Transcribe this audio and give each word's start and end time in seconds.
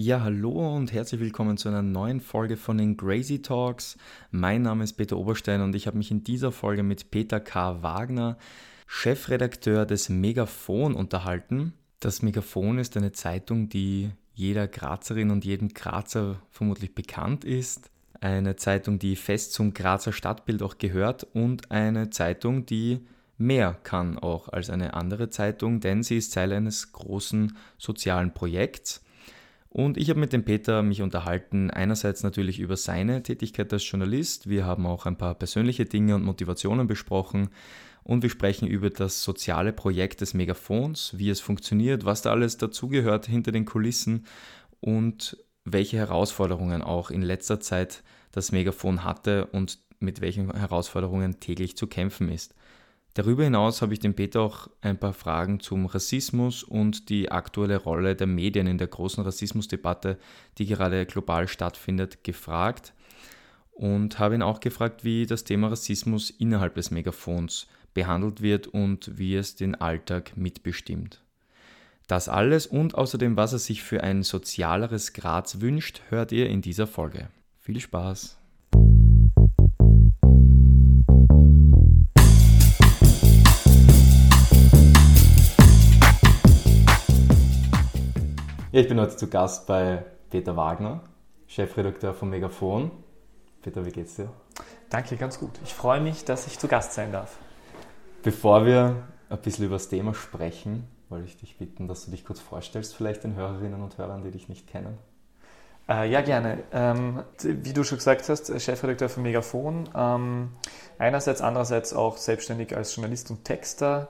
Ja, 0.00 0.20
hallo 0.20 0.76
und 0.76 0.92
herzlich 0.92 1.20
willkommen 1.20 1.56
zu 1.56 1.68
einer 1.68 1.82
neuen 1.82 2.20
Folge 2.20 2.56
von 2.56 2.78
den 2.78 2.96
Crazy 2.96 3.42
Talks. 3.42 3.98
Mein 4.30 4.62
Name 4.62 4.84
ist 4.84 4.92
Peter 4.92 5.16
Oberstein 5.16 5.60
und 5.60 5.74
ich 5.74 5.88
habe 5.88 5.98
mich 5.98 6.12
in 6.12 6.22
dieser 6.22 6.52
Folge 6.52 6.84
mit 6.84 7.10
Peter 7.10 7.40
K. 7.40 7.82
Wagner, 7.82 8.38
Chefredakteur 8.86 9.86
des 9.86 10.08
Megafon, 10.08 10.94
unterhalten. 10.94 11.72
Das 11.98 12.22
Megafon 12.22 12.78
ist 12.78 12.96
eine 12.96 13.10
Zeitung, 13.10 13.70
die 13.70 14.12
jeder 14.34 14.68
Grazerin 14.68 15.32
und 15.32 15.44
jedem 15.44 15.70
Grazer 15.74 16.40
vermutlich 16.52 16.94
bekannt 16.94 17.44
ist. 17.44 17.90
Eine 18.20 18.54
Zeitung, 18.54 19.00
die 19.00 19.16
fest 19.16 19.52
zum 19.52 19.74
Grazer 19.74 20.12
Stadtbild 20.12 20.62
auch 20.62 20.78
gehört 20.78 21.26
und 21.34 21.72
eine 21.72 22.10
Zeitung, 22.10 22.66
die 22.66 23.00
mehr 23.36 23.76
kann 23.82 24.16
auch 24.16 24.48
als 24.48 24.70
eine 24.70 24.94
andere 24.94 25.28
Zeitung, 25.28 25.80
denn 25.80 26.04
sie 26.04 26.18
ist 26.18 26.34
Teil 26.34 26.52
eines 26.52 26.92
großen 26.92 27.56
sozialen 27.78 28.32
Projekts. 28.32 29.02
Und 29.78 29.96
ich 29.96 30.10
habe 30.10 30.18
mit 30.18 30.32
dem 30.32 30.44
Peter 30.44 30.82
mich 30.82 31.02
unterhalten, 31.02 31.70
einerseits 31.70 32.24
natürlich 32.24 32.58
über 32.58 32.76
seine 32.76 33.22
Tätigkeit 33.22 33.72
als 33.72 33.88
Journalist. 33.88 34.48
Wir 34.48 34.66
haben 34.66 34.86
auch 34.86 35.06
ein 35.06 35.16
paar 35.16 35.36
persönliche 35.36 35.84
Dinge 35.84 36.16
und 36.16 36.24
Motivationen 36.24 36.88
besprochen. 36.88 37.50
Und 38.02 38.24
wir 38.24 38.30
sprechen 38.30 38.66
über 38.66 38.90
das 38.90 39.22
soziale 39.22 39.72
Projekt 39.72 40.20
des 40.20 40.34
Megafons, 40.34 41.16
wie 41.16 41.30
es 41.30 41.38
funktioniert, 41.38 42.04
was 42.04 42.22
da 42.22 42.32
alles 42.32 42.56
dazugehört 42.56 43.26
hinter 43.26 43.52
den 43.52 43.66
Kulissen 43.66 44.26
und 44.80 45.36
welche 45.64 45.98
Herausforderungen 45.98 46.82
auch 46.82 47.12
in 47.12 47.22
letzter 47.22 47.60
Zeit 47.60 48.02
das 48.32 48.50
Megafon 48.50 49.04
hatte 49.04 49.46
und 49.46 49.78
mit 50.00 50.20
welchen 50.20 50.52
Herausforderungen 50.52 51.38
täglich 51.38 51.76
zu 51.76 51.86
kämpfen 51.86 52.28
ist. 52.32 52.52
Darüber 53.14 53.44
hinaus 53.44 53.82
habe 53.82 53.94
ich 53.94 54.00
den 54.00 54.14
Peter 54.14 54.40
auch 54.42 54.68
ein 54.80 54.98
paar 54.98 55.12
Fragen 55.12 55.60
zum 55.60 55.86
Rassismus 55.86 56.62
und 56.62 57.08
die 57.08 57.30
aktuelle 57.30 57.78
Rolle 57.78 58.14
der 58.14 58.28
Medien 58.28 58.66
in 58.66 58.78
der 58.78 58.86
großen 58.86 59.24
Rassismusdebatte, 59.24 60.18
die 60.58 60.66
gerade 60.66 61.04
global 61.06 61.48
stattfindet, 61.48 62.22
gefragt 62.22 62.92
und 63.72 64.18
habe 64.18 64.34
ihn 64.34 64.42
auch 64.42 64.60
gefragt, 64.60 65.04
wie 65.04 65.26
das 65.26 65.44
Thema 65.44 65.68
Rassismus 65.68 66.30
innerhalb 66.30 66.74
des 66.74 66.90
Megafons 66.90 67.68
behandelt 67.94 68.42
wird 68.42 68.66
und 68.66 69.18
wie 69.18 69.36
es 69.36 69.56
den 69.56 69.74
Alltag 69.74 70.36
mitbestimmt. 70.36 71.22
Das 72.08 72.28
alles 72.28 72.66
und 72.66 72.94
außerdem, 72.94 73.36
was 73.36 73.52
er 73.52 73.58
sich 73.58 73.82
für 73.82 74.02
ein 74.02 74.22
sozialeres 74.22 75.12
Graz 75.12 75.60
wünscht, 75.60 76.02
hört 76.08 76.32
ihr 76.32 76.48
in 76.48 76.62
dieser 76.62 76.86
Folge. 76.86 77.28
Viel 77.60 77.80
Spaß! 77.80 78.38
Ich 88.78 88.88
bin 88.88 89.00
heute 89.00 89.16
zu 89.16 89.28
Gast 89.28 89.66
bei 89.66 90.04
Peter 90.30 90.56
Wagner, 90.56 91.00
Chefredakteur 91.48 92.14
von 92.14 92.30
Megafon. 92.30 92.92
Peter, 93.60 93.84
wie 93.84 93.90
geht's 93.90 94.14
dir? 94.14 94.30
Danke, 94.88 95.16
ganz 95.16 95.40
gut. 95.40 95.50
Ich 95.64 95.74
freue 95.74 96.00
mich, 96.00 96.24
dass 96.24 96.46
ich 96.46 96.60
zu 96.60 96.68
Gast 96.68 96.92
sein 96.92 97.10
darf. 97.10 97.38
Bevor 98.22 98.66
wir 98.66 99.02
ein 99.30 99.38
bisschen 99.38 99.64
über 99.64 99.74
das 99.74 99.88
Thema 99.88 100.14
sprechen, 100.14 100.86
wollte 101.08 101.26
ich 101.26 101.36
dich 101.36 101.58
bitten, 101.58 101.88
dass 101.88 102.04
du 102.04 102.12
dich 102.12 102.24
kurz 102.24 102.38
vorstellst, 102.38 102.94
vielleicht 102.94 103.24
den 103.24 103.34
Hörerinnen 103.34 103.82
und 103.82 103.98
Hörern, 103.98 104.22
die 104.22 104.30
dich 104.30 104.48
nicht 104.48 104.68
kennen. 104.68 104.96
Äh, 105.88 106.08
ja, 106.08 106.20
gerne. 106.20 106.62
Ähm, 106.70 107.24
wie 107.42 107.72
du 107.72 107.82
schon 107.82 107.98
gesagt 107.98 108.28
hast, 108.28 108.48
Chefredakteur 108.60 109.08
von 109.08 109.24
Megafon. 109.24 109.88
Ähm, 109.92 110.50
einerseits, 110.98 111.40
andererseits 111.40 111.94
auch 111.94 112.16
selbstständig 112.16 112.76
als 112.76 112.94
Journalist 112.94 113.30
und 113.32 113.44
Texter. 113.44 114.08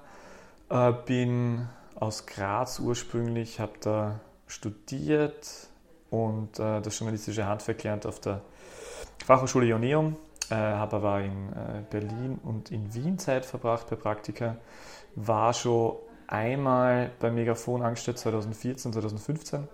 Äh, 0.68 0.92
bin 1.06 1.70
aus 1.94 2.26
Graz 2.26 2.80
ursprünglich, 2.80 3.60
habe 3.60 3.72
da 3.80 4.20
studiert 4.48 5.68
und 6.10 6.58
äh, 6.58 6.80
das 6.80 6.98
journalistische 6.98 7.46
Handwerk 7.46 7.78
gelernt 7.78 8.06
auf 8.06 8.20
der 8.20 8.40
Fachhochschule 9.24 9.66
Ioneum, 9.66 10.16
äh, 10.50 10.54
habe 10.54 10.96
aber 10.96 11.20
in 11.20 11.52
äh, 11.52 11.82
Berlin 11.90 12.38
und 12.42 12.70
in 12.70 12.94
Wien 12.94 13.18
Zeit 13.18 13.44
verbracht 13.44 13.88
bei 13.90 13.96
Praktika, 13.96 14.56
war 15.14 15.52
schon 15.52 15.96
einmal 16.26 17.10
beim 17.20 17.34
Megafon 17.34 17.82
angestellt 17.82 18.18
2014, 18.18 18.92
2015 18.92 19.68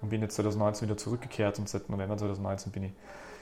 und 0.00 0.08
bin 0.08 0.22
jetzt 0.22 0.36
2019 0.36 0.88
wieder 0.88 0.96
zurückgekehrt 0.96 1.58
und 1.58 1.68
seit 1.68 1.88
November 1.88 2.16
2019 2.16 2.72
bin 2.72 2.84
ich 2.84 2.92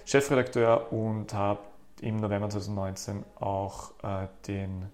Chefredakteur 0.05 0.93
und 0.93 1.33
habe 1.35 1.61
im 2.01 2.17
November 2.17 2.49
2019 2.49 3.25
auch 3.41 3.93
äh, 4.03 4.27
den 4.47 4.87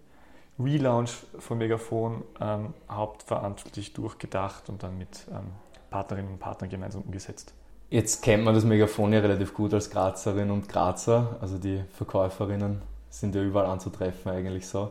Relaunch 0.59 1.11
von 1.39 1.59
Megafon 1.59 2.23
ähm, 2.41 2.75
hauptverantwortlich 2.89 3.93
durchgedacht 3.93 4.69
und 4.69 4.83
dann 4.83 4.97
mit 4.99 5.27
ähm, 5.31 5.53
Partnerinnen 5.95 6.33
und 6.33 6.39
Partnern 6.41 6.69
gemeinsam 6.69 7.03
umgesetzt. 7.03 7.55
Jetzt 7.89 8.21
kennt 8.21 8.43
man 8.43 8.53
das 8.53 8.65
Megafon 8.65 9.13
ja 9.13 9.21
relativ 9.21 9.55
gut 9.55 9.73
als 9.73 9.91
Grazerinnen 9.91 10.51
und 10.51 10.69
Grazer, 10.69 11.37
also 11.41 11.57
die 11.57 11.85
Verkäuferinnen 11.93 12.83
sind 13.11 13.37
ja 13.37 13.43
überall 13.43 13.67
anzutreffen 13.67 14.33
eigentlich 14.33 14.67
so. 14.67 14.89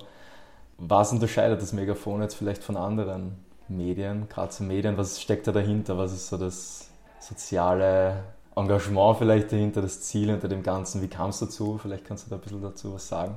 Was 0.78 1.12
unterscheidet 1.12 1.62
das 1.62 1.74
Megafon 1.74 2.22
jetzt 2.22 2.36
vielleicht 2.36 2.63
von 2.63 2.78
anderen 2.78 3.44
Medien, 3.68 4.30
Grazer 4.30 4.63
Medien? 4.63 4.97
Was 4.97 5.22
steckt 5.22 5.46
da 5.46 5.52
dahinter? 5.52 5.97
Was 5.97 6.13
ist 6.13 6.30
so 6.30 6.38
das 6.38 6.88
soziale 7.19 8.24
Engagement 8.56 9.18
vielleicht 9.18 9.52
dahinter, 9.52 9.81
das 9.81 10.03
Ziel 10.03 10.30
hinter 10.30 10.47
dem 10.47 10.63
Ganzen? 10.63 11.02
Wie 11.02 11.09
kam 11.09 11.31
es 11.31 11.40
dazu? 11.40 11.78
Vielleicht 11.81 12.06
kannst 12.06 12.28
du 12.28 12.30
da 12.30 12.38
ein 12.38 12.42
bisschen 12.42 12.62
dazu 12.62 12.94
was 12.94 13.09
sagen. 13.09 13.36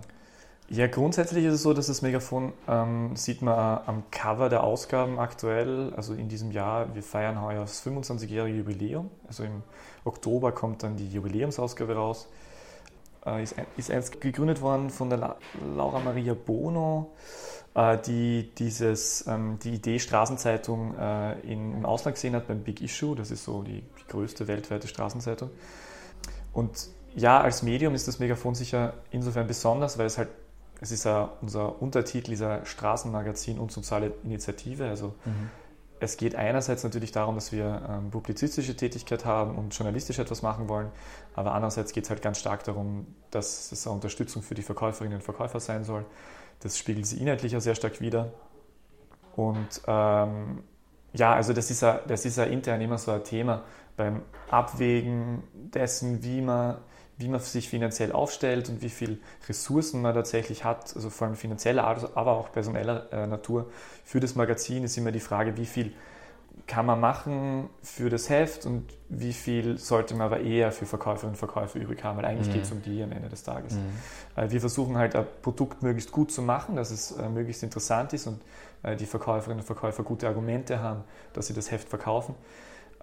Ja, 0.69 0.89
grundsätzlich 0.89 1.45
ist 1.45 1.55
es 1.55 1.63
so, 1.63 1.73
dass 1.73 1.87
das 1.87 2.03
Megafon 2.03 2.53
ähm, 2.67 3.15
sieht 3.15 3.41
man 3.41 3.83
am 3.87 4.03
Cover 4.11 4.49
der 4.49 4.65
Ausgaben 4.65 5.21
aktuell, 5.21 5.93
also 5.95 6.13
in 6.13 6.29
diesem 6.29 6.51
Jahr, 6.51 6.93
wir 6.93 7.05
feiern 7.05 7.41
heuer 7.41 7.61
das 7.61 7.87
25-jährige 7.87 8.59
Jubiläum. 8.59 9.09
Also 9.29 9.45
im 9.45 9.63
Oktober 10.05 10.51
kommt 10.51 10.83
dann 10.83 10.97
die 10.97 11.09
Jubiläumsausgabe 11.09 11.95
raus. 11.95 12.29
Äh, 13.25 13.45
ist, 13.45 13.55
ist 13.77 13.93
einst 13.93 14.21
gegründet 14.21 14.61
worden 14.61 14.91
von 14.91 15.09
der 15.09 15.19
La 15.19 15.37
Laura 15.77 16.01
Maria 16.01 16.35
Bono, 16.35 17.13
äh, 17.77 17.97
die 17.99 18.53
dieses, 18.59 19.25
ähm, 19.29 19.61
die 19.63 19.75
Idee 19.75 20.01
Straßenzeitung 20.01 20.99
äh, 20.99 21.39
in, 21.43 21.75
im 21.77 21.87
Ausland 21.87 22.17
gesehen 22.17 22.35
hat 22.35 22.49
beim 22.49 22.65
Big 22.65 22.81
Issue. 22.81 23.15
Das 23.15 23.31
ist 23.31 23.45
so 23.45 23.63
die, 23.63 23.83
die 23.83 24.07
größte 24.09 24.49
weltweite 24.49 24.89
Straßenzeitung. 24.89 25.51
Und 26.53 26.89
ja, 27.15 27.41
als 27.41 27.63
Medium 27.63 27.95
ist 27.95 28.09
das 28.09 28.19
Megafon 28.19 28.57
sicher 28.57 28.95
insofern 29.13 29.47
besonders, 29.47 29.97
weil 29.97 30.07
es 30.07 30.19
halt 30.19 30.29
es 30.81 30.91
ist 30.91 31.05
ja 31.05 31.31
unser 31.41 31.81
Untertitel 31.81 32.31
dieser 32.31 32.65
Straßenmagazin 32.65 33.59
und 33.59 33.73
soziale 33.73 34.13
Initiative. 34.25 34.89
Also 34.89 35.15
mhm. 35.25 35.51
es 36.01 36.17
geht 36.17 36.35
einerseits 36.35 36.85
natürlich 36.85 37.13
darum, 37.13 37.35
dass 37.35 37.53
wir 37.53 37.83
ähm, 37.89 38.11
publizistische 38.11 38.77
Tätigkeit 38.77 39.25
haben 39.25 39.57
und 39.57 39.75
journalistisch 39.75 40.19
etwas 40.19 40.43
machen 40.43 40.69
wollen, 40.69 40.91
aber 41.35 41.53
andererseits 41.53 41.93
geht 41.93 42.05
es 42.05 42.11
halt 42.11 42.23
ganz 42.23 42.39
stark 42.39 42.65
darum, 42.65 43.07
dass 43.31 43.73
es 43.73 43.87
eine 43.87 43.95
Unterstützung 43.95 44.43
für 44.43 44.55
die 44.55 44.63
Verkäuferinnen 44.63 45.17
und 45.19 45.23
Verkäufer 45.23 45.61
sein 45.61 45.85
soll. 45.85 46.05
Das 46.61 46.79
spiegelt 46.79 47.07
sie 47.07 47.21
inhaltlich 47.21 47.53
ja 47.53 47.61
sehr 47.61 47.75
stark 47.75 48.01
wider. 48.01 48.33
Und 49.35 49.83
ähm, 49.87 50.63
ja, 51.13 51.35
also 51.35 51.53
das 51.53 51.71
ist, 51.71 51.83
ja, 51.83 52.01
das 52.07 52.25
ist 52.25 52.37
ja 52.37 52.45
intern 52.45 52.81
immer 52.81 52.99
so 52.99 53.11
ein 53.13 53.25
Thema 53.25 53.63
beim 53.97 54.23
Abwägen 54.51 55.43
dessen, 55.53 56.23
wie 56.23 56.41
man 56.41 56.77
wie 57.19 57.29
man 57.29 57.41
sich 57.41 57.69
finanziell 57.69 58.13
aufstellt 58.13 58.69
und 58.69 58.83
wie 58.83 58.91
viel 58.91 59.19
Ressourcen 59.49 60.03
man 60.03 60.15
tatsächlich 60.15 60.65
hat, 60.65 60.95
also 60.95 61.09
vor 61.09 61.27
allem 61.27 61.37
finanzieller, 61.37 61.85
aber 61.85 62.33
auch 62.33 62.53
personeller 62.53 63.11
äh, 63.13 63.27
Natur. 63.27 63.71
Für 64.05 64.21
das 64.21 64.35
Magazin 64.35 64.85
ist 64.85 64.97
immer 64.99 65.13
die 65.13 65.21
Frage, 65.21 65.57
wie 65.57 65.67
viel 65.67 65.93
kann 66.67 66.85
man 66.85 67.01
machen 67.01 67.71
für 67.83 68.11
das 68.11 68.29
Heft 68.29 68.67
und 68.67 68.85
wie 69.09 69.33
viel 69.33 69.79
sollte 69.79 70.15
man 70.15 70.27
aber 70.27 70.41
eher 70.41 70.73
für 70.73 70.85
Verkäuferinnen 70.85 71.35
und 71.35 71.39
Verkäufer 71.39 71.79
übrig 71.79 72.03
haben, 72.03 72.19
weil 72.19 72.25
eigentlich 72.25 72.49
mhm. 72.49 72.53
geht 72.55 72.63
es 72.65 72.73
um 72.73 72.83
die 72.83 73.03
am 73.03 73.13
Ende 73.13 73.29
des 73.29 73.45
Tages. 73.45 73.75
Mhm. 73.75 74.43
Äh, 74.43 74.51
wir 74.51 74.61
versuchen 74.61 74.99
halt 74.99 75.15
ein 75.17 75.27
Produkt 75.43 75.83
möglichst 75.83 76.13
gut 76.13 76.31
zu 76.31 76.43
machen, 76.43 76.77
dass 76.77 76.91
es 76.91 77.13
äh, 77.13 77.29
möglichst 77.29 77.63
interessant 77.63 78.13
ist 78.13 78.27
und 78.27 78.41
die 79.01 79.07
Verkäuferinnen 79.07 79.61
und 79.63 79.67
Verkäufer 79.67 80.05
gute 80.05 80.29
Argumente 80.29 80.79
haben, 80.79 81.03
dass 81.33 81.49
sie 81.49 81.55
das 81.55 81.73
Heft 81.73 81.89
verkaufen. 81.89 82.37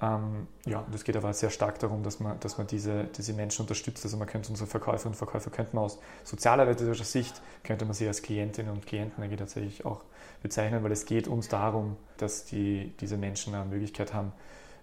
Ähm, 0.02 0.48
ja, 0.66 0.86
das 0.92 1.04
geht 1.04 1.16
aber 1.16 1.34
sehr 1.34 1.50
stark 1.50 1.80
darum, 1.80 2.04
dass 2.04 2.20
man, 2.20 2.40
dass 2.40 2.58
man 2.58 2.68
diese, 2.68 3.06
diese 3.06 3.34
Menschen 3.34 3.62
unterstützt. 3.62 4.04
Also 4.04 4.18
man 4.18 4.28
könnte 4.28 4.50
unsere 4.50 4.68
Verkäuferinnen 4.68 5.14
und 5.14 5.18
Verkäufer 5.18 5.52
könnte 5.52 5.76
man 5.76 5.86
aus 5.86 6.00
sozialarbeiterischer 6.24 7.04
Sicht, 7.04 7.42
könnte 7.64 7.86
man 7.86 7.94
sie 7.94 8.08
als 8.08 8.22
Klientinnen 8.22 8.72
und 8.72 8.86
Klienten 8.86 9.24
eigentlich 9.24 9.40
tatsächlich 9.40 9.86
auch 9.86 10.04
bezeichnen, 10.42 10.84
weil 10.84 10.92
es 10.92 11.06
geht 11.06 11.28
uns 11.28 11.48
darum, 11.48 11.96
dass 12.18 12.46
die, 12.46 12.94
diese 13.00 13.18
Menschen 13.18 13.54
eine 13.54 13.66
Möglichkeit 13.66 14.14
haben, 14.14 14.34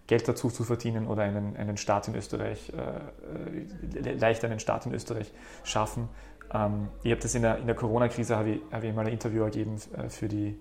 Geld 0.06 0.26
dazu 0.26 0.50
zu 0.50 0.64
verdienen 0.64 1.06
oder 1.06 1.22
einen, 1.22 1.56
einen 1.56 1.76
Staat 1.76 2.08
in 2.08 2.16
Österreich, 2.16 2.72
äh, 2.72 3.98
äh 3.98 4.14
leicht 4.14 4.44
einen 4.44 4.58
Staat 4.58 4.86
in 4.86 4.94
Österreich 4.94 5.32
schaffen. 5.62 6.08
Ähm, 6.52 6.88
ich 7.02 7.12
habe 7.12 7.20
das 7.20 7.34
in 7.34 7.42
der, 7.42 7.58
in 7.58 7.66
der 7.66 7.76
Corona-Krise, 7.76 8.36
habe 8.36 8.50
ich, 8.50 8.60
hab 8.72 8.82
ich 8.82 8.94
mal 8.94 9.06
ein 9.06 9.12
Interview 9.12 9.44
gegeben 9.44 9.76
äh, 9.96 10.08
für 10.08 10.28
die 10.28 10.58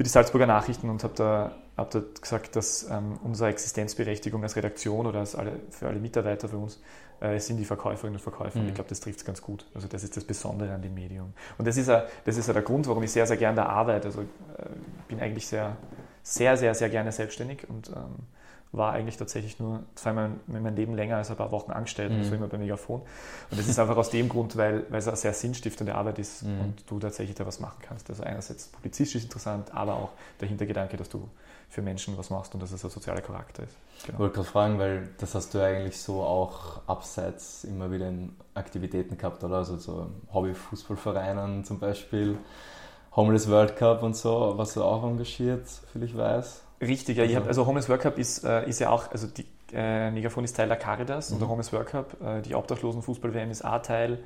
für 0.00 0.04
die 0.04 0.08
Salzburger 0.08 0.46
Nachrichten 0.46 0.88
und 0.88 1.04
habe 1.04 1.12
da, 1.14 1.52
hab 1.80 1.90
da 1.90 2.02
gesagt, 2.20 2.56
dass 2.56 2.88
ähm, 2.90 3.18
unsere 3.22 3.50
Existenzberechtigung 3.50 4.42
als 4.42 4.56
Redaktion 4.56 5.06
oder 5.06 5.20
als 5.20 5.34
alle, 5.34 5.60
für 5.70 5.88
alle 5.88 5.98
Mitarbeiter 5.98 6.48
für 6.48 6.58
uns 6.58 6.80
äh, 7.20 7.38
sind 7.38 7.56
die 7.56 7.64
Verkäuferinnen 7.64 8.16
und 8.16 8.22
Verkäufer. 8.22 8.58
Mhm. 8.58 8.64
Und 8.64 8.68
ich 8.68 8.74
glaube, 8.74 8.88
das 8.88 9.00
trifft 9.00 9.18
es 9.18 9.24
ganz 9.24 9.42
gut. 9.42 9.66
Also 9.74 9.88
das 9.88 10.04
ist 10.04 10.16
das 10.16 10.24
Besondere 10.24 10.72
an 10.72 10.82
dem 10.82 10.94
Medium. 10.94 11.32
Und 11.58 11.66
das 11.66 11.76
ist, 11.76 11.88
a, 11.88 12.06
das 12.24 12.36
ist 12.36 12.48
der 12.48 12.62
Grund, 12.62 12.86
warum 12.88 13.02
ich 13.02 13.12
sehr, 13.12 13.26
sehr 13.26 13.36
gerne 13.36 13.56
da 13.56 13.66
arbeite. 13.66 14.08
Also 14.08 14.22
äh, 14.22 14.24
bin 15.08 15.20
eigentlich 15.20 15.46
sehr, 15.46 15.76
sehr, 16.22 16.56
sehr, 16.56 16.74
sehr 16.74 16.88
gerne 16.88 17.12
selbstständig 17.12 17.68
und, 17.68 17.88
ähm, 17.88 18.26
war 18.72 18.92
eigentlich 18.92 19.16
tatsächlich 19.16 19.58
nur 19.58 19.82
zweimal 19.96 20.30
in 20.46 20.62
meinem 20.62 20.76
Leben 20.76 20.94
länger 20.94 21.16
als 21.16 21.30
ein 21.30 21.36
paar 21.36 21.50
Wochen 21.50 21.72
angestellt, 21.72 22.12
mhm. 22.12 22.18
also 22.18 22.34
immer 22.34 22.46
bei 22.46 22.58
Megafon. 22.58 23.00
Und 23.50 23.58
das 23.58 23.66
ist 23.66 23.78
einfach 23.78 23.96
aus 23.96 24.10
dem 24.10 24.28
Grund, 24.28 24.56
weil, 24.56 24.84
weil 24.90 25.00
es 25.00 25.08
eine 25.08 25.16
sehr 25.16 25.32
sinnstiftende 25.32 25.94
Arbeit 25.94 26.18
ist 26.20 26.44
mhm. 26.44 26.60
und 26.60 26.84
du 26.86 26.98
tatsächlich 27.00 27.36
da 27.36 27.46
was 27.46 27.58
machen 27.58 27.78
kannst. 27.82 28.08
Also 28.10 28.22
einerseits 28.22 28.68
publizistisch 28.68 29.24
interessant, 29.24 29.74
aber 29.74 29.94
auch 29.94 30.10
der 30.40 30.48
Hintergedanke, 30.48 30.96
dass 30.96 31.08
du 31.08 31.28
für 31.68 31.82
Menschen 31.82 32.16
was 32.16 32.30
machst 32.30 32.54
und 32.54 32.62
dass 32.62 32.72
es 32.72 32.84
ein 32.84 32.90
sozialer 32.90 33.20
Charakter 33.20 33.62
ist. 33.64 33.76
Genau. 34.04 34.14
Ich 34.14 34.18
wollte 34.18 34.34
gerade 34.34 34.48
fragen, 34.48 34.78
weil 34.78 35.08
das 35.18 35.34
hast 35.34 35.54
du 35.54 35.64
eigentlich 35.64 36.00
so 36.00 36.22
auch 36.22 36.80
abseits 36.86 37.64
immer 37.64 37.90
wieder 37.90 38.08
in 38.08 38.34
Aktivitäten 38.54 39.16
gehabt, 39.16 39.42
oder? 39.42 39.56
Also 39.56 39.78
so 39.78 40.10
Hobby-Fußballvereinen 40.32 41.64
zum 41.64 41.78
Beispiel, 41.78 42.38
Homeless 43.14 43.48
World 43.48 43.76
Cup 43.76 44.02
und 44.02 44.16
so, 44.16 44.54
was 44.56 44.74
du 44.74 44.84
auch 44.84 45.02
engagiert, 45.02 45.66
viel 45.92 46.04
ich 46.04 46.16
weiß. 46.16 46.62
Richtig, 46.80 47.18
ja. 47.18 47.24
Also, 47.24 47.36
hab, 47.36 47.46
also 47.46 47.66
Homeless 47.66 47.88
World 47.88 48.02
Cup 48.02 48.18
ist, 48.18 48.42
äh, 48.44 48.68
ist 48.68 48.78
ja 48.78 48.90
auch, 48.90 49.10
also 49.10 49.26
die 49.26 49.44
äh, 49.72 50.10
Megafon 50.10 50.44
ist 50.44 50.56
Teil 50.56 50.68
der 50.68 50.78
Caritas 50.78 51.28
mhm. 51.28 51.34
und 51.34 51.40
der 51.40 51.46
mhm. 51.46 51.52
Homeless 51.52 51.72
World 51.72 51.88
Cup, 51.88 52.20
äh, 52.22 52.40
die 52.40 52.54
Obdachlosen 52.54 53.02
Fußball-WM 53.02 53.50
ist 53.50 53.64
auch 53.64 53.82
Teil, 53.82 54.18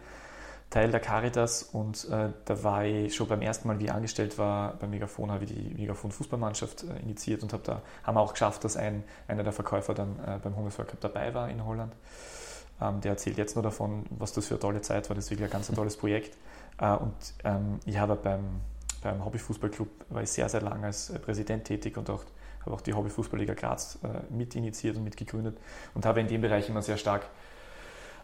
Teil 0.70 0.90
der 0.90 1.00
Caritas 1.00 1.64
und 1.64 2.08
äh, 2.10 2.30
da 2.44 2.62
war 2.62 2.84
ich 2.84 3.14
schon 3.14 3.26
beim 3.26 3.42
ersten 3.42 3.66
Mal, 3.66 3.80
wie 3.80 3.84
ich 3.84 3.92
angestellt 3.92 4.38
war, 4.38 4.74
beim 4.74 4.90
Megafon 4.90 5.32
habe 5.32 5.44
ich 5.44 5.52
die 5.52 5.74
Megafon 5.74 6.12
Fußballmannschaft 6.12 6.84
äh, 6.84 7.02
initiiert 7.02 7.42
und 7.42 7.52
hab 7.52 7.64
da, 7.64 7.82
haben 8.04 8.16
wir 8.16 8.20
auch 8.20 8.32
geschafft, 8.32 8.62
dass 8.62 8.76
ein, 8.76 9.02
einer 9.26 9.42
der 9.42 9.52
Verkäufer 9.52 9.92
dann 9.92 10.16
äh, 10.24 10.38
beim 10.42 10.56
Homeless 10.56 10.78
World 10.78 10.90
Cup 10.90 11.00
dabei 11.00 11.34
war 11.34 11.48
in 11.48 11.64
Holland. 11.64 11.92
Ähm, 12.80 13.00
der 13.00 13.12
erzählt 13.12 13.36
jetzt 13.36 13.56
nur 13.56 13.62
davon, 13.64 14.04
was 14.10 14.32
das 14.32 14.46
für 14.46 14.54
eine 14.54 14.60
tolle 14.60 14.80
Zeit 14.80 15.08
war. 15.08 15.16
Das 15.16 15.26
ist 15.26 15.30
wirklich 15.32 15.48
ein 15.48 15.52
ganz 15.52 15.70
ein 15.70 15.74
tolles 15.76 15.96
Projekt. 15.96 16.36
und 16.78 17.14
ähm, 17.42 17.80
ich 17.84 17.98
habe 17.98 18.14
beim, 18.16 18.60
beim 19.02 19.24
Hobbyfußballclub 19.24 19.88
war 20.10 20.22
ich 20.22 20.30
sehr, 20.30 20.48
sehr 20.48 20.60
lange 20.60 20.86
als 20.86 21.12
Präsident 21.24 21.64
tätig 21.64 21.96
und 21.96 22.10
auch 22.10 22.24
habe 22.64 22.74
auch 22.74 22.80
die 22.80 22.94
Hobbyfußballliga 22.94 23.54
Graz 23.54 23.98
äh, 24.02 24.32
mit 24.32 24.54
initiiert 24.54 24.96
und 24.96 25.04
mitgegründet 25.04 25.58
und 25.94 26.06
habe 26.06 26.20
in 26.20 26.28
dem 26.28 26.40
Bereich 26.40 26.68
immer 26.68 26.82
sehr 26.82 26.96
stark 26.96 27.26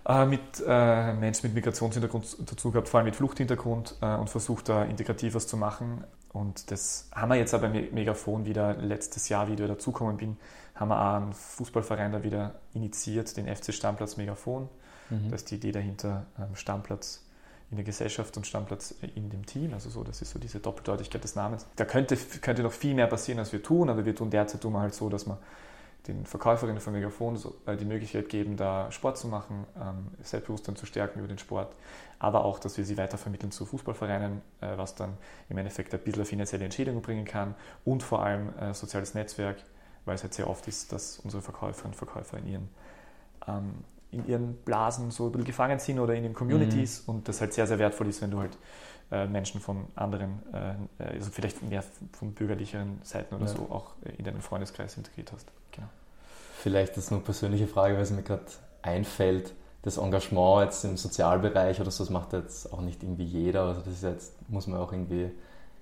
äh, 0.06 0.24
mit 0.24 0.40
äh, 0.66 1.12
Menschen 1.12 1.46
mit 1.46 1.54
Migrationshintergrund 1.54 2.36
dazu 2.50 2.70
gehabt, 2.70 2.88
vor 2.88 2.98
allem 2.98 3.06
mit 3.06 3.16
Fluchthintergrund 3.16 3.96
äh, 4.00 4.14
und 4.14 4.30
versucht 4.30 4.68
da 4.68 4.84
integrativ 4.84 5.34
was 5.34 5.46
zu 5.46 5.56
machen. 5.56 6.04
Und 6.32 6.70
das 6.70 7.08
haben 7.12 7.30
wir 7.30 7.36
jetzt 7.36 7.54
aber 7.54 7.68
bei 7.68 7.88
Megafon 7.92 8.44
wieder 8.46 8.76
letztes 8.76 9.28
Jahr, 9.28 9.48
wie 9.48 9.54
ich 9.54 9.58
dazugekommen 9.58 10.16
bin, 10.16 10.36
haben 10.74 10.88
wir 10.88 10.98
auch 10.98 11.16
einen 11.16 11.32
Fußballverein 11.34 12.12
da 12.12 12.22
wieder 12.22 12.54
initiiert, 12.72 13.36
den 13.36 13.54
FC 13.54 13.74
Stammplatz 13.74 14.16
Megafon. 14.16 14.68
Mhm. 15.10 15.30
Das 15.30 15.42
ist 15.42 15.50
die 15.50 15.56
Idee 15.56 15.72
dahinter, 15.72 16.26
ähm, 16.38 16.54
Stammplatz 16.54 17.22
in 17.70 17.76
der 17.76 17.84
Gesellschaft 17.84 18.36
und 18.36 18.46
Stammplatz 18.46 18.94
in 19.14 19.30
dem 19.30 19.46
Team. 19.46 19.72
Also 19.74 19.90
so, 19.90 20.02
das 20.02 20.22
ist 20.22 20.30
so 20.30 20.38
diese 20.38 20.58
Doppeldeutigkeit 20.58 21.22
des 21.22 21.36
Namens. 21.36 21.66
Da 21.76 21.84
könnte, 21.84 22.16
könnte 22.40 22.62
noch 22.62 22.72
viel 22.72 22.94
mehr 22.94 23.06
passieren, 23.06 23.38
als 23.38 23.52
wir 23.52 23.62
tun, 23.62 23.88
aber 23.88 24.04
wir 24.04 24.14
tun 24.14 24.30
derzeit 24.30 24.60
tun 24.60 24.76
halt 24.76 24.94
so, 24.94 25.08
dass 25.08 25.26
wir 25.26 25.38
den 26.08 26.24
Verkäuferinnen 26.24 26.80
von 26.80 26.92
Megafon 26.92 27.38
äh, 27.66 27.76
die 27.76 27.84
Möglichkeit 27.84 28.28
geben, 28.28 28.56
da 28.56 28.90
Sport 28.90 29.18
zu 29.18 29.28
machen, 29.28 29.66
ähm, 29.76 30.08
Selbstbewusstsein 30.22 30.74
zu 30.74 30.86
stärken 30.86 31.18
über 31.18 31.28
den 31.28 31.38
Sport, 31.38 31.74
aber 32.18 32.44
auch, 32.44 32.58
dass 32.58 32.76
wir 32.78 32.84
sie 32.84 32.96
weitervermitteln 32.96 33.52
zu 33.52 33.66
Fußballvereinen, 33.66 34.40
äh, 34.60 34.76
was 34.76 34.94
dann 34.94 35.16
im 35.48 35.58
Endeffekt 35.58 35.94
ein 35.94 36.00
bisschen 36.00 36.24
finanzielle 36.24 36.64
Entschädigung 36.64 37.02
bringen 37.02 37.24
kann 37.24 37.54
und 37.84 38.02
vor 38.02 38.22
allem 38.22 38.48
äh, 38.58 38.74
soziales 38.74 39.14
Netzwerk, 39.14 39.58
weil 40.06 40.14
es 40.14 40.22
halt 40.22 40.34
sehr 40.34 40.48
oft 40.48 40.66
ist, 40.68 40.92
dass 40.92 41.18
unsere 41.20 41.42
Verkäuferinnen 41.42 41.92
und 41.92 41.98
Verkäufer 41.98 42.38
in 42.38 42.46
ihren 42.46 42.68
ähm, 43.46 43.74
in 44.12 44.26
ihren 44.26 44.54
Blasen 44.56 45.10
so 45.10 45.26
ein 45.26 45.32
bisschen 45.32 45.46
gefangen 45.46 45.78
sind 45.78 45.98
oder 46.00 46.14
in 46.14 46.22
den 46.22 46.34
Communities 46.34 47.06
mhm. 47.06 47.14
und 47.14 47.28
das 47.28 47.40
halt 47.40 47.52
sehr, 47.52 47.66
sehr 47.66 47.78
wertvoll 47.78 48.08
ist, 48.08 48.20
wenn 48.22 48.30
du 48.30 48.40
halt 48.40 48.56
äh, 49.10 49.26
Menschen 49.26 49.60
von 49.60 49.86
anderen, 49.94 50.42
äh, 50.52 51.04
also 51.14 51.30
vielleicht 51.30 51.62
mehr 51.62 51.82
von 52.12 52.32
bürgerlicheren 52.32 53.00
Seiten 53.02 53.34
oder 53.34 53.46
ja. 53.46 53.52
so 53.52 53.68
auch 53.70 53.92
in 54.18 54.24
deinen 54.24 54.40
Freundeskreis 54.40 54.96
integriert 54.96 55.32
hast. 55.32 55.48
Genau. 55.72 55.88
Vielleicht 56.58 56.96
ist 56.96 57.10
nur 57.10 57.18
eine 57.18 57.24
persönliche 57.24 57.66
Frage, 57.66 57.94
weil 57.94 58.02
es 58.02 58.10
mir 58.10 58.22
gerade 58.22 58.44
einfällt, 58.82 59.54
das 59.82 59.96
Engagement 59.96 60.64
jetzt 60.64 60.84
im 60.84 60.96
Sozialbereich 60.96 61.80
oder 61.80 61.90
so, 61.90 62.04
das 62.04 62.10
macht 62.10 62.34
jetzt 62.34 62.72
auch 62.72 62.82
nicht 62.82 63.02
irgendwie 63.02 63.24
jeder. 63.24 63.62
Also 63.62 63.80
das 63.80 63.94
ist 63.94 64.02
jetzt, 64.02 64.50
muss 64.50 64.66
man 64.66 64.78
auch 64.78 64.92
irgendwie 64.92 65.30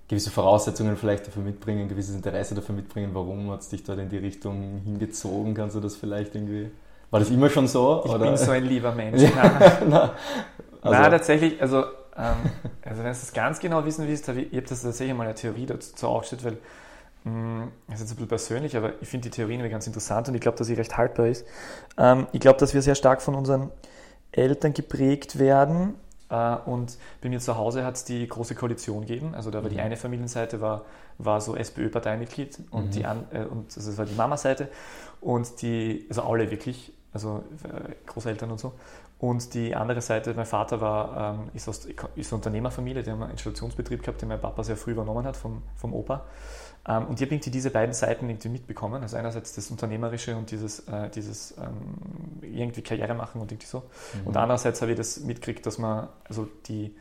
gewisse 0.07 0.31
Voraussetzungen 0.31 0.97
vielleicht 0.97 1.27
dafür 1.27 1.43
mitbringen, 1.43 1.87
gewisses 1.87 2.15
Interesse 2.15 2.55
dafür 2.55 2.75
mitbringen. 2.75 3.11
Warum 3.13 3.51
hat 3.51 3.61
es 3.61 3.69
dich 3.69 3.83
dort 3.83 3.99
in 3.99 4.09
die 4.09 4.17
Richtung 4.17 4.81
hingezogen? 4.83 5.53
Kannst 5.53 5.75
du 5.75 5.81
das 5.81 5.95
vielleicht 5.95 6.33
irgendwie 6.33 6.71
war 7.11 7.19
das 7.19 7.29
immer 7.29 7.49
schon 7.49 7.67
so? 7.67 8.03
Ich 8.05 8.11
oder? 8.11 8.25
bin 8.25 8.37
so 8.37 8.51
ein 8.51 8.63
lieber 8.65 8.91
Mensch. 8.91 9.21
Ja, 9.35 9.79
na, 9.87 10.01
also. 10.81 11.01
na, 11.01 11.09
tatsächlich, 11.09 11.61
also, 11.61 11.79
ähm, 12.17 12.35
also 12.83 12.97
wenn 12.97 13.03
du 13.03 13.09
das 13.09 13.33
ganz 13.33 13.59
genau 13.59 13.83
wissen 13.85 14.07
willst, 14.07 14.27
habe 14.27 14.41
ich, 14.41 14.51
ich 14.51 14.57
habe 14.57 14.67
das 14.67 14.81
tatsächlich 14.81 15.15
mal 15.15 15.23
eine 15.23 15.35
Theorie 15.35 15.65
dazu 15.65 16.07
aufgestellt, 16.07 16.43
weil 16.45 17.31
mm, 17.31 17.67
das 17.87 17.95
ist 17.95 18.01
jetzt 18.01 18.11
ein 18.11 18.15
bisschen 18.15 18.27
persönlich, 18.27 18.77
aber 18.77 18.93
ich 19.01 19.07
finde 19.07 19.29
die 19.29 19.35
Theorie 19.35 19.53
nämlich 19.53 19.71
ganz 19.71 19.87
interessant 19.87 20.29
und 20.29 20.35
ich 20.35 20.41
glaube, 20.41 20.57
dass 20.57 20.67
sie 20.67 20.75
recht 20.75 20.97
haltbar 20.97 21.27
ist. 21.27 21.45
Ähm, 21.97 22.27
ich 22.31 22.39
glaube, 22.39 22.59
dass 22.59 22.73
wir 22.73 22.81
sehr 22.81 22.95
stark 22.95 23.21
von 23.21 23.35
unseren 23.35 23.71
Eltern 24.31 24.73
geprägt 24.73 25.39
werden. 25.39 25.95
Äh, 26.29 26.55
und 26.65 26.97
bei 27.21 27.29
mir 27.29 27.39
zu 27.39 27.57
Hause 27.57 27.83
hat 27.83 27.95
es 27.95 28.03
die 28.05 28.27
Große 28.27 28.55
Koalition 28.55 29.01
gegeben. 29.01 29.33
Also 29.35 29.51
da 29.51 29.63
war 29.63 29.69
mhm. 29.69 29.73
die 29.73 29.81
eine 29.81 29.97
Familienseite 29.97 30.61
war, 30.61 30.85
war 31.17 31.41
so 31.41 31.55
SPÖ-Parteimitglied 31.55 32.59
und 32.71 32.87
mhm. 32.87 32.91
die 32.91 33.05
an, 33.05 33.25
äh, 33.31 33.43
und 33.43 33.75
also 33.75 33.89
das 33.89 33.97
war 33.97 34.05
die 34.05 34.15
Mama-Seite 34.15 34.69
und 35.21 35.61
die, 35.61 36.05
also 36.09 36.23
alle 36.23 36.49
wirklich 36.51 36.93
also 37.13 37.43
äh, 37.63 37.95
Großeltern 38.05 38.51
und 38.51 38.59
so. 38.59 38.73
Und 39.19 39.53
die 39.53 39.75
andere 39.75 40.01
Seite, 40.01 40.33
mein 40.33 40.45
Vater 40.45 40.79
war, 40.79 41.35
ähm, 41.35 41.49
ist, 41.53 41.67
aus, 41.67 41.87
ist 42.15 42.31
Unternehmerfamilie, 42.31 43.03
der 43.03 43.13
haben 43.13 43.23
einen 43.23 43.31
Installationsbetrieb 43.31 44.01
gehabt, 44.01 44.21
den 44.21 44.29
mein 44.29 44.39
Papa 44.39 44.63
sehr 44.63 44.77
früh 44.77 44.91
übernommen 44.91 45.25
hat 45.25 45.35
vom, 45.35 45.61
vom 45.75 45.93
Opa. 45.93 46.25
Ähm, 46.87 47.07
und 47.07 47.19
ich 47.19 47.25
habe 47.25 47.35
irgendwie 47.35 47.49
diese 47.49 47.69
beiden 47.69 47.93
Seiten 47.93 48.29
irgendwie 48.29 48.49
mitbekommen. 48.49 49.01
Also 49.01 49.17
einerseits 49.17 49.53
das 49.53 49.69
Unternehmerische 49.71 50.37
und 50.37 50.51
dieses, 50.51 50.87
äh, 50.87 51.09
dieses 51.09 51.57
ähm, 51.57 52.41
irgendwie 52.41 52.81
Karriere 52.81 53.13
machen 53.13 53.41
und 53.41 53.51
irgendwie 53.51 53.67
so. 53.67 53.79
Mhm. 54.21 54.27
Und 54.27 54.37
andererseits 54.37 54.81
habe 54.81 54.91
ich 54.91 54.97
das 54.97 55.19
mitgekriegt, 55.19 55.65
dass 55.65 55.77
man, 55.77 56.07
also 56.23 56.47
die, 56.67 56.95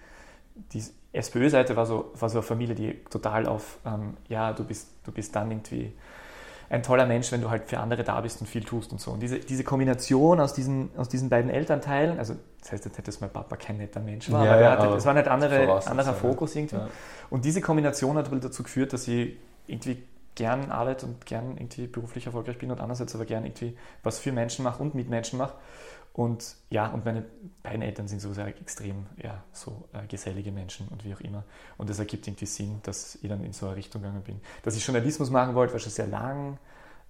die 0.72 0.82
SPÖ-Seite 1.12 1.76
war 1.76 1.86
so, 1.86 2.12
war 2.18 2.28
so 2.28 2.38
eine 2.38 2.42
Familie, 2.42 2.74
die 2.74 2.94
total 3.10 3.46
auf, 3.46 3.78
ähm, 3.86 4.16
ja, 4.28 4.52
du 4.52 4.64
bist, 4.64 4.88
du 5.04 5.12
bist 5.12 5.36
dann 5.36 5.50
irgendwie 5.50 5.92
ein 6.70 6.82
toller 6.82 7.06
Mensch, 7.06 7.32
wenn 7.32 7.40
du 7.40 7.50
halt 7.50 7.64
für 7.66 7.78
andere 7.78 8.04
da 8.04 8.20
bist 8.20 8.40
und 8.40 8.46
viel 8.46 8.62
tust 8.62 8.92
und 8.92 9.00
so. 9.00 9.12
Und 9.12 9.20
diese, 9.20 9.38
diese 9.38 9.64
Kombination 9.64 10.38
aus 10.38 10.52
diesen, 10.52 10.90
aus 10.96 11.08
diesen 11.08 11.30
beiden 11.30 11.50
Elternteilen, 11.50 12.18
also 12.18 12.34
das 12.60 12.72
heißt 12.72 12.84
jetzt 12.84 12.98
nicht, 12.98 13.08
dass 13.08 13.20
mein 13.20 13.30
Papa 13.30 13.56
kein 13.56 13.78
netter 13.78 14.00
Mensch 14.00 14.30
war, 14.30 14.44
ja, 14.44 14.52
aber, 14.52 14.60
ja, 14.60 14.70
hatte, 14.72 14.82
aber 14.82 14.96
es 14.96 15.06
war 15.06 15.14
ein 15.14 15.28
andere, 15.28 15.86
anderer 15.86 16.14
Fokus 16.14 16.54
irgendwie. 16.54 16.76
Ja. 16.76 16.88
Und 17.30 17.44
diese 17.44 17.60
Kombination 17.60 18.16
hat 18.16 18.30
wohl 18.30 18.40
dazu 18.40 18.62
geführt, 18.62 18.92
dass 18.92 19.08
ich 19.08 19.36
irgendwie 19.66 20.02
gern 20.34 20.70
arbeite 20.70 21.06
und 21.06 21.26
gern 21.26 21.56
irgendwie 21.56 21.86
beruflich 21.86 22.26
erfolgreich 22.26 22.58
bin 22.58 22.70
und 22.70 22.80
andererseits 22.80 23.14
aber 23.14 23.24
gern 23.24 23.44
irgendwie 23.44 23.76
was 24.02 24.18
für 24.18 24.30
Menschen 24.30 24.62
mache 24.62 24.82
und 24.82 24.94
mit 24.94 25.08
Menschen 25.08 25.38
mache. 25.38 25.54
Und 26.18 26.56
ja, 26.68 26.88
und 26.88 27.04
meine 27.04 27.24
beiden 27.62 27.80
Eltern 27.80 28.08
sind 28.08 28.20
so 28.20 28.32
sehr 28.32 28.48
extrem, 28.48 29.06
ja, 29.22 29.44
so 29.52 29.88
äh, 29.92 30.04
gesellige 30.08 30.50
Menschen 30.50 30.88
und 30.88 31.04
wie 31.04 31.14
auch 31.14 31.20
immer. 31.20 31.44
Und 31.76 31.88
das 31.90 32.00
ergibt 32.00 32.26
irgendwie 32.26 32.46
Sinn, 32.46 32.80
dass 32.82 33.14
ich 33.22 33.28
dann 33.28 33.44
in 33.44 33.52
so 33.52 33.66
eine 33.66 33.76
Richtung 33.76 34.02
gegangen 34.02 34.24
bin. 34.24 34.40
Dass 34.64 34.76
ich 34.76 34.84
Journalismus 34.84 35.30
machen 35.30 35.54
wollte, 35.54 35.74
war 35.74 35.78
schon 35.78 35.92
sehr 35.92 36.08
lang. 36.08 36.58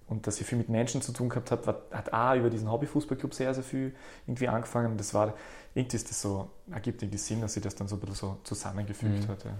Und 0.05 0.27
dass 0.27 0.39
ich 0.39 0.45
viel 0.45 0.59
mit 0.59 0.69
Menschen 0.69 1.01
zu 1.01 1.11
tun 1.11 1.27
gehabt 1.27 1.49
habe, 1.49 1.81
hat 1.91 2.13
auch 2.13 2.35
über 2.35 2.51
diesen 2.51 2.69
Hobbyfußballclub 2.69 3.33
sehr, 3.33 3.51
sehr 3.55 3.63
viel 3.63 3.95
irgendwie 4.27 4.47
angefangen. 4.47 4.95
Das 4.95 5.11
war, 5.15 5.33
irgendwie 5.73 5.97
ist 5.97 6.07
das 6.07 6.21
so, 6.21 6.51
ergibt 6.69 7.01
irgendwie 7.01 7.17
Sinn, 7.17 7.41
dass 7.41 7.55
sich 7.55 7.63
das 7.63 7.73
dann 7.73 7.87
so 7.87 7.95
ein 7.95 8.01
bisschen 8.01 8.15
so 8.15 8.37
zusammengefügt 8.43 9.27
mhm. 9.27 9.27
hat. 9.27 9.43
Ja. 9.43 9.51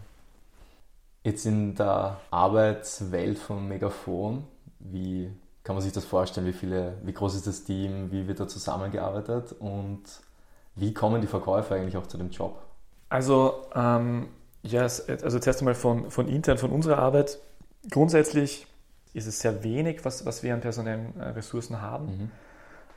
Jetzt 1.23 1.47
in 1.47 1.73
der 1.73 2.21
Arbeitswelt 2.29 3.39
von 3.39 3.67
Megafon, 3.67 4.45
wie 4.77 5.31
kann 5.63 5.75
man 5.75 5.83
sich 5.83 5.91
das 5.91 6.05
vorstellen? 6.05 6.47
Wie, 6.47 6.53
viele, 6.53 6.97
wie 7.03 7.13
groß 7.13 7.35
ist 7.35 7.47
das 7.47 7.63
Team? 7.63 8.11
Wie 8.11 8.27
wird 8.27 8.39
da 8.39 8.47
zusammengearbeitet? 8.47 9.53
Und 9.59 10.03
wie 10.75 10.93
kommen 10.93 11.21
die 11.21 11.27
Verkäufer 11.27 11.75
eigentlich 11.75 11.97
auch 11.97 12.07
zu 12.07 12.17
dem 12.17 12.29
Job? 12.29 12.61
Also, 13.09 13.65
ähm, 13.75 14.27
ja, 14.63 14.81
also 14.81 15.39
zuerst 15.39 15.59
einmal 15.59 15.75
von, 15.75 16.09
von 16.11 16.27
intern, 16.27 16.57
von 16.57 16.71
unserer 16.71 16.99
Arbeit. 16.99 17.39
Grundsätzlich 17.89 18.67
ist 19.13 19.27
es 19.27 19.39
sehr 19.39 19.63
wenig, 19.63 20.05
was, 20.05 20.25
was 20.25 20.43
wir 20.43 20.53
an 20.53 20.61
personellen 20.61 21.19
äh, 21.19 21.29
Ressourcen 21.29 21.81
haben. 21.81 22.05
Mhm. 22.05 22.31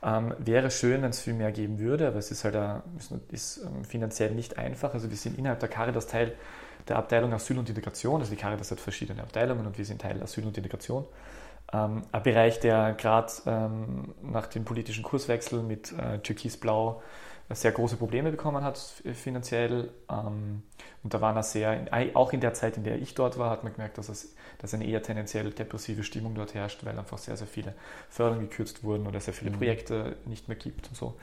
Ähm, 0.05 0.33
wäre 0.37 0.69
schön, 0.69 1.01
wenn 1.01 1.11
es 1.11 1.21
viel 1.21 1.33
mehr 1.33 1.51
geben 1.51 1.79
würde, 1.79 2.07
aber 2.07 2.17
es 2.17 2.29
ist 2.29 2.43
halt 2.43 2.55
ein, 2.55 2.81
ist, 3.31 3.61
ähm, 3.63 3.85
finanziell 3.85 4.31
nicht 4.31 4.57
einfach. 4.57 4.93
Also 4.93 5.09
wir 5.09 5.17
sind 5.17 5.37
innerhalb 5.37 5.61
der 5.61 5.69
Caritas 5.69 6.07
Teil 6.07 6.33
der 6.87 6.97
Abteilung 6.97 7.33
Asyl 7.33 7.57
und 7.57 7.69
Integration. 7.69 8.19
Also 8.19 8.31
die 8.31 8.37
Caritas 8.37 8.71
hat 8.71 8.81
verschiedene 8.81 9.21
Abteilungen 9.21 9.65
und 9.65 9.77
wir 9.77 9.85
sind 9.85 10.01
Teil 10.01 10.21
Asyl 10.21 10.45
und 10.45 10.57
Integration. 10.57 11.05
Ähm, 11.71 12.03
ein 12.11 12.23
Bereich, 12.23 12.59
der 12.59 12.93
gerade 12.93 13.31
ähm, 13.45 14.13
nach 14.21 14.47
dem 14.47 14.65
politischen 14.65 15.03
Kurswechsel 15.03 15.63
mit 15.63 15.91
äh, 15.93 16.19
Türkisblau 16.19 17.01
sehr 17.49 17.71
große 17.71 17.97
Probleme 17.97 18.31
bekommen 18.31 18.63
hat 18.63 18.77
finanziell. 18.77 19.91
Ähm, 20.09 20.63
und 21.03 21.13
da 21.13 21.19
war 21.19 21.35
er 21.35 21.43
sehr, 21.43 21.85
auch 22.13 22.31
in 22.31 22.39
der 22.39 22.53
Zeit, 22.53 22.77
in 22.77 22.83
der 22.83 23.01
ich 23.01 23.13
dort 23.13 23.37
war, 23.37 23.49
hat 23.49 23.63
man 23.63 23.73
gemerkt, 23.73 23.97
dass, 23.97 24.07
es, 24.07 24.35
dass 24.59 24.73
eine 24.73 24.85
eher 24.85 25.03
tendenziell 25.03 25.51
depressive 25.51 26.03
Stimmung 26.03 26.35
dort 26.35 26.53
herrscht, 26.53 26.85
weil 26.85 26.97
einfach 26.97 27.17
sehr, 27.17 27.35
sehr 27.35 27.47
viele 27.47 27.73
Förderungen 28.09 28.49
gekürzt 28.49 28.83
wurden 28.83 29.05
oder 29.05 29.19
sehr 29.19 29.33
viele 29.33 29.51
mhm. 29.51 29.57
Projekte 29.57 30.15
nicht 30.25 30.47
mehr 30.47 30.57
gibt 30.57 30.87
und 30.87 30.95
so. 30.95 31.15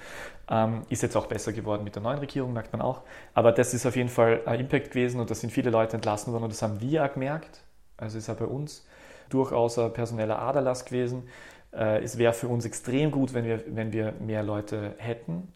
Ähm, 0.50 0.82
ist 0.90 1.02
jetzt 1.02 1.16
auch 1.16 1.26
besser 1.26 1.52
geworden 1.52 1.84
mit 1.84 1.94
der 1.94 2.02
neuen 2.02 2.18
Regierung, 2.18 2.52
merkt 2.52 2.72
man 2.72 2.82
auch. 2.82 3.02
Aber 3.32 3.52
das 3.52 3.72
ist 3.72 3.86
auf 3.86 3.96
jeden 3.96 4.10
Fall 4.10 4.42
ein 4.44 4.60
Impact 4.60 4.90
gewesen 4.90 5.20
und 5.20 5.30
da 5.30 5.34
sind 5.34 5.50
viele 5.50 5.70
Leute 5.70 5.96
entlassen 5.96 6.32
worden 6.32 6.44
und 6.44 6.52
das 6.52 6.62
haben 6.62 6.80
wir 6.80 7.04
auch 7.04 7.12
gemerkt. 7.12 7.62
Also 7.96 8.18
ist 8.18 8.28
ja 8.28 8.34
bei 8.34 8.46
uns 8.46 8.86
durchaus 9.30 9.78
ein 9.78 9.92
personeller 9.92 10.38
Aderlass 10.38 10.84
gewesen. 10.84 11.28
Äh, 11.72 12.02
es 12.02 12.18
wäre 12.18 12.32
für 12.32 12.48
uns 12.48 12.64
extrem 12.64 13.10
gut, 13.10 13.34
wenn 13.34 13.44
wir, 13.44 13.62
wenn 13.68 13.92
wir 13.92 14.12
mehr 14.20 14.42
Leute 14.42 14.94
hätten, 14.98 15.52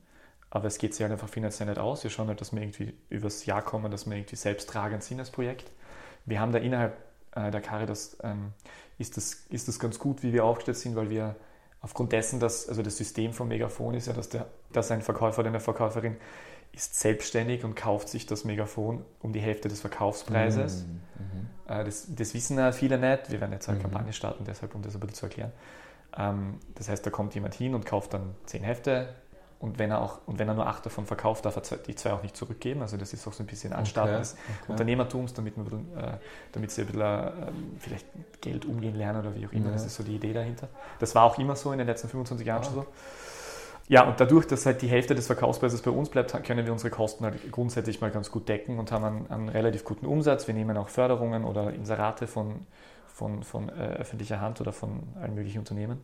aber 0.51 0.67
es 0.67 0.79
geht 0.79 0.95
sich 0.95 1.03
halt 1.03 1.13
einfach 1.13 1.29
finanziell 1.29 1.69
nicht 1.69 1.79
aus. 1.79 2.05
Wir 2.05 2.11
schauen 2.11 2.29
halt, 2.29 2.41
dass 2.41 2.53
wir 2.53 2.63
irgendwie 2.63 2.95
übers 3.09 3.45
Jahr 3.47 3.63
kommen, 3.63 3.91
dass 3.91 4.07
wir 4.07 4.17
irgendwie 4.17 4.37
selbsttragend 4.37 5.03
sind 5.03 5.19
als 5.19 5.31
Projekt. 5.31 5.71
Wir 6.27 6.41
haben 6.41 6.53
da 6.53 6.59
innerhalb 6.59 6.97
äh, 7.35 7.51
der 7.51 7.61
Caritas, 7.61 8.17
ähm, 8.23 8.53
ist, 8.99 9.17
das, 9.17 9.47
ist 9.51 9.69
das 9.69 9.79
ganz 9.79 9.99
gut, 9.99 10.23
wie 10.23 10.33
wir 10.33 10.45
aufgestellt 10.45 10.79
sind, 10.79 10.97
weil 10.97 11.11
wir 11.11 11.35
aufgrund 11.81 12.13
dessen, 12.13 12.41
dass 12.41 12.69
also 12.69 12.83
das 12.83 12.97
System 12.97 13.33
vom 13.33 13.49
Megafon 13.49 13.95
ist 13.95 14.07
ja, 14.07 14.13
dass, 14.13 14.29
der, 14.29 14.47
dass 14.73 14.91
ein 14.91 15.03
Verkäufer 15.03 15.41
oder 15.41 15.49
eine 15.49 15.61
Verkäuferin 15.61 16.17
ist 16.75 16.99
selbstständig 16.99 17.65
und 17.65 17.77
kauft 17.77 18.09
sich 18.09 18.27
das 18.27 18.45
Megafon 18.45 19.05
um 19.21 19.33
die 19.33 19.41
Hälfte 19.41 19.69
des 19.69 19.81
Verkaufspreises. 19.81 20.85
Mhm. 20.85 21.01
mhm. 21.19 21.49
Das, 21.67 22.07
das, 22.15 22.35
wissen 22.35 22.73
viele 22.75 22.99
nicht. 22.99 23.31
Wir 23.31 23.41
werden 23.41 23.53
jetzt 23.53 23.69
eine 23.69 23.79
mhm. 23.79 23.83
Kampagne 23.83 24.13
starten, 24.13 24.45
deshalb, 24.45 24.75
um 24.75 24.83
das 24.83 24.95
ein 24.95 25.01
bisschen 25.01 25.15
zu 25.15 25.27
erklären. 25.27 25.53
Ähm, 26.17 26.59
das 26.75 26.89
heißt, 26.89 27.07
da 27.07 27.11
kommt 27.11 27.35
jemand 27.35 27.55
hin 27.55 27.75
und 27.75 27.87
kauft 27.87 28.13
dann 28.13 28.35
zehn 28.45 28.63
Hefte 28.63 29.09
und 29.65 29.79
wenn 29.79 29.91
er 29.91 30.03
auch 30.03 30.19
und 30.27 30.39
wenn 30.39 30.47
er 30.47 30.53
nur 30.53 30.67
acht 30.67 30.85
davon 30.85 31.07
verkauft, 31.07 31.47
darf 31.47 31.57
er 31.57 31.79
die 31.79 31.95
zwei 31.95 32.13
auch 32.13 32.23
nicht 32.23 32.37
zurückgeben. 32.37 32.83
Also 32.83 32.99
das 32.99 33.15
ist 33.15 33.27
auch 33.27 33.33
so 33.33 33.43
ein 33.43 33.47
bisschen 33.47 33.73
Anstarten 33.73 34.13
okay, 34.13 34.21
des 34.21 34.33
okay. 34.35 34.73
Unternehmertums, 34.73 35.33
damit, 35.33 35.57
man, 35.57 35.67
äh, 35.97 36.19
damit 36.53 36.71
sie 36.71 36.83
ein 36.83 36.89
bisschen 36.89 37.01
äh, 37.01 37.31
vielleicht 37.79 38.07
Geld 38.43 38.67
umgehen 38.67 38.95
lernen 38.95 39.21
oder 39.21 39.35
wie 39.35 39.47
auch 39.47 39.53
immer. 39.53 39.69
Ja. 39.69 39.73
Das 39.73 39.87
ist 39.87 39.95
so 39.95 40.03
die 40.03 40.17
Idee 40.17 40.35
dahinter. 40.35 40.69
Das 40.99 41.15
war 41.15 41.23
auch 41.25 41.39
immer 41.39 41.57
so 41.57 41.73
in 41.73 41.79
den 41.79 41.87
letzten 41.87 42.09
25 42.09 42.47
Jahren 42.47 42.63
ja. 42.63 42.69
schon 42.69 42.75
so. 42.75 42.87
Ja, 43.87 44.05
und 44.05 44.19
dadurch, 44.19 44.47
dass 44.47 44.65
halt 44.65 44.81
die 44.81 44.89
Hälfte 44.89 45.15
des 45.15 45.27
Verkaufspreises 45.27 45.83
bei 45.83 45.91
uns 45.91 46.09
bleibt, 46.09 46.33
können 46.45 46.65
wir 46.65 46.73
unsere 46.73 46.91
Kosten 46.91 47.25
halt 47.25 47.53
grundsätzlich 47.53 48.01
mal 48.01 48.11
ganz 48.11 48.31
gut 48.31 48.49
decken 48.49 48.79
und 48.79 48.91
haben 48.91 49.05
einen, 49.05 49.31
einen 49.31 49.49
relativ 49.51 49.85
guten 49.85 50.07
Umsatz. 50.07 50.47
Wir 50.47 50.55
nehmen 50.55 50.77
auch 50.79 50.89
Förderungen 50.89 51.45
oder 51.45 51.73
Inserate 51.75 52.27
von, 52.27 52.67
von, 53.07 53.43
von 53.43 53.69
äh, 53.69 53.97
öffentlicher 53.99 54.41
Hand 54.41 54.61
oder 54.63 54.73
von 54.73 55.03
allen 55.21 55.35
möglichen 55.35 55.59
Unternehmen 55.59 56.01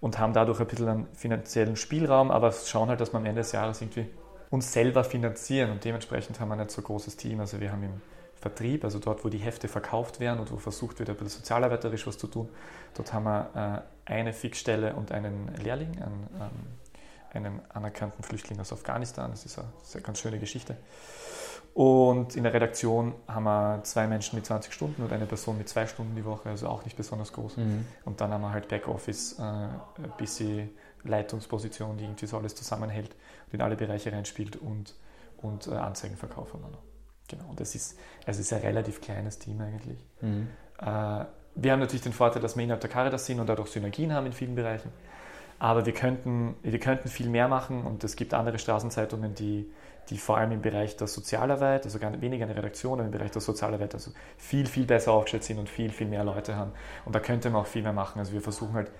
und 0.00 0.18
haben 0.18 0.34
dadurch 0.34 0.60
ein 0.60 0.66
bisschen 0.66 0.88
einen 0.88 1.06
finanziellen 1.14 1.76
Spielraum, 1.76 2.30
aber 2.30 2.52
schauen 2.52 2.90
halt, 2.90 3.00
dass 3.00 3.14
wir 3.14 3.18
am 3.18 3.26
Ende 3.26 3.40
des 3.40 3.52
Jahres 3.52 3.80
irgendwie 3.80 4.06
uns 4.50 4.72
selber 4.72 5.02
finanzieren 5.02 5.70
und 5.70 5.84
dementsprechend 5.84 6.38
haben 6.40 6.48
wir 6.48 6.56
nicht 6.56 6.70
so 6.70 6.82
ein 6.82 6.84
großes 6.84 7.16
Team. 7.16 7.40
Also 7.40 7.58
wir 7.58 7.72
haben 7.72 7.82
im 7.82 8.00
Vertrieb, 8.36 8.84
also 8.84 8.98
dort, 8.98 9.24
wo 9.24 9.30
die 9.30 9.38
Hefte 9.38 9.68
verkauft 9.68 10.20
werden 10.20 10.40
und 10.40 10.52
wo 10.52 10.58
versucht 10.58 10.98
wird, 10.98 11.08
ein 11.08 11.16
bisschen 11.16 11.40
sozialarbeiterisch 11.40 12.06
was 12.06 12.18
zu 12.18 12.26
tun, 12.26 12.50
dort 12.94 13.14
haben 13.14 13.24
wir 13.24 13.84
äh, 14.06 14.12
eine 14.12 14.34
Fixstelle 14.34 14.94
und 14.94 15.10
einen 15.10 15.50
Lehrling, 15.62 15.92
einen, 16.02 16.28
ähm, 16.38 16.83
einen 17.34 17.60
anerkannten 17.70 18.22
Flüchtling 18.22 18.60
aus 18.60 18.72
Afghanistan. 18.72 19.30
Das 19.30 19.44
ist 19.44 19.58
eine, 19.58 20.02
ganz 20.02 20.20
schöne 20.20 20.38
Geschichte. 20.38 20.76
Und 21.74 22.36
in 22.36 22.44
der 22.44 22.54
Redaktion 22.54 23.14
haben 23.26 23.44
wir 23.44 23.80
zwei 23.82 24.06
Menschen 24.06 24.36
mit 24.36 24.46
20 24.46 24.72
Stunden 24.72 25.02
und 25.02 25.12
eine 25.12 25.26
Person 25.26 25.58
mit 25.58 25.68
zwei 25.68 25.88
Stunden 25.88 26.14
die 26.14 26.24
Woche, 26.24 26.48
also 26.48 26.68
auch 26.68 26.84
nicht 26.84 26.96
besonders 26.96 27.32
groß. 27.32 27.56
Mhm. 27.56 27.84
Und 28.04 28.20
dann 28.20 28.32
haben 28.32 28.42
wir 28.42 28.52
halt 28.52 28.68
Backoffice, 28.68 29.38
äh, 29.40 29.42
ein 29.42 30.12
bisschen 30.16 30.70
Leitungsposition, 31.02 31.96
die 31.96 32.04
irgendwie 32.04 32.26
so 32.26 32.38
alles 32.38 32.54
zusammenhält 32.54 33.10
und 33.46 33.54
in 33.54 33.60
alle 33.60 33.74
Bereiche 33.74 34.12
reinspielt 34.12 34.56
und, 34.56 34.94
und 35.38 35.66
äh, 35.66 35.72
Anzeigenverkauf 35.72 36.52
haben 36.52 36.62
wir 36.62 36.70
noch. 36.70 36.82
Genau, 37.26 37.48
und 37.50 37.58
das 37.58 37.74
ist, 37.74 37.98
also 38.24 38.40
ist 38.40 38.52
ein 38.52 38.60
relativ 38.60 39.00
kleines 39.00 39.40
Team 39.40 39.60
eigentlich. 39.60 39.98
Mhm. 40.20 40.48
Äh, 40.78 41.24
wir 41.56 41.72
haben 41.72 41.80
natürlich 41.80 42.02
den 42.02 42.12
Vorteil, 42.12 42.42
dass 42.42 42.56
wir 42.56 42.62
innerhalb 42.62 42.80
der 42.80 42.90
Caritas 42.90 43.26
sind 43.26 43.40
und 43.40 43.48
dadurch 43.48 43.70
Synergien 43.70 44.12
haben 44.12 44.26
in 44.26 44.32
vielen 44.32 44.54
Bereichen. 44.54 44.90
Aber 45.58 45.86
wir 45.86 45.92
könnten, 45.92 46.56
wir 46.62 46.78
könnten 46.78 47.08
viel 47.08 47.28
mehr 47.28 47.48
machen 47.48 47.84
und 47.84 48.04
es 48.04 48.16
gibt 48.16 48.34
andere 48.34 48.58
Straßenzeitungen, 48.58 49.34
die, 49.34 49.70
die 50.10 50.18
vor 50.18 50.36
allem 50.36 50.52
im 50.52 50.62
Bereich 50.62 50.96
der 50.96 51.06
Sozialarbeit, 51.06 51.84
also 51.84 51.98
gar 51.98 52.20
weniger 52.20 52.44
eine 52.44 52.56
Redaktion, 52.56 52.98
aber 52.98 53.06
im 53.06 53.12
Bereich 53.12 53.30
der 53.30 53.40
Sozialarbeit 53.40 53.94
also 53.94 54.10
viel, 54.36 54.66
viel 54.66 54.84
besser 54.84 55.12
aufgestellt 55.12 55.44
sind 55.44 55.58
und 55.58 55.68
viel, 55.68 55.90
viel 55.90 56.06
mehr 56.06 56.24
Leute 56.24 56.56
haben. 56.56 56.72
Und 57.04 57.14
da 57.14 57.20
könnte 57.20 57.50
man 57.50 57.62
auch 57.62 57.66
viel 57.66 57.82
mehr 57.82 57.92
machen. 57.92 58.18
Also 58.18 58.32
wir 58.32 58.40
versuchen 58.40 58.74
halt, 58.74 58.90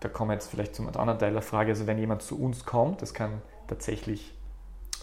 da 0.00 0.08
kommen 0.08 0.30
wir 0.30 0.34
jetzt 0.34 0.50
vielleicht 0.50 0.74
zum 0.74 0.88
anderen 0.88 1.18
Teil 1.18 1.32
der 1.32 1.42
Frage, 1.42 1.70
also 1.70 1.86
wenn 1.86 1.98
jemand 1.98 2.22
zu 2.22 2.40
uns 2.40 2.64
kommt, 2.64 3.00
das 3.02 3.14
kann 3.14 3.40
tatsächlich 3.68 4.34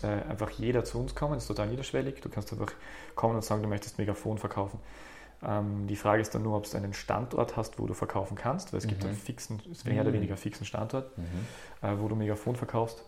äh, 0.04 0.30
einfach 0.30 0.50
jeder 0.52 0.84
zu 0.84 1.00
uns 1.00 1.16
kommen, 1.16 1.36
das 1.36 1.44
ist 1.44 1.48
total 1.48 1.68
niederschwellig. 1.68 2.22
Du 2.22 2.30
kannst 2.30 2.52
einfach 2.52 2.72
kommen 3.16 3.36
und 3.36 3.44
sagen, 3.44 3.62
du 3.62 3.70
möchtest 3.70 3.98
Megafon 3.98 4.38
verkaufen. 4.38 4.80
Ähm, 5.48 5.88
die 5.88 5.96
Frage 5.96 6.22
ist 6.22 6.36
dann 6.36 6.44
nur, 6.44 6.56
ob 6.56 6.70
du 6.70 6.78
einen 6.78 6.94
Standort 6.94 7.58
hast, 7.58 7.80
wo 7.80 7.88
du 7.88 7.94
verkaufen 7.94 8.36
kannst, 8.36 8.74
weil 8.74 8.78
es 8.78 8.86
mhm. 8.86 8.90
gibt 8.90 9.06
einen 9.06 9.16
fixen, 9.16 9.62
mehr 9.86 10.02
oder 10.02 10.12
mhm. 10.12 10.16
weniger 10.16 10.38
fixen 10.38 10.66
Standort, 10.66 11.18
mhm. 11.18 11.24
äh, 11.82 12.00
wo 12.00 12.08
du 12.08 12.16
Megafon 12.16 12.56
verkaufst. 12.56 13.04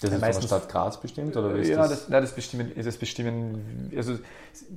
Das 0.00 0.12
ist 0.12 0.20
meistens, 0.20 0.46
von 0.46 0.58
der 0.58 0.64
Stadt 0.64 0.72
Graz 0.72 1.00
bestimmt? 1.00 1.36
Oder 1.36 1.54
ist 1.56 1.68
ja, 1.68 1.86
das, 1.86 2.08
nein, 2.08 2.22
das, 2.22 2.34
bestimmen, 2.34 2.72
das 2.74 2.96
bestimmen, 2.96 3.92
also 3.94 4.18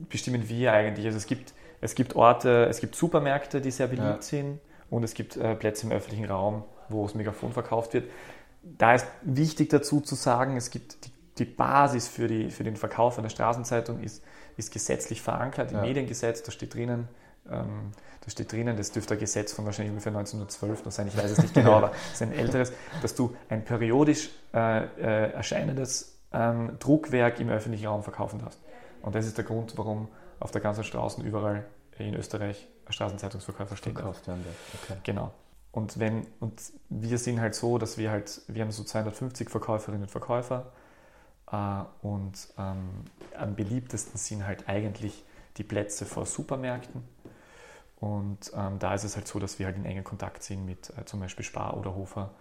bestimmen 0.09 0.49
wir 0.49 0.73
eigentlich. 0.73 1.05
Also 1.05 1.17
es 1.17 1.25
gibt, 1.25 1.53
es 1.79 1.95
gibt 1.95 2.15
Orte, 2.15 2.65
es 2.69 2.79
gibt 2.79 2.95
Supermärkte, 2.95 3.61
die 3.61 3.71
sehr 3.71 3.87
beliebt 3.87 4.05
ja. 4.05 4.21
sind 4.21 4.59
und 4.89 5.03
es 5.03 5.13
gibt 5.13 5.37
äh, 5.37 5.55
Plätze 5.55 5.85
im 5.85 5.93
öffentlichen 5.93 6.25
Raum, 6.25 6.65
wo 6.89 7.03
das 7.05 7.15
Megafon 7.15 7.53
verkauft 7.53 7.93
wird. 7.93 8.09
Da 8.63 8.95
ist 8.95 9.07
wichtig 9.21 9.69
dazu 9.69 10.01
zu 10.01 10.15
sagen, 10.15 10.57
es 10.57 10.71
gibt 10.71 11.05
die, 11.05 11.11
die 11.37 11.45
Basis 11.45 12.07
für, 12.09 12.27
die, 12.27 12.49
für 12.49 12.65
den 12.65 12.75
Verkauf 12.75 13.17
einer 13.17 13.29
Straßenzeitung 13.29 14.03
ist, 14.03 14.23
ist 14.57 14.71
gesetzlich 14.71 15.21
verankert 15.21 15.71
im 15.71 15.77
ja. 15.77 15.83
Mediengesetz, 15.83 16.43
da 16.43 16.51
steht 16.51 16.73
drinnen, 16.73 17.07
ähm, 17.49 17.91
da 18.21 18.29
steht 18.29 18.51
drinnen, 18.51 18.77
das 18.77 18.91
dürfte 18.91 19.15
ein 19.15 19.19
Gesetz 19.19 19.53
von 19.53 19.65
wahrscheinlich 19.65 19.91
ungefähr 19.91 20.11
1912 20.11 20.85
noch 20.85 20.91
sein, 20.91 21.07
ich 21.07 21.17
weiß 21.17 21.31
es 21.31 21.41
nicht 21.41 21.53
genau, 21.53 21.73
aber 21.77 21.91
es 21.91 22.13
ist 22.13 22.21
ein 22.21 22.31
älteres, 22.33 22.71
dass 23.01 23.15
du 23.15 23.35
ein 23.49 23.65
periodisch 23.65 24.29
äh, 24.53 24.85
äh, 24.85 25.31
erscheinendes 25.33 26.17
ähm, 26.31 26.77
Druckwerk 26.79 27.39
im 27.39 27.49
öffentlichen 27.49 27.87
Raum 27.87 28.03
verkaufen 28.03 28.39
darfst. 28.39 28.59
Und 29.01 29.15
das 29.15 29.25
ist 29.25 29.37
der 29.37 29.45
Grund, 29.45 29.77
warum 29.77 30.07
auf 30.39 30.51
der 30.51 30.61
ganzen 30.61 30.83
Straße 30.83 31.21
überall 31.21 31.65
in 31.97 32.15
Österreich 32.15 32.67
Straßenzeitungsverkäufer 32.89 33.77
stehen 33.77 33.93
Verkauft 33.93 34.27
werden 34.27 34.43
okay. 34.83 34.99
Genau. 35.03 35.31
Und, 35.71 35.99
wenn, 35.99 36.27
und 36.39 36.61
wir 36.89 37.17
sind 37.17 37.41
halt 37.41 37.55
so, 37.55 37.77
dass 37.77 37.97
wir 37.97 38.11
halt, 38.11 38.41
wir 38.47 38.61
haben 38.61 38.71
so 38.71 38.83
250 38.83 39.49
Verkäuferinnen 39.49 40.03
und 40.03 40.11
Verkäufer 40.11 40.71
und 42.01 42.33
ähm, 42.57 42.89
am 43.37 43.55
beliebtesten 43.55 44.17
sind 44.17 44.45
halt 44.45 44.67
eigentlich 44.67 45.23
die 45.57 45.63
Plätze 45.63 46.05
vor 46.05 46.25
Supermärkten 46.25 47.03
und 48.03 48.51
ähm, 48.53 48.79
da 48.79 48.93
ist 48.93 49.05
es 49.05 49.15
halt 49.15 49.29
so, 49.29 49.39
dass 49.39 49.59
wir 49.59 49.67
halt 49.67 49.77
in 49.77 49.85
engen 49.85 50.03
Kontakt 50.03 50.43
sind 50.43 50.65
mit 50.65 50.91
äh, 50.97 51.05
zum 51.05 51.21
Beispiel 51.21 51.45
Spar 51.45 51.77
oder 51.77 51.95
Hofer 51.95 52.31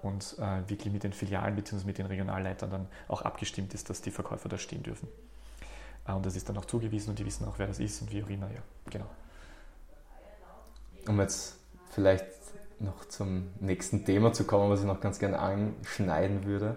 und 0.00 0.36
äh, 0.38 0.68
wirklich 0.68 0.92
mit 0.92 1.02
den 1.02 1.12
Filialen 1.12 1.56
bzw. 1.56 1.84
mit 1.86 1.98
den 1.98 2.06
Regionalleitern 2.06 2.70
dann 2.70 2.86
auch 3.08 3.22
abgestimmt 3.22 3.74
ist, 3.74 3.90
dass 3.90 4.00
die 4.00 4.12
Verkäufer 4.12 4.48
da 4.48 4.58
stehen 4.58 4.84
dürfen. 4.84 5.08
Äh, 6.06 6.12
und 6.12 6.24
das 6.24 6.36
ist 6.36 6.48
dann 6.48 6.56
auch 6.56 6.66
zugewiesen 6.66 7.10
und 7.10 7.18
die 7.18 7.26
wissen 7.26 7.48
auch, 7.48 7.58
wer 7.58 7.66
das 7.66 7.80
ist 7.80 8.00
und 8.00 8.12
wie 8.12 8.22
auch 8.22 8.28
immer, 8.28 8.46
ja, 8.46 8.60
genau. 8.90 9.06
Um 11.08 11.18
jetzt 11.20 11.56
vielleicht 11.90 12.26
noch 12.78 13.04
zum 13.06 13.48
nächsten 13.58 14.04
Thema 14.04 14.32
zu 14.32 14.44
kommen, 14.44 14.70
was 14.70 14.82
ich 14.82 14.86
noch 14.86 15.00
ganz 15.00 15.18
gerne 15.18 15.40
anschneiden 15.40 16.44
würde. 16.44 16.76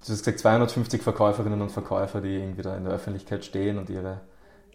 Du 0.00 0.12
hast 0.12 0.20
gesagt, 0.20 0.38
250 0.38 1.02
Verkäuferinnen 1.02 1.60
und 1.60 1.70
Verkäufer, 1.70 2.20
die 2.20 2.36
irgendwie 2.36 2.62
da 2.62 2.76
in 2.76 2.84
der 2.84 2.92
Öffentlichkeit 2.94 3.44
stehen 3.44 3.78
und 3.78 3.90
ihre 3.90 4.20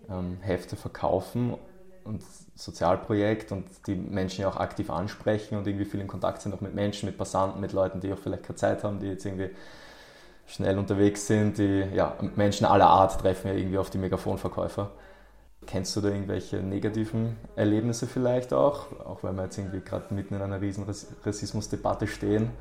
ähm, 0.09 0.37
Hefte 0.41 0.75
verkaufen 0.75 1.55
und 2.03 2.23
Sozialprojekt 2.55 3.51
und 3.51 3.65
die 3.87 3.95
Menschen 3.95 4.41
ja 4.41 4.49
auch 4.49 4.57
aktiv 4.57 4.89
ansprechen 4.89 5.57
und 5.57 5.65
irgendwie 5.65 5.85
viel 5.85 6.01
in 6.01 6.07
Kontakt 6.07 6.41
sind, 6.41 6.53
auch 6.53 6.61
mit 6.61 6.75
Menschen, 6.75 7.07
mit 7.07 7.17
Passanten, 7.17 7.61
mit 7.61 7.71
Leuten, 7.71 8.01
die 8.01 8.11
auch 8.11 8.17
vielleicht 8.17 8.43
keine 8.43 8.57
Zeit 8.57 8.83
haben, 8.83 8.99
die 8.99 9.07
jetzt 9.07 9.25
irgendwie 9.25 9.49
schnell 10.45 10.77
unterwegs 10.77 11.25
sind, 11.27 11.57
die 11.57 11.85
ja, 11.93 12.17
Menschen 12.35 12.65
aller 12.65 12.87
Art 12.87 13.19
treffen 13.21 13.47
ja 13.47 13.53
irgendwie 13.53 13.77
auf 13.77 13.89
die 13.89 13.97
Megafonverkäufer. 13.97 14.91
Kennst 15.65 15.95
du 15.95 16.01
da 16.01 16.09
irgendwelche 16.09 16.57
negativen 16.57 17.37
Erlebnisse 17.55 18.07
vielleicht 18.07 18.53
auch, 18.53 18.87
auch 19.05 19.23
weil 19.23 19.33
wir 19.33 19.43
jetzt 19.45 19.57
irgendwie 19.57 19.79
gerade 19.79 20.13
mitten 20.13 20.35
in 20.35 20.41
einer 20.41 20.59
riesen 20.59 20.85
Rassismusdebatte 21.25 22.07
stehen? 22.07 22.51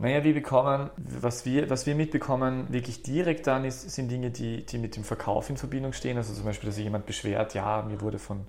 Naja, 0.00 0.22
wir 0.22 0.32
bekommen, 0.32 0.90
was 0.96 1.44
wir, 1.44 1.70
was 1.70 1.86
wir 1.86 1.96
mitbekommen, 1.96 2.66
wirklich 2.70 3.02
direkt 3.02 3.48
dann 3.48 3.64
ist, 3.64 3.90
sind 3.90 4.10
Dinge, 4.10 4.30
die, 4.30 4.64
die 4.64 4.78
mit 4.78 4.94
dem 4.94 5.02
Verkauf 5.02 5.50
in 5.50 5.56
Verbindung 5.56 5.92
stehen. 5.92 6.16
Also 6.16 6.32
zum 6.34 6.44
Beispiel, 6.44 6.68
dass 6.68 6.76
sich 6.76 6.84
jemand 6.84 7.06
beschwert, 7.06 7.54
ja, 7.54 7.82
mir 7.82 8.00
wurde 8.00 8.20
von, 8.20 8.46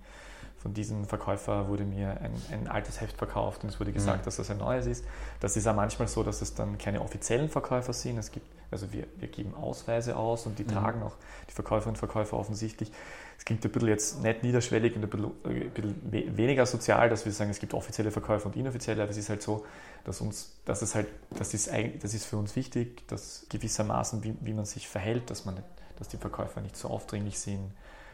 von 0.62 0.74
diesem 0.74 1.06
Verkäufer 1.06 1.70
wurde 1.70 1.86
mir 1.86 2.20
ein, 2.22 2.34
ein 2.52 2.68
altes 2.68 3.00
Heft 3.00 3.18
verkauft 3.18 3.64
und 3.64 3.70
es 3.70 3.80
wurde 3.80 3.94
gesagt, 3.94 4.20
mhm. 4.20 4.26
dass 4.26 4.36
das 4.36 4.52
ein 4.52 4.58
neues 4.58 4.88
ist. 4.88 5.06
Das 5.40 5.56
ist 5.56 5.66
auch 5.68 5.76
manchmal 5.76 6.10
so, 6.10 6.22
dass 6.22 6.42
es 6.42 6.54
dann 6.54 6.78
keine 6.78 7.02
offiziellen 7.02 7.50
Verkäufer 7.50 7.94
sind. 7.94 8.18
Es 8.18 8.32
gibt, 8.32 8.46
also 8.70 8.92
wir, 8.92 9.06
wir 9.18 9.30
geben 9.30 9.56
Ausweise 9.56 10.18
aus 10.18 10.46
und 10.46 10.60
die 10.60 10.64
mhm. 10.64 10.70
tragen 10.70 11.02
auch 11.02 11.16
die 11.50 11.54
Verkäuferinnen 11.54 11.96
und 11.96 11.98
Verkäufer 11.98 12.38
offensichtlich. 12.38 12.92
Es 13.38 13.46
klingt 13.46 13.64
ein 13.64 13.72
bisschen 13.72 13.88
jetzt 13.88 14.22
nicht 14.22 14.44
niederschwellig 14.44 14.98
und 14.98 15.04
ein 15.04 15.10
bisschen, 15.10 15.32
äh, 15.46 15.64
ein 15.64 15.72
bisschen 15.72 16.38
weniger 16.38 16.66
sozial, 16.66 17.10
dass 17.10 17.24
wir 17.24 17.32
sagen, 17.32 17.52
es 17.52 17.60
gibt 17.60 17.74
offizielle 17.74 18.12
Verkäufer 18.12 18.48
und 18.48 18.58
inoffizielle, 18.58 19.02
aber 19.02 19.12
es 19.12 19.18
ist 19.18 19.30
halt 19.30 19.42
so, 19.42 19.66
dass 20.04 20.20
uns, 20.20 20.58
dass 20.66 20.82
es 20.82 20.94
halt, 20.94 21.08
das 21.38 21.54
ist, 21.54 21.70
das 22.02 22.14
ist 22.14 22.26
für 22.26 22.36
uns 22.36 22.58
wichtig, 22.58 23.08
dass 23.08 23.46
gewissermaßen, 23.48 24.26
wie, 24.26 24.36
wie 24.42 24.54
man 24.54 24.66
sich 24.66 24.90
verhält, 24.90 25.30
dass 25.30 25.46
man 25.46 25.56
nicht, 25.56 25.68
dass 25.98 26.10
die 26.10 26.18
Verkäufer 26.18 26.60
nicht 26.60 26.76
so 26.76 26.90
aufdringlich 26.90 27.40
sind, 27.40 27.72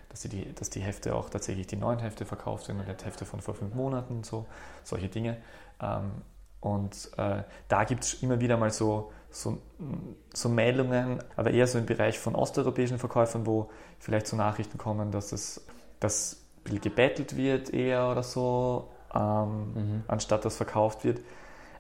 dass 0.09 0.21
die, 0.21 0.53
dass 0.53 0.69
die 0.69 0.81
Hefte 0.81 1.15
auch 1.15 1.29
tatsächlich 1.29 1.67
die 1.67 1.75
neuen 1.75 2.00
Hefte 2.00 2.25
verkauft 2.25 2.67
werden 2.67 2.79
und 2.79 2.88
nicht 2.88 3.05
Hefte 3.05 3.25
von 3.25 3.41
vor 3.41 3.53
fünf 3.53 3.74
Monaten, 3.74 4.24
so, 4.24 4.45
solche 4.83 5.09
Dinge. 5.09 5.38
Ähm, 5.81 6.12
und 6.62 7.12
äh, 7.17 7.43
da 7.67 7.83
gibt 7.83 8.03
es 8.03 8.24
immer 8.24 8.39
wieder 8.39 8.57
mal 8.57 8.71
so, 8.71 9.12
so, 9.29 9.59
so, 10.33 10.50
Meldungen, 10.50 11.24
aber 11.35 11.51
eher 11.51 11.67
so 11.67 11.77
im 11.77 11.85
Bereich 11.85 12.17
von 12.17 12.33
osteuropäischen 12.33 12.97
Verkäufern, 12.97 13.45
wo 13.45 13.69
vielleicht 14.00 14.27
so 14.27 14.35
Nachrichten 14.35 14.77
kommen, 14.77 15.12
dass 15.12 15.31
es 15.31 15.65
dass 16.00 16.41
gebettelt 16.63 17.35
wird 17.35 17.71
eher 17.71 18.09
oder 18.09 18.24
so, 18.24 18.89
ähm, 19.13 19.74
mhm. 19.74 20.03
anstatt 20.07 20.45
dass 20.45 20.57
verkauft 20.57 21.03
wird. 21.03 21.21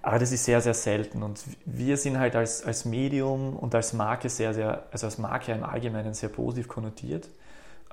Aber 0.01 0.19
das 0.19 0.31
ist 0.31 0.45
sehr, 0.45 0.61
sehr 0.61 0.75
selten. 0.75 1.23
Und 1.23 1.43
wir 1.65 1.97
sind 1.97 2.19
halt 2.19 2.35
als, 2.35 2.63
als 2.63 2.85
Medium 2.85 3.55
und 3.55 3.73
als 3.73 3.93
Marke 3.93 4.29
sehr, 4.29 4.53
sehr, 4.53 4.85
also 4.91 5.07
als 5.07 5.17
Marke 5.17 5.51
im 5.51 5.63
Allgemeinen 5.63 6.13
sehr 6.13 6.29
positiv 6.29 6.67
konnotiert. 6.67 7.27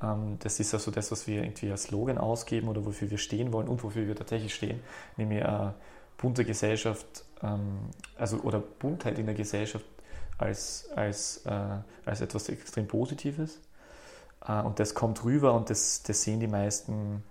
Ähm, 0.03 0.37
das 0.41 0.61
ist 0.61 0.75
also 0.75 0.91
das, 0.91 1.11
was 1.13 1.27
wir 1.27 1.43
irgendwie 1.43 1.71
als 1.71 1.85
Slogan 1.85 2.19
ausgeben 2.19 2.69
oder 2.69 2.85
wofür 2.85 3.11
wir 3.11 3.19
stehen 3.19 3.53
wollen 3.53 3.69
und 3.69 3.83
wofür 3.83 4.07
wir 4.07 4.17
tatsächlich 4.17 4.55
stehen, 4.55 4.81
nämlich 5.17 5.43
äh, 5.43 5.71
bunte 6.17 6.45
Gesellschaft, 6.45 7.25
ähm, 7.43 7.91
also 8.17 8.39
oder 8.39 8.61
Buntheit 8.61 9.19
in 9.19 9.27
der 9.27 9.35
Gesellschaft 9.35 9.85
als, 10.39 10.89
als, 10.95 11.45
äh, 11.47 11.79
als 12.05 12.21
etwas 12.21 12.49
extrem 12.49 12.87
Positives. 12.87 13.61
Äh, 14.47 14.63
und 14.63 14.79
das 14.79 14.95
kommt 14.95 15.25
rüber 15.25 15.55
und 15.55 15.71
das, 15.71 16.03
das 16.03 16.23
sehen 16.23 16.41
die 16.41 16.49
meisten, 16.49 17.23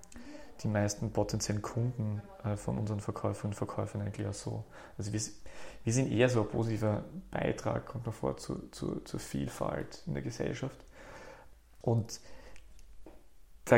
die 0.64 0.68
meisten 0.68 1.12
potenziellen 1.12 1.62
Kunden 1.62 2.22
von 2.56 2.78
unseren 2.78 3.00
Verkäufern 3.00 3.50
und 3.50 3.56
Verkäufern 3.56 4.02
eigentlich 4.02 4.28
auch 4.28 4.34
so. 4.34 4.64
Also 4.98 5.12
wir, 5.12 5.20
wir 5.84 5.94
sind 5.94 6.12
eher 6.12 6.30
so 6.30 6.42
ein 6.42 6.48
positiver 6.48 7.04
Beitrag, 7.32 7.88
kommt 7.88 8.06
mir 8.06 8.12
vor, 8.12 8.38
zu, 8.38 8.70
zu, 8.70 9.00
zur 9.00 9.20
Vielfalt 9.20 10.04
in 10.06 10.14
der 10.14 10.22
Gesellschaft. 10.22 10.78
Und 11.82 12.20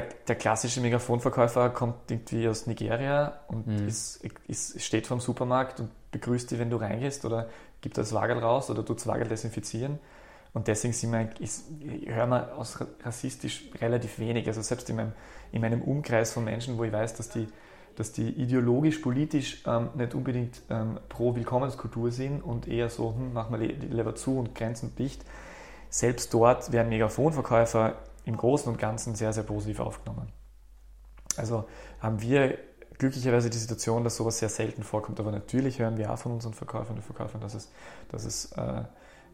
der, 0.01 0.35
klassische 0.35 0.81
Megafonverkäufer 0.81 1.69
kommt 1.69 2.09
irgendwie 2.09 2.47
aus 2.47 2.67
Nigeria 2.67 3.39
und 3.47 3.67
mhm. 3.67 3.87
ist, 3.87 4.25
ist, 4.47 4.81
steht 4.81 5.07
vor 5.07 5.17
dem 5.17 5.21
Supermarkt 5.21 5.79
und 5.79 5.89
begrüßt 6.11 6.51
dich, 6.51 6.59
wenn 6.59 6.69
du 6.69 6.77
reingehst 6.77 7.25
oder 7.25 7.49
gibt 7.81 7.97
das 7.97 8.13
Wagel 8.13 8.39
raus 8.39 8.69
oder 8.69 8.83
tut 8.83 8.97
das 8.97 9.07
Wagel 9.07 9.27
desinfizieren. 9.27 9.99
Und 10.53 10.67
deswegen 10.67 10.93
sind 10.93 11.11
wir, 11.11 11.29
ist, 11.39 11.65
hören 12.05 12.29
wir 12.29 12.55
aus 12.55 12.77
rassistisch 13.03 13.69
relativ 13.81 14.19
wenig. 14.19 14.47
Also 14.47 14.61
selbst 14.61 14.89
in 14.89 14.95
meinem, 14.95 15.13
in 15.51 15.61
meinem 15.61 15.81
Umkreis 15.81 16.31
von 16.31 16.43
Menschen, 16.43 16.77
wo 16.77 16.83
ich 16.83 16.93
weiß, 16.93 17.15
dass 17.15 17.29
die, 17.29 17.47
dass 17.95 18.11
die 18.11 18.29
ideologisch, 18.29 18.99
politisch 18.99 19.63
ähm, 19.65 19.89
nicht 19.95 20.13
unbedingt 20.13 20.61
ähm, 20.69 20.99
pro 21.09 21.35
Willkommenskultur 21.35 22.11
sind 22.11 22.41
und 22.41 22.67
eher 22.67 22.89
so, 22.89 23.15
hm, 23.15 23.33
machen 23.33 23.59
wir 23.59 23.67
die 23.67 23.87
Leber 23.87 24.15
zu 24.15 24.37
und 24.37 24.53
Grenzen 24.53 24.95
dicht. 24.95 25.25
Selbst 25.89 26.33
dort 26.33 26.71
werden 26.71 26.89
Megafonverkäufer 26.89 27.95
im 28.25 28.37
Großen 28.37 28.71
und 28.71 28.77
Ganzen 28.77 29.15
sehr, 29.15 29.33
sehr 29.33 29.43
positiv 29.43 29.79
aufgenommen. 29.79 30.31
Also 31.37 31.65
haben 31.99 32.21
wir 32.21 32.57
glücklicherweise 32.97 33.49
die 33.49 33.57
Situation, 33.57 34.03
dass 34.03 34.15
sowas 34.15 34.39
sehr 34.39 34.49
selten 34.49 34.83
vorkommt, 34.83 35.19
aber 35.19 35.31
natürlich 35.31 35.79
hören 35.79 35.97
wir 35.97 36.11
auch 36.13 36.17
von 36.17 36.31
unseren 36.31 36.53
Verkäufern 36.53 36.97
und 36.97 37.01
Verkäufern, 37.01 37.41
dass, 37.41 37.53
es, 37.53 37.71
dass, 38.09 38.25
es, 38.25 38.51
äh, 38.53 38.83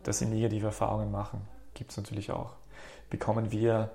dass 0.03 0.19
sie 0.19 0.25
negative 0.25 0.67
Erfahrungen 0.67 1.11
machen. 1.11 1.41
Gibt 1.73 1.91
es 1.91 1.97
natürlich 1.97 2.31
auch. 2.31 2.53
Bekommen 3.09 3.51
wir 3.51 3.91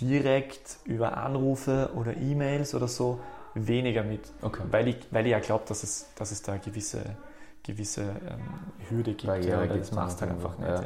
direkt 0.00 0.78
über 0.84 1.16
Anrufe 1.16 1.90
oder 1.94 2.16
E-Mails 2.16 2.74
oder 2.74 2.88
so 2.88 3.20
weniger 3.54 4.02
mit, 4.02 4.32
okay. 4.42 4.62
weil, 4.70 4.88
ich, 4.88 4.96
weil 5.10 5.26
ich 5.26 5.32
ja 5.32 5.38
glaube, 5.38 5.64
dass 5.68 5.82
es, 5.82 6.12
dass 6.16 6.32
es 6.32 6.42
da 6.42 6.56
gewisse, 6.56 7.16
gewisse 7.62 8.02
ähm, 8.02 8.88
Hürde 8.90 9.14
gibt. 9.14 9.44
Ja, 9.44 9.64
das 9.66 9.92
machst 9.92 10.20
halt 10.20 10.32
einfach 10.32 10.58
nicht. 10.58 10.68
Ja, 10.68 10.82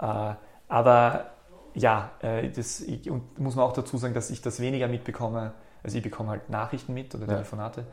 ja. 0.00 0.30
Äh, 0.30 0.36
aber 0.68 1.30
ja, 1.78 2.10
äh, 2.20 2.50
das, 2.50 2.80
und 2.80 3.38
muss 3.38 3.54
man 3.54 3.64
auch 3.64 3.72
dazu 3.72 3.96
sagen, 3.96 4.14
dass 4.14 4.30
ich 4.30 4.42
das 4.42 4.60
weniger 4.60 4.88
mitbekomme. 4.88 5.52
Also 5.82 5.96
ich 5.96 6.02
bekomme 6.02 6.30
halt 6.30 6.50
Nachrichten 6.50 6.92
mit 6.92 7.14
oder 7.14 7.26
Telefonate 7.26 7.86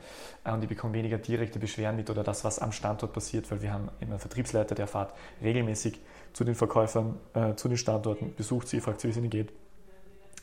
ja. 0.44 0.56
und 0.56 0.64
ich 0.64 0.68
bekomme 0.68 0.94
weniger 0.94 1.20
direkte 1.20 1.60
Beschwerden 1.60 1.96
mit 1.96 2.10
oder 2.10 2.24
das, 2.24 2.44
was 2.44 2.58
am 2.58 2.72
Standort 2.72 3.14
passiert, 3.14 3.50
weil 3.52 3.62
wir 3.62 3.72
haben 3.72 3.90
immer 4.00 4.14
einen 4.14 4.20
Vertriebsleiter, 4.20 4.74
der 4.74 4.88
fährt 4.88 5.14
regelmäßig 5.42 6.02
zu 6.34 6.44
den 6.44 6.56
Verkäufern, 6.56 7.20
äh, 7.36 7.54
zu 7.54 7.68
den 7.68 7.78
Standorten, 7.78 8.34
besucht 8.36 8.68
sie, 8.68 8.82
fragt 8.82 9.02
sie, 9.02 9.08
wie 9.08 9.12
es 9.12 9.18
ihnen 9.18 9.30
geht. 9.30 9.54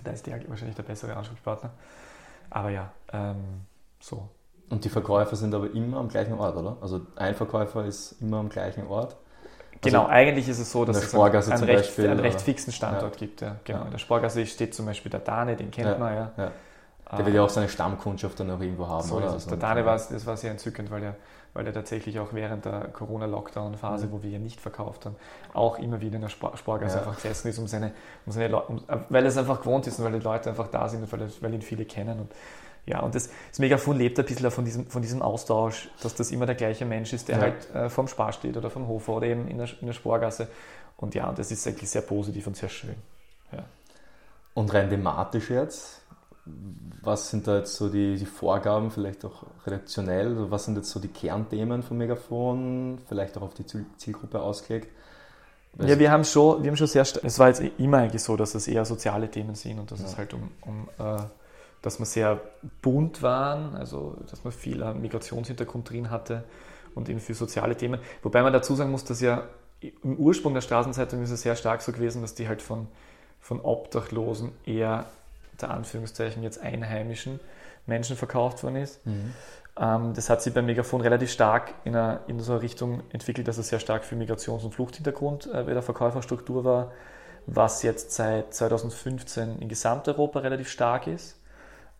Da 0.04 0.12
ist 0.12 0.26
der 0.26 0.48
wahrscheinlich 0.48 0.76
der 0.76 0.84
bessere 0.84 1.16
Ansprechpartner. 1.16 1.72
Aber 2.48 2.70
ja, 2.70 2.92
ähm, 3.12 3.62
so. 3.98 4.28
Und 4.70 4.84
die 4.84 4.88
Verkäufer 4.88 5.34
sind 5.34 5.52
aber 5.52 5.70
immer 5.72 5.98
am 5.98 6.08
gleichen 6.08 6.34
Ort, 6.34 6.56
oder? 6.56 6.76
Also 6.80 7.06
ein 7.16 7.34
Verkäufer 7.34 7.84
ist 7.84 8.12
immer 8.20 8.38
am 8.38 8.48
gleichen 8.48 8.86
Ort 8.86 9.16
Genau, 9.82 10.02
also 10.02 10.12
eigentlich 10.12 10.48
ist 10.48 10.60
es 10.60 10.70
so, 10.70 10.84
dass 10.84 10.96
es 10.96 11.14
einen, 11.14 11.22
einen, 11.24 11.64
recht, 11.64 11.78
Beispiel, 11.78 12.08
einen 12.08 12.20
recht, 12.20 12.40
fixen 12.40 12.72
Standort 12.72 13.14
ja. 13.14 13.18
gibt. 13.18 13.40
Ja. 13.40 13.56
Genau. 13.64 13.80
Ja. 13.80 13.84
In 13.86 13.90
der 13.90 13.98
Sporgasse 13.98 14.46
steht 14.46 14.74
zum 14.74 14.86
Beispiel 14.86 15.10
der 15.10 15.20
Dane, 15.20 15.56
den 15.56 15.70
kennt 15.70 15.98
man 15.98 16.14
ja. 16.14 16.52
Der 17.16 17.26
wird 17.26 17.36
ja 17.36 17.42
auch 17.42 17.50
seine 17.50 17.68
Stammkundschaft 17.68 18.40
dann 18.40 18.50
auch 18.50 18.60
irgendwo 18.60 18.86
haben. 18.86 19.06
So 19.06 19.16
oder? 19.16 19.32
Also 19.32 19.50
der 19.50 19.58
Dane 19.58 19.84
war, 19.84 19.96
das 19.96 20.26
war 20.26 20.36
sehr 20.36 20.50
entzückend, 20.50 20.90
weil 20.90 21.02
er, 21.02 21.16
weil 21.52 21.66
er 21.66 21.74
tatsächlich 21.74 22.18
auch 22.18 22.32
während 22.32 22.64
der 22.64 22.88
Corona-Lockdown-Phase, 22.88 24.06
mhm. 24.06 24.12
wo 24.12 24.22
wir 24.22 24.30
ja 24.30 24.38
nicht 24.38 24.60
verkauft 24.60 25.04
haben, 25.04 25.16
auch 25.52 25.78
immer 25.78 26.00
wieder 26.00 26.16
in 26.16 26.22
der 26.22 26.30
Sporgasse 26.30 26.98
einfach 27.00 27.16
gesessen 27.16 27.48
ist, 27.48 27.58
um 27.58 27.66
seine, 27.66 27.92
um 28.24 28.32
seine 28.32 28.56
um, 28.62 28.82
weil 29.10 29.24
er 29.24 29.28
es 29.28 29.36
einfach 29.36 29.60
gewohnt 29.60 29.86
ist 29.86 29.98
und 29.98 30.06
weil 30.06 30.12
die 30.12 30.24
Leute 30.24 30.48
einfach 30.48 30.68
da 30.68 30.88
sind 30.88 31.02
und 31.02 31.12
weil, 31.12 31.28
weil 31.40 31.52
ihn 31.52 31.60
viele 31.60 31.84
kennen. 31.84 32.20
Und 32.20 32.32
ja, 32.84 33.00
und 33.00 33.14
das, 33.14 33.30
das 33.50 33.58
Megafon 33.60 33.96
lebt 33.96 34.18
ein 34.18 34.24
bisschen 34.24 34.50
von 34.50 34.64
diesem, 34.64 34.86
von 34.86 35.02
diesem 35.02 35.22
Austausch, 35.22 35.88
dass 36.02 36.14
das 36.14 36.32
immer 36.32 36.46
der 36.46 36.56
gleiche 36.56 36.84
Mensch 36.84 37.12
ist, 37.12 37.28
der 37.28 37.36
ja. 37.36 37.42
halt 37.42 37.74
äh, 37.74 37.88
vom 37.88 38.08
Spar 38.08 38.32
steht 38.32 38.56
oder 38.56 38.70
vom 38.70 38.88
Hofer 38.88 39.14
oder 39.14 39.26
eben 39.26 39.46
in 39.46 39.58
der, 39.58 39.68
in 39.80 39.86
der 39.86 39.94
Sporgasse. 39.94 40.48
Und 40.96 41.14
ja, 41.14 41.28
und 41.28 41.38
das 41.38 41.52
ist 41.52 41.66
eigentlich 41.66 41.90
sehr 41.90 42.02
positiv 42.02 42.46
und 42.46 42.56
sehr 42.56 42.68
schön. 42.68 42.96
Ja. 43.52 43.64
Und 44.54 44.74
rein 44.74 44.90
thematisch 44.90 45.50
jetzt, 45.50 46.02
was 47.02 47.30
sind 47.30 47.46
da 47.46 47.58
jetzt 47.58 47.76
so 47.76 47.88
die, 47.88 48.16
die 48.16 48.26
Vorgaben, 48.26 48.90
vielleicht 48.90 49.24
auch 49.24 49.44
redaktionell, 49.64 50.28
also 50.28 50.50
was 50.50 50.64
sind 50.64 50.76
jetzt 50.76 50.90
so 50.90 50.98
die 50.98 51.08
Kernthemen 51.08 51.84
von 51.84 51.96
Megafon, 51.96 52.98
vielleicht 53.06 53.38
auch 53.38 53.42
auf 53.42 53.54
die 53.54 53.64
Zielgruppe 53.96 54.40
ausgelegt? 54.40 54.88
Ja, 55.78 55.98
wir 55.98 56.10
haben 56.10 56.24
schon, 56.24 56.62
wir 56.62 56.70
haben 56.70 56.76
schon 56.76 56.88
sehr, 56.88 57.02
es 57.02 57.38
war 57.38 57.48
jetzt 57.48 57.62
immer 57.78 57.98
eigentlich 57.98 58.22
so, 58.22 58.36
dass 58.36 58.54
es 58.54 58.68
eher 58.68 58.84
soziale 58.84 59.30
Themen 59.30 59.54
sind 59.54 59.78
und 59.78 59.90
dass 59.90 60.00
ja. 60.00 60.06
es 60.06 60.18
halt 60.18 60.34
um, 60.34 60.50
um 60.60 60.88
äh, 60.98 61.22
dass 61.82 61.98
wir 61.98 62.06
sehr 62.06 62.40
bunt 62.80 63.22
waren, 63.22 63.74
also 63.74 64.16
dass 64.30 64.44
man 64.44 64.52
viel 64.52 64.82
Migrationshintergrund 64.94 65.90
drin 65.90 66.10
hatte 66.10 66.44
und 66.94 67.08
eben 67.08 67.20
für 67.20 67.34
soziale 67.34 67.76
Themen. 67.76 68.00
Wobei 68.22 68.42
man 68.42 68.52
dazu 68.52 68.74
sagen 68.74 68.90
muss, 68.90 69.04
dass 69.04 69.20
ja 69.20 69.48
im 69.80 70.16
Ursprung 70.16 70.54
der 70.54 70.60
Straßenzeitung 70.60 71.22
ist 71.22 71.30
es 71.30 71.42
sehr 71.42 71.56
stark 71.56 71.82
so 71.82 71.92
gewesen, 71.92 72.22
dass 72.22 72.34
die 72.34 72.48
halt 72.48 72.62
von, 72.62 72.86
von 73.40 73.60
Obdachlosen 73.60 74.52
eher, 74.64 75.06
der 75.60 75.70
Anführungszeichen 75.70 76.42
jetzt 76.42 76.62
Einheimischen 76.62 77.40
Menschen 77.86 78.16
verkauft 78.16 78.62
worden 78.62 78.76
ist. 78.76 79.04
Mhm. 79.04 79.34
Ähm, 79.78 80.14
das 80.14 80.30
hat 80.30 80.42
sich 80.42 80.54
beim 80.54 80.66
Megafon 80.66 81.00
relativ 81.00 81.32
stark 81.32 81.74
in, 81.84 81.96
eine, 81.96 82.20
in 82.26 82.38
so 82.40 82.52
eine 82.52 82.62
Richtung 82.62 83.02
entwickelt, 83.10 83.48
dass 83.48 83.58
es 83.58 83.68
sehr 83.68 83.80
stark 83.80 84.04
für 84.04 84.14
Migrations- 84.14 84.64
und 84.64 84.72
Fluchthintergrund 84.74 85.46
äh, 85.46 85.64
bei 85.64 85.72
der 85.72 85.82
Verkäuferstruktur 85.82 86.64
war, 86.64 86.92
was 87.46 87.82
jetzt 87.82 88.12
seit 88.12 88.54
2015 88.54 89.58
in 89.58 89.68
Gesamteuropa 89.68 90.40
relativ 90.40 90.68
stark 90.68 91.06
ist. 91.06 91.38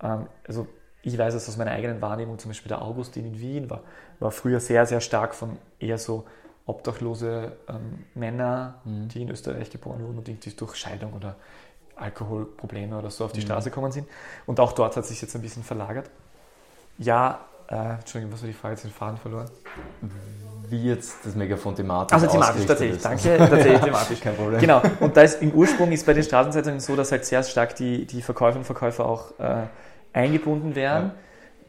Ähm, 0.02 0.26
also 0.46 0.66
ich 1.02 1.18
weiß 1.18 1.34
es 1.34 1.48
aus 1.48 1.56
meiner 1.56 1.72
eigenen 1.72 2.00
Wahrnehmung, 2.00 2.38
zum 2.38 2.50
Beispiel 2.50 2.68
der 2.68 2.82
Augustin 2.82 3.26
in 3.26 3.40
Wien 3.40 3.70
war, 3.70 3.80
war 4.20 4.30
früher 4.30 4.60
sehr, 4.60 4.86
sehr 4.86 5.00
stark 5.00 5.34
von 5.34 5.58
eher 5.80 5.98
so 5.98 6.24
obdachlose 6.64 7.52
ähm, 7.68 8.04
Männer, 8.14 8.80
mhm. 8.84 9.08
die 9.08 9.22
in 9.22 9.28
Österreich 9.30 9.70
geboren 9.70 10.02
wurden 10.02 10.18
und 10.18 10.28
die 10.28 10.56
durch 10.56 10.76
Scheidung 10.76 11.12
oder 11.12 11.36
Alkoholprobleme 11.96 12.98
oder 12.98 13.10
so 13.10 13.24
auf 13.24 13.32
die 13.32 13.40
mhm. 13.40 13.46
Straße 13.46 13.70
gekommen 13.70 13.90
sind. 13.90 14.08
Und 14.46 14.60
auch 14.60 14.72
dort 14.72 14.96
hat 14.96 15.04
sich 15.04 15.20
jetzt 15.20 15.34
ein 15.34 15.42
bisschen 15.42 15.64
verlagert. 15.64 16.08
Ja, 16.98 17.40
äh, 17.68 17.94
Entschuldigung, 17.94 18.32
was 18.32 18.42
war 18.42 18.46
die 18.46 18.54
Frage? 18.54 18.74
Jetzt 18.74 18.84
den 18.84 18.92
Faden 18.92 19.16
verloren. 19.16 19.50
Wie 20.68 20.84
jetzt 20.84 21.16
das 21.24 21.34
Megafon 21.34 21.74
thematisch 21.74 22.14
Also 22.14 22.26
thematisch, 22.28 22.64
tatsächlich, 22.64 22.96
ist. 22.96 23.04
danke, 23.04 23.36
tatsächlich 23.38 23.80
thematisch. 23.84 24.20
Kein 24.20 24.36
Problem. 24.36 24.60
Genau, 24.60 24.82
und 25.00 25.16
da 25.16 25.22
ist 25.22 25.42
im 25.42 25.52
Ursprung 25.52 25.90
ist 25.92 26.06
bei 26.06 26.14
den 26.14 26.22
Straßenzeitungen 26.22 26.80
so, 26.80 26.96
dass 26.96 27.12
halt 27.12 27.24
sehr 27.24 27.42
stark 27.42 27.74
die, 27.76 28.06
die 28.06 28.22
Verkäufer 28.22 28.58
und 28.58 28.64
Verkäufer 28.64 29.04
auch 29.04 29.38
äh, 29.38 29.64
eingebunden 30.12 30.74
werden. 30.74 31.08
Ja. 31.08 31.14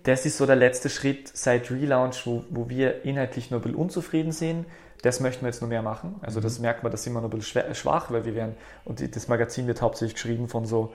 Das 0.04 0.26
ist 0.26 0.38
so 0.38 0.46
der 0.46 0.56
letzte 0.56 0.90
Schritt 0.90 1.32
seit 1.34 1.72
Relaunch, 1.72 2.26
wo, 2.26 2.44
wo 2.50 2.70
wir 2.70 3.06
inhaltlich 3.06 3.52
nur 3.52 3.60
ein 3.60 3.64
bisschen 3.64 3.78
unzufrieden 3.78 4.32
sind. 4.32 4.66
Das 5.02 5.20
möchten 5.20 5.44
wir 5.44 5.50
jetzt 5.50 5.62
noch 5.62 5.70
mehr 5.70 5.82
machen. 5.82 6.16
Also 6.22 6.40
mhm. 6.40 6.44
das 6.44 6.60
merkt 6.60 6.84
man, 6.84 6.92
da 6.92 6.98
sind 6.98 7.14
wir 7.14 7.22
noch 7.22 7.32
ein 7.32 7.38
bisschen 7.38 7.76
schwach, 7.76 8.12
weil 8.12 8.26
wir 8.26 8.36
werden, 8.36 8.56
und 8.86 9.16
das 9.16 9.28
Magazin 9.28 9.68
wird 9.68 9.82
hauptsächlich 9.82 10.16
geschrieben 10.16 10.48
von 10.48 10.66
so 10.66 10.94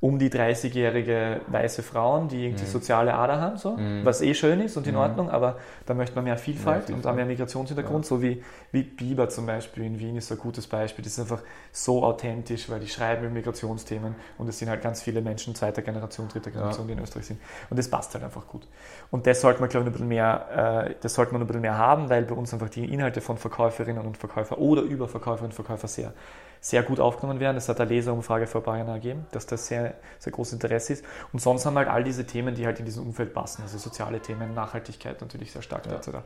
um 0.00 0.20
die 0.20 0.30
30-jährige 0.30 1.40
weiße 1.48 1.82
Frauen, 1.82 2.28
die 2.28 2.44
irgendwie 2.44 2.64
mhm. 2.64 2.68
soziale 2.68 3.14
Ader 3.14 3.40
haben, 3.40 3.56
so, 3.56 3.76
mhm. 3.76 4.04
was 4.04 4.20
eh 4.22 4.32
schön 4.32 4.60
ist 4.60 4.76
und 4.76 4.86
in 4.86 4.94
mhm. 4.94 5.00
Ordnung, 5.00 5.28
aber 5.28 5.56
da 5.86 5.94
möchte 5.94 6.14
man 6.14 6.24
mehr 6.24 6.38
Vielfalt, 6.38 6.88
mehr 6.88 6.96
Vielfalt. 6.96 7.06
und 7.06 7.16
mehr 7.16 7.26
Migrationshintergrund, 7.26 8.04
ja. 8.04 8.08
so 8.08 8.22
wie, 8.22 8.40
wie 8.70 8.84
Biber 8.84 9.28
zum 9.28 9.46
Beispiel 9.46 9.84
in 9.84 9.98
Wien 9.98 10.16
ist 10.16 10.30
ein 10.30 10.38
gutes 10.38 10.68
Beispiel. 10.68 11.02
Das 11.02 11.14
ist 11.14 11.18
einfach 11.18 11.42
so 11.72 12.04
authentisch, 12.04 12.70
weil 12.70 12.78
die 12.78 12.86
schreiben 12.86 13.24
über 13.24 13.34
Migrationsthemen 13.34 14.14
und 14.38 14.48
es 14.48 14.60
sind 14.60 14.68
halt 14.68 14.82
ganz 14.82 15.02
viele 15.02 15.20
Menschen 15.20 15.56
zweiter 15.56 15.82
Generation, 15.82 16.28
dritter 16.28 16.52
Generation, 16.52 16.88
ja. 16.88 16.94
die 16.94 16.98
in 16.98 17.04
Österreich 17.04 17.26
sind. 17.26 17.40
Und 17.68 17.76
das 17.76 17.90
passt 17.90 18.14
halt 18.14 18.22
einfach 18.22 18.46
gut. 18.46 18.68
Und 19.10 19.26
das 19.26 19.40
sollte 19.40 19.58
man, 19.58 19.68
glaube 19.68 19.84
ich, 19.84 19.88
ein 19.88 19.92
bisschen 19.92 20.08
mehr, 20.08 20.86
äh, 20.90 20.94
das 21.00 21.14
sollte 21.14 21.32
man 21.32 21.42
ein 21.42 21.48
bisschen 21.48 21.62
mehr 21.62 21.76
haben, 21.76 22.08
weil 22.08 22.22
bei 22.22 22.36
uns 22.36 22.52
einfach 22.52 22.70
die 22.70 22.84
Inhalte 22.84 23.20
von 23.20 23.36
Verkäuferinnen 23.36 24.06
und 24.06 24.16
Verkäufer 24.16 24.58
oder 24.58 24.82
über 24.82 25.08
Verkäuferinnen 25.08 25.50
und 25.50 25.54
Verkäufer 25.54 25.88
sehr 25.88 26.12
sehr 26.60 26.82
gut 26.82 27.00
aufgenommen 27.00 27.40
werden. 27.40 27.56
Das 27.56 27.68
hat 27.68 27.80
eine 27.80 27.90
Leserumfrage 27.90 28.46
vor 28.46 28.60
ein 28.60 28.64
paar 28.64 28.76
Jahren 28.78 28.88
ergeben, 28.88 29.26
dass 29.32 29.46
das 29.46 29.66
sehr, 29.66 29.94
sehr 30.18 30.32
großes 30.32 30.54
Interesse 30.54 30.94
ist. 30.94 31.04
Und 31.32 31.40
sonst 31.40 31.66
haben 31.66 31.74
wir 31.74 31.80
halt 31.80 31.88
all 31.88 32.04
diese 32.04 32.26
Themen, 32.26 32.54
die 32.54 32.66
halt 32.66 32.78
in 32.78 32.84
diesem 32.84 33.04
Umfeld 33.04 33.32
passen, 33.34 33.62
also 33.62 33.78
soziale 33.78 34.20
Themen, 34.20 34.54
Nachhaltigkeit 34.54 35.20
natürlich 35.20 35.52
sehr 35.52 35.62
stark 35.62 35.86
ja. 35.86 35.94
etc. 35.94 36.18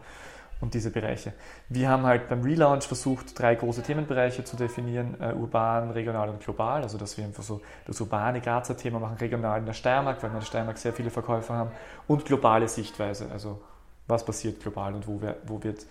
und 0.60 0.74
diese 0.74 0.90
Bereiche. 0.90 1.32
Wir 1.68 1.88
haben 1.88 2.04
halt 2.04 2.28
beim 2.28 2.42
Relaunch 2.42 2.84
versucht, 2.84 3.38
drei 3.38 3.54
große 3.54 3.82
Themenbereiche 3.82 4.44
zu 4.44 4.56
definieren, 4.56 5.16
äh, 5.20 5.32
urban, 5.34 5.90
regional 5.90 6.28
und 6.28 6.40
global, 6.40 6.82
also 6.82 6.98
dass 6.98 7.16
wir 7.18 7.24
einfach 7.24 7.42
so 7.42 7.60
das 7.86 8.00
urbane 8.00 8.40
Grazer 8.40 8.76
Thema 8.76 8.98
machen, 8.98 9.16
regional 9.18 9.58
in 9.58 9.66
der 9.66 9.74
Steiermark, 9.74 10.22
weil 10.22 10.30
wir 10.30 10.34
in 10.34 10.40
der 10.40 10.46
Steiermark 10.46 10.78
sehr 10.78 10.92
viele 10.92 11.10
Verkäufer 11.10 11.54
haben 11.54 11.70
und 12.06 12.24
globale 12.24 12.68
Sichtweise, 12.68 13.28
also 13.32 13.60
was 14.08 14.24
passiert 14.24 14.60
global 14.60 14.94
und 14.94 15.06
wo, 15.06 15.20
wir, 15.20 15.36
wo 15.46 15.62
wird 15.62 15.86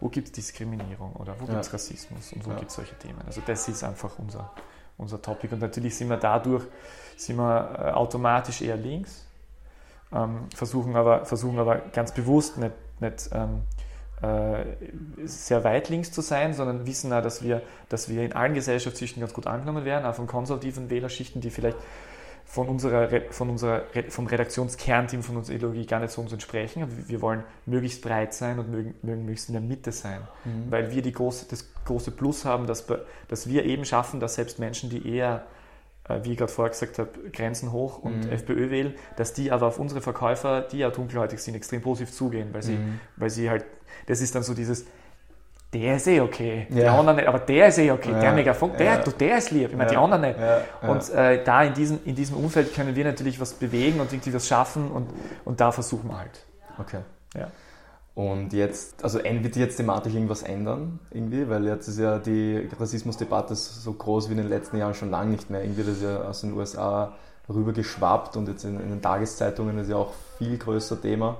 wo 0.00 0.08
gibt 0.08 0.28
es 0.28 0.32
Diskriminierung 0.32 1.14
oder 1.14 1.34
wo 1.38 1.44
ja. 1.44 1.52
gibt 1.52 1.64
es 1.64 1.72
Rassismus 1.72 2.32
und 2.32 2.46
wo 2.46 2.50
ja. 2.50 2.56
gibt 2.56 2.70
es 2.70 2.76
solche 2.76 2.96
Themen. 2.98 3.20
Also 3.26 3.40
das 3.44 3.68
ist 3.68 3.82
einfach 3.84 4.18
unser, 4.18 4.52
unser 4.96 5.20
Topic 5.20 5.52
und 5.54 5.60
natürlich 5.60 5.96
sind 5.96 6.08
wir 6.08 6.16
dadurch 6.16 6.64
sind 7.16 7.36
wir 7.36 7.78
äh, 7.78 7.90
automatisch 7.92 8.62
eher 8.62 8.76
links, 8.76 9.26
ähm, 10.12 10.48
versuchen, 10.54 10.96
aber, 10.96 11.24
versuchen 11.24 11.58
aber 11.58 11.76
ganz 11.92 12.12
bewusst 12.12 12.58
nicht, 12.58 12.74
nicht 13.00 13.30
ähm, 13.32 13.62
äh, 14.22 14.64
sehr 15.26 15.64
weit 15.64 15.88
links 15.88 16.12
zu 16.12 16.20
sein, 16.20 16.54
sondern 16.54 16.86
wissen 16.86 17.12
auch, 17.12 17.22
dass 17.22 17.42
wir, 17.42 17.62
dass 17.88 18.08
wir 18.08 18.22
in 18.22 18.32
allen 18.32 18.54
Gesellschaftsschichten 18.54 19.20
ganz 19.20 19.34
gut 19.34 19.46
angenommen 19.46 19.84
werden, 19.84 20.06
auch 20.06 20.14
von 20.14 20.26
konservativen 20.26 20.90
Wählerschichten, 20.90 21.40
die 21.40 21.50
vielleicht 21.50 21.78
von 22.44 22.68
unserer, 22.68 23.08
von 23.30 23.50
unserer, 23.50 23.84
vom 24.08 24.26
Redaktionskernteam 24.26 25.22
von 25.22 25.36
unserer 25.36 25.56
Ideologie 25.56 25.86
gar 25.86 26.00
nicht 26.00 26.12
so 26.12 26.20
uns 26.20 26.32
entsprechen. 26.32 26.86
Wir 27.08 27.20
wollen 27.20 27.42
möglichst 27.66 28.02
breit 28.02 28.34
sein 28.34 28.58
und 28.58 28.70
mögen, 28.70 28.94
mögen 29.02 29.22
möglichst 29.24 29.48
in 29.48 29.54
der 29.54 29.62
Mitte 29.62 29.92
sein, 29.92 30.20
mhm. 30.44 30.70
weil 30.70 30.92
wir 30.92 31.02
die 31.02 31.12
große, 31.12 31.46
das 31.48 31.66
große 31.84 32.10
Plus 32.10 32.44
haben, 32.44 32.66
dass, 32.66 32.86
dass 33.28 33.48
wir 33.48 33.64
eben 33.64 33.84
schaffen, 33.84 34.20
dass 34.20 34.34
selbst 34.34 34.58
Menschen, 34.58 34.90
die 34.90 35.08
eher 35.08 35.44
äh, 36.08 36.20
wie 36.22 36.32
ich 36.32 36.38
gerade 36.38 36.52
vorher 36.52 36.70
gesagt 36.70 36.98
habe, 36.98 37.10
Grenzen 37.32 37.72
hoch 37.72 37.98
und 37.98 38.26
mhm. 38.26 38.32
FPÖ 38.32 38.70
wählen, 38.70 38.94
dass 39.16 39.32
die 39.32 39.50
aber 39.50 39.66
auf 39.66 39.78
unsere 39.78 40.00
Verkäufer, 40.00 40.60
die 40.60 40.78
ja 40.78 40.90
dunkelhäutig 40.90 41.40
sind, 41.40 41.54
extrem 41.54 41.80
positiv 41.80 42.14
zugehen, 42.14 42.52
weil 42.52 42.62
sie, 42.62 42.76
mhm. 42.76 43.00
weil 43.16 43.30
sie 43.30 43.48
halt, 43.48 43.64
das 44.06 44.20
ist 44.20 44.34
dann 44.34 44.42
so 44.42 44.54
dieses, 44.54 44.86
der 45.74 45.96
ist 45.96 46.06
eh 46.06 46.20
okay, 46.20 46.66
ja. 46.70 46.76
die 46.76 46.86
anderen 46.86 47.16
nicht, 47.16 47.28
aber 47.28 47.40
der 47.40 47.68
ist 47.68 47.78
eh 47.78 47.90
okay, 47.90 48.12
ja. 48.12 48.20
der 48.20 48.32
Megafon, 48.32 48.72
der, 48.78 48.86
ja. 48.86 48.98
du, 48.98 49.10
der 49.10 49.38
ist 49.38 49.50
lieb, 49.50 49.70
ich 49.70 49.76
meine, 49.76 49.90
die 49.90 49.96
anderen 49.96 50.22
nicht. 50.22 50.36
Und 50.82 51.10
äh, 51.10 51.42
da 51.44 51.64
in 51.64 51.74
diesem, 51.74 51.98
in 52.04 52.14
diesem 52.14 52.36
Umfeld 52.36 52.74
können 52.74 52.94
wir 52.94 53.04
natürlich 53.04 53.40
was 53.40 53.52
bewegen 53.54 54.00
und 54.00 54.12
irgendwie 54.12 54.32
was 54.32 54.46
schaffen 54.46 54.90
und, 54.90 55.08
und 55.44 55.60
da 55.60 55.72
versuchen 55.72 56.08
wir 56.08 56.18
halt. 56.18 56.46
Okay. 56.78 57.00
Ja. 57.36 57.48
Und 58.14 58.52
jetzt, 58.52 59.02
also 59.02 59.18
wird 59.24 59.56
jetzt 59.56 59.76
thematisch 59.76 60.14
irgendwas 60.14 60.42
ändern, 60.42 61.00
irgendwie? 61.10 61.48
Weil 61.48 61.66
jetzt 61.66 61.88
ist 61.88 61.98
ja 61.98 62.18
die 62.18 62.68
Rassismusdebatte 62.78 63.56
so 63.56 63.92
groß 63.92 64.28
wie 64.28 64.32
in 64.32 64.38
den 64.38 64.48
letzten 64.48 64.76
Jahren 64.76 64.94
schon 64.94 65.10
lange 65.10 65.32
nicht 65.32 65.50
mehr. 65.50 65.64
Irgendwie 65.64 65.82
das 65.82 65.96
ist 65.96 66.04
ja 66.04 66.22
aus 66.22 66.42
den 66.42 66.52
USA 66.52 67.14
rüber 67.48 67.72
geschwappt 67.72 68.36
und 68.36 68.48
jetzt 68.48 68.64
in, 68.64 68.80
in 68.80 68.88
den 68.88 69.02
Tageszeitungen 69.02 69.78
ist 69.78 69.90
ja 69.90 69.96
auch 69.96 70.12
viel 70.38 70.56
größer 70.56 71.00
Thema. 71.00 71.38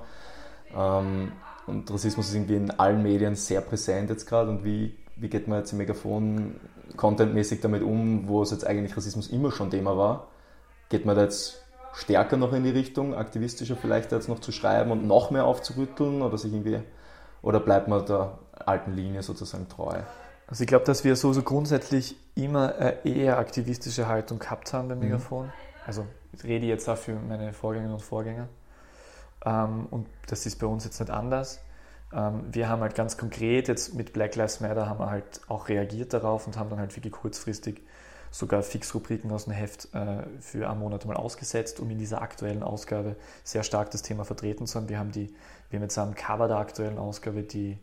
Ähm, 0.75 1.31
und 1.67 1.91
Rassismus 1.91 2.29
ist 2.29 2.35
irgendwie 2.35 2.55
in 2.55 2.71
allen 2.71 3.01
Medien 3.01 3.35
sehr 3.35 3.61
präsent 3.61 4.09
jetzt 4.09 4.27
gerade. 4.27 4.51
Und 4.51 4.63
wie, 4.63 4.95
wie 5.15 5.29
geht 5.29 5.47
man 5.47 5.59
jetzt 5.59 5.71
im 5.71 5.79
Megafon 5.79 6.55
contentmäßig 6.95 7.61
damit 7.61 7.81
um, 7.81 8.27
wo 8.27 8.41
es 8.41 8.51
jetzt 8.51 8.65
eigentlich 8.65 8.95
Rassismus 8.95 9.27
immer 9.27 9.51
schon 9.51 9.71
Thema 9.71 9.97
war? 9.97 10.27
Geht 10.89 11.05
man 11.05 11.15
da 11.15 11.23
jetzt 11.23 11.61
stärker 11.93 12.37
noch 12.37 12.53
in 12.53 12.63
die 12.63 12.69
Richtung, 12.69 13.15
aktivistischer 13.15 13.75
vielleicht 13.75 14.11
jetzt 14.11 14.29
noch 14.29 14.39
zu 14.39 14.51
schreiben 14.51 14.91
und 14.91 15.07
noch 15.07 15.31
mehr 15.31 15.45
aufzurütteln 15.45 16.21
oder 16.21 16.37
sich 16.37 16.53
irgendwie, 16.53 16.81
oder 17.41 17.59
bleibt 17.59 17.87
man 17.87 18.05
der 18.05 18.37
alten 18.53 18.93
Linie 18.93 19.23
sozusagen 19.23 19.67
treu? 19.69 19.95
Also 20.47 20.63
ich 20.63 20.67
glaube, 20.67 20.85
dass 20.85 21.03
wir 21.03 21.15
so, 21.15 21.33
so 21.33 21.41
grundsätzlich 21.41 22.15
immer 22.35 22.75
eine 22.75 23.05
eher 23.05 23.39
aktivistische 23.39 24.07
Haltung 24.07 24.37
gehabt 24.39 24.73
haben 24.73 24.89
beim 24.89 24.99
mhm. 24.99 25.05
Megafon. 25.05 25.45
Mhm. 25.47 25.51
Also 25.87 26.05
ich 26.33 26.43
rede 26.43 26.65
jetzt 26.65 26.87
auch 26.89 26.97
für 26.97 27.13
meine 27.13 27.53
Vorgängerinnen 27.53 27.95
und 27.95 28.03
Vorgänger. 28.03 28.47
Ähm, 29.43 29.87
und 29.89 30.07
das 30.27 30.45
ist 30.45 30.59
bei 30.59 30.67
uns 30.67 30.85
jetzt 30.85 30.99
nicht 30.99 31.11
anders. 31.11 31.61
Ähm, 32.13 32.43
wir 32.51 32.69
haben 32.69 32.81
halt 32.81 32.95
ganz 32.95 33.17
konkret 33.17 33.67
jetzt 33.67 33.93
mit 33.93 34.13
Black 34.13 34.35
Lives 34.35 34.59
Matter 34.61 34.87
haben 34.87 34.99
wir 34.99 35.09
halt 35.09 35.41
auch 35.47 35.69
reagiert 35.69 36.13
darauf 36.13 36.47
und 36.47 36.57
haben 36.57 36.69
dann 36.69 36.79
halt 36.79 36.95
wirklich 36.95 37.13
kurzfristig 37.13 37.81
sogar 38.31 38.63
Fixrubriken 38.63 39.31
aus 39.31 39.45
dem 39.45 39.53
Heft 39.53 39.93
äh, 39.93 40.23
für 40.41 40.69
einen 40.69 40.79
Monat 40.79 41.05
mal 41.05 41.15
ausgesetzt, 41.15 41.79
um 41.79 41.89
in 41.89 41.97
dieser 41.97 42.21
aktuellen 42.21 42.63
Ausgabe 42.63 43.15
sehr 43.43 43.63
stark 43.63 43.91
das 43.91 44.01
Thema 44.01 44.25
vertreten 44.25 44.67
zu 44.67 44.77
haben. 44.77 44.89
Wir 44.89 44.99
haben, 44.99 45.11
die, 45.11 45.33
wir 45.69 45.79
haben 45.79 45.83
jetzt 45.83 45.97
am 45.97 46.15
Cover 46.15 46.49
der 46.49 46.57
aktuellen 46.57 46.97
Ausgabe 46.97 47.43
die, 47.43 47.77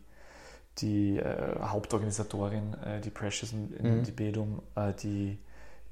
die 0.77 1.17
äh, 1.17 1.59
Hauptorganisatorin, 1.59 2.75
äh, 2.85 3.01
die 3.01 3.09
Precious 3.09 3.51
in, 3.51 3.73
in 3.77 3.97
mhm. 3.97 4.03
die 4.03 4.11
Bedum, 4.11 4.61
äh, 4.75 4.93
die, 4.93 5.39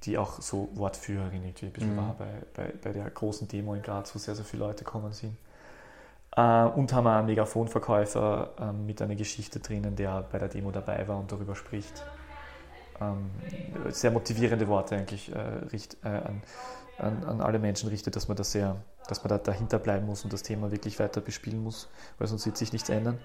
die 0.03 0.19
auch 0.19 0.39
so 0.41 0.69
Wortführerin 0.73 1.43
irgendwie 1.43 1.65
ein 1.65 1.71
bisschen 1.71 1.93
mhm. 1.93 1.97
war 1.97 2.15
bei, 2.19 2.31
bei, 2.53 2.73
bei 2.83 2.91
der 2.91 3.09
großen 3.09 3.47
Demo 3.47 3.73
in 3.73 3.81
Graz, 3.81 4.13
wo 4.13 4.19
sehr, 4.19 4.35
sehr 4.35 4.45
viele 4.45 4.63
Leute 4.65 4.83
kommen 4.83 5.11
sind. 5.11 5.35
Uh, 6.37 6.71
und 6.75 6.93
haben 6.93 7.07
einen 7.07 7.25
Megafonverkäufer 7.25 8.51
uh, 8.57 8.71
mit 8.71 9.01
einer 9.01 9.15
Geschichte 9.15 9.59
drinnen, 9.59 9.97
der 9.97 10.21
bei 10.31 10.39
der 10.39 10.47
Demo 10.47 10.71
dabei 10.71 11.05
war 11.05 11.19
und 11.19 11.29
darüber 11.29 11.55
spricht 11.55 12.05
ähm, 13.01 13.31
sehr 13.89 14.11
motivierende 14.11 14.67
Worte 14.67 14.95
eigentlich 14.95 15.33
äh, 15.33 15.39
richt, 15.71 15.97
äh, 16.03 16.09
an, 16.09 16.41
an, 16.97 17.23
an, 17.23 17.41
alle 17.41 17.59
Menschen 17.59 17.89
richtet, 17.89 18.15
dass 18.15 18.27
man 18.27 18.37
da 18.37 18.43
sehr, 18.43 18.77
dass 19.07 19.23
man 19.23 19.29
da 19.29 19.37
dahinter 19.37 19.79
bleiben 19.79 20.05
muss 20.05 20.23
und 20.23 20.31
das 20.31 20.43
Thema 20.43 20.71
wirklich 20.71 20.99
weiter 20.99 21.19
bespielen 21.19 21.63
muss, 21.63 21.89
weil 22.19 22.27
sonst 22.27 22.45
wird 22.45 22.57
sich 22.57 22.71
nichts 22.71 22.89
ändern. 22.89 23.19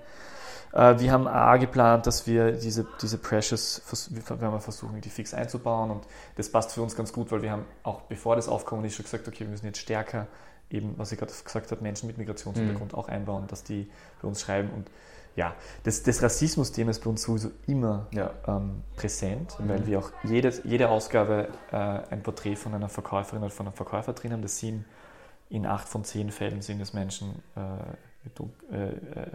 Äh, 0.73 0.99
wir 0.99 1.13
haben 1.13 1.29
A 1.29 1.57
geplant, 1.59 2.07
dass 2.07 2.27
wir 2.27 2.53
diese, 2.53 2.87
diese 3.01 3.19
Precious, 3.19 3.83
wir 4.11 4.41
werden 4.41 4.61
versuchen, 4.61 5.01
die 5.01 5.11
fix 5.11 5.35
einzubauen 5.35 5.91
und 5.91 6.07
das 6.37 6.51
passt 6.51 6.73
für 6.73 6.83
uns 6.83 6.97
ganz 6.97 7.13
gut, 7.13 7.31
weil 7.31 7.43
wir 7.43 7.53
haben 7.53 7.67
auch 7.83 8.03
bevor 8.03 8.37
das 8.37 8.49
Aufkommen 8.49 8.85
ist 8.85 8.95
schon 8.95 9.05
gesagt, 9.05 9.29
okay, 9.29 9.41
wir 9.41 9.49
müssen 9.49 9.67
jetzt 9.67 9.79
stärker 9.79 10.27
eben, 10.71 10.95
was 10.97 11.13
ich 11.13 11.19
gerade 11.19 11.33
gesagt 11.33 11.71
habe, 11.71 11.83
Menschen 11.83 12.07
mit 12.07 12.19
Migrationshintergrund 12.19 12.93
mhm. 12.93 12.99
auch 12.99 13.09
einbauen, 13.09 13.47
dass 13.47 13.63
die 13.63 13.89
für 14.21 14.27
uns 14.27 14.41
schreiben 14.41 14.71
und 14.71 14.91
ja, 15.37 15.55
das, 15.83 16.03
das 16.03 16.23
Rassismus-Thema 16.23 16.91
ist 16.91 17.05
bei 17.05 17.11
uns 17.11 17.23
sowieso 17.23 17.51
immer 17.67 18.07
ja. 18.13 18.31
ähm, 18.49 18.83
präsent, 18.97 19.61
mhm. 19.61 19.69
weil 19.69 19.87
wir 19.87 19.99
auch 19.99 20.11
jedes, 20.25 20.63
jede 20.65 20.89
Ausgabe 20.89 21.49
äh, 21.71 21.77
ein 21.77 22.23
Porträt 22.23 22.57
von 22.57 22.73
einer 22.73 22.89
Verkäuferin 22.89 23.43
oder 23.43 23.51
von 23.51 23.67
einem 23.67 23.77
Verkäufer 23.77 24.15
drin 24.15 24.33
haben. 24.33 24.41
Das 24.41 24.59
sind 24.59 24.87
in 25.51 25.67
acht 25.67 25.89
von 25.89 26.05
zehn 26.05 26.31
Fällen 26.31 26.63
sind 26.63 26.81
es 26.81 26.93
Menschen 26.93 27.43
äh, 27.55 27.61
mit, 28.25 28.41
äh, 28.73 28.89
äh, 28.89 29.31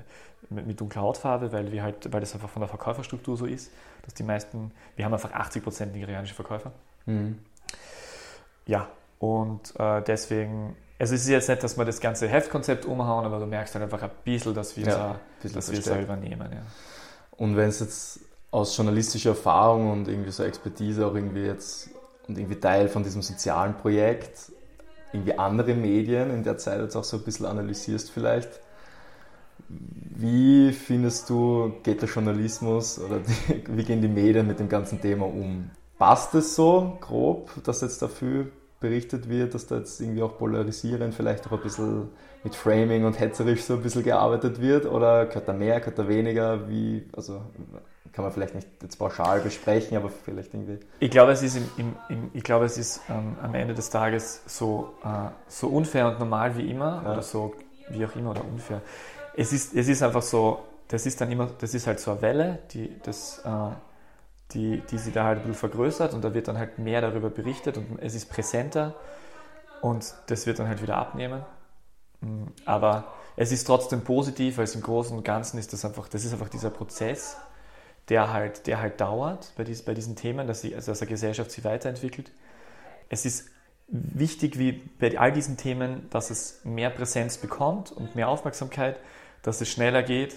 mit, 0.49 0.67
mit, 0.67 0.81
dunkler 0.81 1.03
Hautfarbe, 1.03 1.51
weil 1.51 1.71
wir 1.71 1.83
halt, 1.83 2.11
weil 2.11 2.19
das 2.19 2.33
einfach 2.33 2.49
von 2.49 2.61
der 2.61 2.67
Verkäuferstruktur 2.67 3.37
so 3.37 3.45
ist, 3.45 3.71
dass 4.03 4.13
die 4.13 4.23
meisten, 4.23 4.71
wir 4.95 5.05
haben 5.05 5.13
einfach 5.13 5.31
80% 5.31 5.85
nigerianische 5.85 6.33
Verkäufer. 6.33 6.71
Mhm. 7.05 7.39
Ja, 8.65 8.89
und 9.19 9.73
äh, 9.79 10.01
deswegen 10.01 10.75
also 11.01 11.15
es 11.15 11.21
ist 11.21 11.29
jetzt 11.29 11.49
nicht, 11.49 11.63
dass 11.63 11.77
wir 11.79 11.83
das 11.83 11.99
ganze 11.99 12.27
Heftkonzept 12.27 12.85
umhauen, 12.85 13.25
aber 13.25 13.39
du 13.39 13.47
merkst 13.47 13.73
halt 13.73 13.83
einfach 13.83 14.03
ein 14.03 14.11
bisschen, 14.23 14.53
dass 14.53 14.77
wir 14.77 14.85
ja, 14.85 15.19
es 15.43 15.51
dass 15.51 15.71
wir 15.71 15.81
selber 15.81 16.15
nehmen. 16.15 16.47
Ja. 16.51 16.61
Und 17.37 17.57
wenn 17.57 17.69
es 17.69 17.79
jetzt 17.79 18.19
aus 18.51 18.77
journalistischer 18.77 19.31
Erfahrung 19.31 19.91
und 19.91 20.07
irgendwie 20.07 20.29
so 20.29 20.43
Expertise 20.43 21.07
auch 21.07 21.15
irgendwie 21.15 21.45
jetzt 21.45 21.89
und 22.27 22.37
irgendwie 22.37 22.59
Teil 22.59 22.87
von 22.87 23.03
diesem 23.03 23.23
sozialen 23.23 23.75
Projekt 23.77 24.51
irgendwie 25.11 25.39
andere 25.39 25.73
Medien 25.73 26.29
in 26.29 26.43
der 26.43 26.59
Zeit 26.59 26.79
jetzt 26.79 26.95
auch 26.95 27.03
so 27.03 27.17
ein 27.17 27.23
bisschen 27.23 27.47
analysierst 27.47 28.11
vielleicht, 28.11 28.59
wie 29.67 30.71
findest 30.71 31.31
du, 31.31 31.73
geht 31.81 32.03
der 32.03 32.09
Journalismus 32.09 32.99
oder 32.99 33.21
die, 33.21 33.63
wie 33.75 33.83
gehen 33.83 34.03
die 34.03 34.07
Medien 34.07 34.45
mit 34.45 34.59
dem 34.59 34.69
ganzen 34.69 35.01
Thema 35.01 35.25
um? 35.25 35.71
Passt 35.97 36.35
es 36.35 36.55
so 36.55 36.95
grob, 37.01 37.49
dass 37.63 37.81
jetzt 37.81 38.03
dafür 38.03 38.51
berichtet 38.81 39.29
wird, 39.29 39.53
dass 39.53 39.67
da 39.67 39.77
jetzt 39.77 40.01
irgendwie 40.01 40.23
auch 40.23 40.37
polarisierend, 40.37 41.15
vielleicht 41.15 41.47
auch 41.47 41.53
ein 41.53 41.61
bisschen 41.61 42.09
mit 42.43 42.55
Framing 42.55 43.05
und 43.05 43.19
hetzerisch 43.19 43.63
so 43.63 43.75
ein 43.75 43.81
bisschen 43.81 44.03
gearbeitet 44.03 44.59
wird? 44.59 44.85
Oder 44.85 45.27
gehört 45.27 45.47
da 45.47 45.53
mehr, 45.53 45.79
gehört 45.79 45.99
da 45.99 46.07
weniger? 46.09 46.67
Wie, 46.67 47.07
also 47.15 47.41
kann 48.11 48.25
man 48.25 48.33
vielleicht 48.33 48.55
nicht 48.55 48.67
jetzt 48.81 48.97
pauschal 48.97 49.39
besprechen, 49.39 49.95
aber 49.95 50.09
vielleicht 50.09 50.53
irgendwie. 50.53 50.79
Ich 50.99 51.11
glaube, 51.11 51.31
es 51.31 51.41
ist, 51.41 51.55
im, 51.55 51.69
im, 51.77 51.95
im 52.09 52.31
ich 52.33 52.43
glaube, 52.43 52.65
es 52.65 52.77
ist 52.77 53.01
ähm, 53.09 53.37
am 53.41 53.55
Ende 53.55 53.73
des 53.73 53.89
Tages 53.89 54.41
so, 54.47 54.93
äh, 55.03 55.29
so 55.47 55.67
unfair 55.67 56.07
und 56.07 56.19
normal 56.19 56.57
wie 56.57 56.69
immer 56.69 57.01
ja. 57.05 57.13
oder 57.13 57.21
so 57.21 57.55
wie 57.89 58.05
auch 58.05 58.15
immer 58.15 58.31
oder 58.31 58.43
unfair. 58.43 58.81
Es 59.35 59.53
ist, 59.53 59.73
es 59.73 59.87
ist 59.87 60.03
einfach 60.03 60.21
so, 60.21 60.59
das 60.87 61.05
ist 61.05 61.21
dann 61.21 61.31
immer, 61.31 61.49
das 61.59 61.73
ist 61.73 61.87
halt 61.87 61.99
so 61.99 62.11
eine 62.11 62.21
Welle, 62.21 62.59
die 62.73 62.99
das 63.03 63.41
äh, 63.45 63.49
die, 64.53 64.81
die 64.91 64.97
sie 64.97 65.11
da 65.11 65.25
halt 65.25 65.39
ein 65.39 65.47
bisschen 65.47 65.69
vergrößert 65.69 66.13
und 66.13 66.23
da 66.23 66.33
wird 66.33 66.47
dann 66.47 66.57
halt 66.57 66.79
mehr 66.79 67.01
darüber 67.01 67.29
berichtet 67.29 67.77
und 67.77 67.99
es 68.01 68.15
ist 68.15 68.29
präsenter 68.29 68.95
und 69.81 70.13
das 70.27 70.45
wird 70.45 70.59
dann 70.59 70.67
halt 70.67 70.81
wieder 70.81 70.97
abnehmen. 70.97 71.43
Mm, 72.21 72.45
aber 72.65 73.13
es 73.35 73.51
ist 73.51 73.65
trotzdem 73.65 74.01
positiv, 74.03 74.57
weil 74.57 74.65
es 74.65 74.75
im 74.75 74.81
Großen 74.81 75.17
und 75.17 75.23
Ganzen 75.23 75.57
ist 75.57 75.73
das 75.73 75.85
einfach, 75.85 76.07
das 76.07 76.25
ist 76.25 76.33
einfach 76.33 76.49
dieser 76.49 76.69
Prozess, 76.69 77.37
der 78.09 78.31
halt, 78.33 78.67
der 78.67 78.81
halt 78.81 78.99
dauert 78.99 79.53
bei, 79.55 79.63
dies, 79.63 79.83
bei 79.83 79.93
diesen 79.93 80.15
Themen, 80.15 80.47
dass, 80.47 80.61
sie, 80.61 80.75
also 80.75 80.91
dass 80.91 81.01
eine 81.01 81.09
Gesellschaft 81.09 81.51
sich 81.51 81.63
weiterentwickelt. 81.63 82.31
Es 83.09 83.25
ist 83.25 83.49
wichtig, 83.87 84.57
wie 84.57 84.71
bei 84.71 85.17
all 85.17 85.31
diesen 85.31 85.57
Themen, 85.57 86.09
dass 86.09 86.29
es 86.29 86.61
mehr 86.63 86.89
Präsenz 86.89 87.37
bekommt 87.37 87.91
und 87.91 88.15
mehr 88.15 88.29
Aufmerksamkeit, 88.29 88.97
dass 89.43 89.61
es 89.61 89.69
schneller 89.69 90.03
geht 90.03 90.35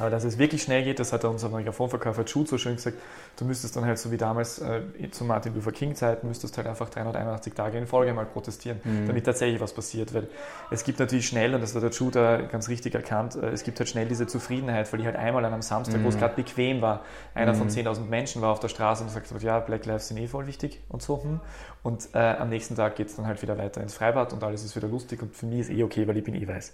Aber 0.00 0.10
dass 0.10 0.24
es 0.24 0.38
wirklich 0.38 0.62
schnell 0.62 0.82
geht, 0.82 0.98
das 0.98 1.12
hat 1.12 1.24
unser 1.24 1.48
Mikrofonverkäufer 1.48 2.24
Jude 2.24 2.48
so 2.48 2.58
schön 2.58 2.76
gesagt. 2.76 2.96
Du 3.36 3.44
müsstest 3.44 3.76
dann 3.76 3.84
halt 3.84 3.98
so 3.98 4.10
wie 4.10 4.16
damals 4.16 4.58
äh, 4.58 4.82
zu 5.10 5.24
Martin 5.24 5.54
Luther 5.54 5.72
King 5.72 5.94
Zeiten, 5.94 6.26
müsstest 6.26 6.56
halt 6.56 6.66
einfach 6.66 6.88
381 6.88 7.54
Tage 7.54 7.78
in 7.78 7.86
Folge 7.86 8.12
mal 8.12 8.26
protestieren, 8.26 8.80
mhm. 8.82 9.06
damit 9.06 9.24
tatsächlich 9.24 9.60
was 9.60 9.72
passiert. 9.72 10.12
Weil 10.14 10.28
es 10.70 10.84
gibt 10.84 10.98
natürlich 10.98 11.28
schnell, 11.28 11.54
und 11.54 11.60
das 11.60 11.74
hat 11.74 11.82
der 11.82 11.90
Jude 11.90 12.48
ganz 12.50 12.68
richtig 12.68 12.94
erkannt, 12.94 13.36
äh, 13.36 13.50
es 13.50 13.62
gibt 13.62 13.78
halt 13.78 13.88
schnell 13.88 14.08
diese 14.08 14.26
Zufriedenheit, 14.26 14.92
weil 14.92 15.00
ich 15.00 15.06
halt 15.06 15.16
einmal 15.16 15.44
an 15.44 15.52
einem 15.52 15.62
Samstag, 15.62 16.00
mhm. 16.00 16.04
wo 16.04 16.08
es 16.08 16.16
mhm. 16.16 16.20
gerade 16.20 16.34
bequem 16.34 16.80
war, 16.80 17.04
einer 17.34 17.52
mhm. 17.52 17.58
von 17.58 17.68
10.000 17.68 18.00
Menschen 18.06 18.42
war 18.42 18.50
auf 18.50 18.60
der 18.60 18.68
Straße 18.68 19.02
und 19.02 19.10
sagt, 19.10 19.30
ja, 19.42 19.60
Black 19.60 19.86
Lives 19.86 20.08
sind 20.08 20.16
eh 20.16 20.26
voll 20.26 20.46
wichtig 20.46 20.80
und 20.88 21.02
so. 21.02 21.22
Hm. 21.22 21.40
Und 21.82 22.08
äh, 22.14 22.18
am 22.18 22.48
nächsten 22.48 22.76
Tag 22.76 22.96
geht 22.96 23.08
es 23.08 23.16
dann 23.16 23.26
halt 23.26 23.40
wieder 23.42 23.56
weiter 23.56 23.80
ins 23.80 23.94
Freibad 23.94 24.32
und 24.32 24.42
alles 24.44 24.64
ist 24.64 24.76
wieder 24.76 24.88
lustig 24.88 25.22
und 25.22 25.34
für 25.34 25.46
mich 25.46 25.60
ist 25.60 25.70
eh 25.70 25.82
okay, 25.82 26.06
weil 26.06 26.16
ich 26.16 26.24
bin 26.24 26.34
eh 26.34 26.46
weiß. 26.46 26.72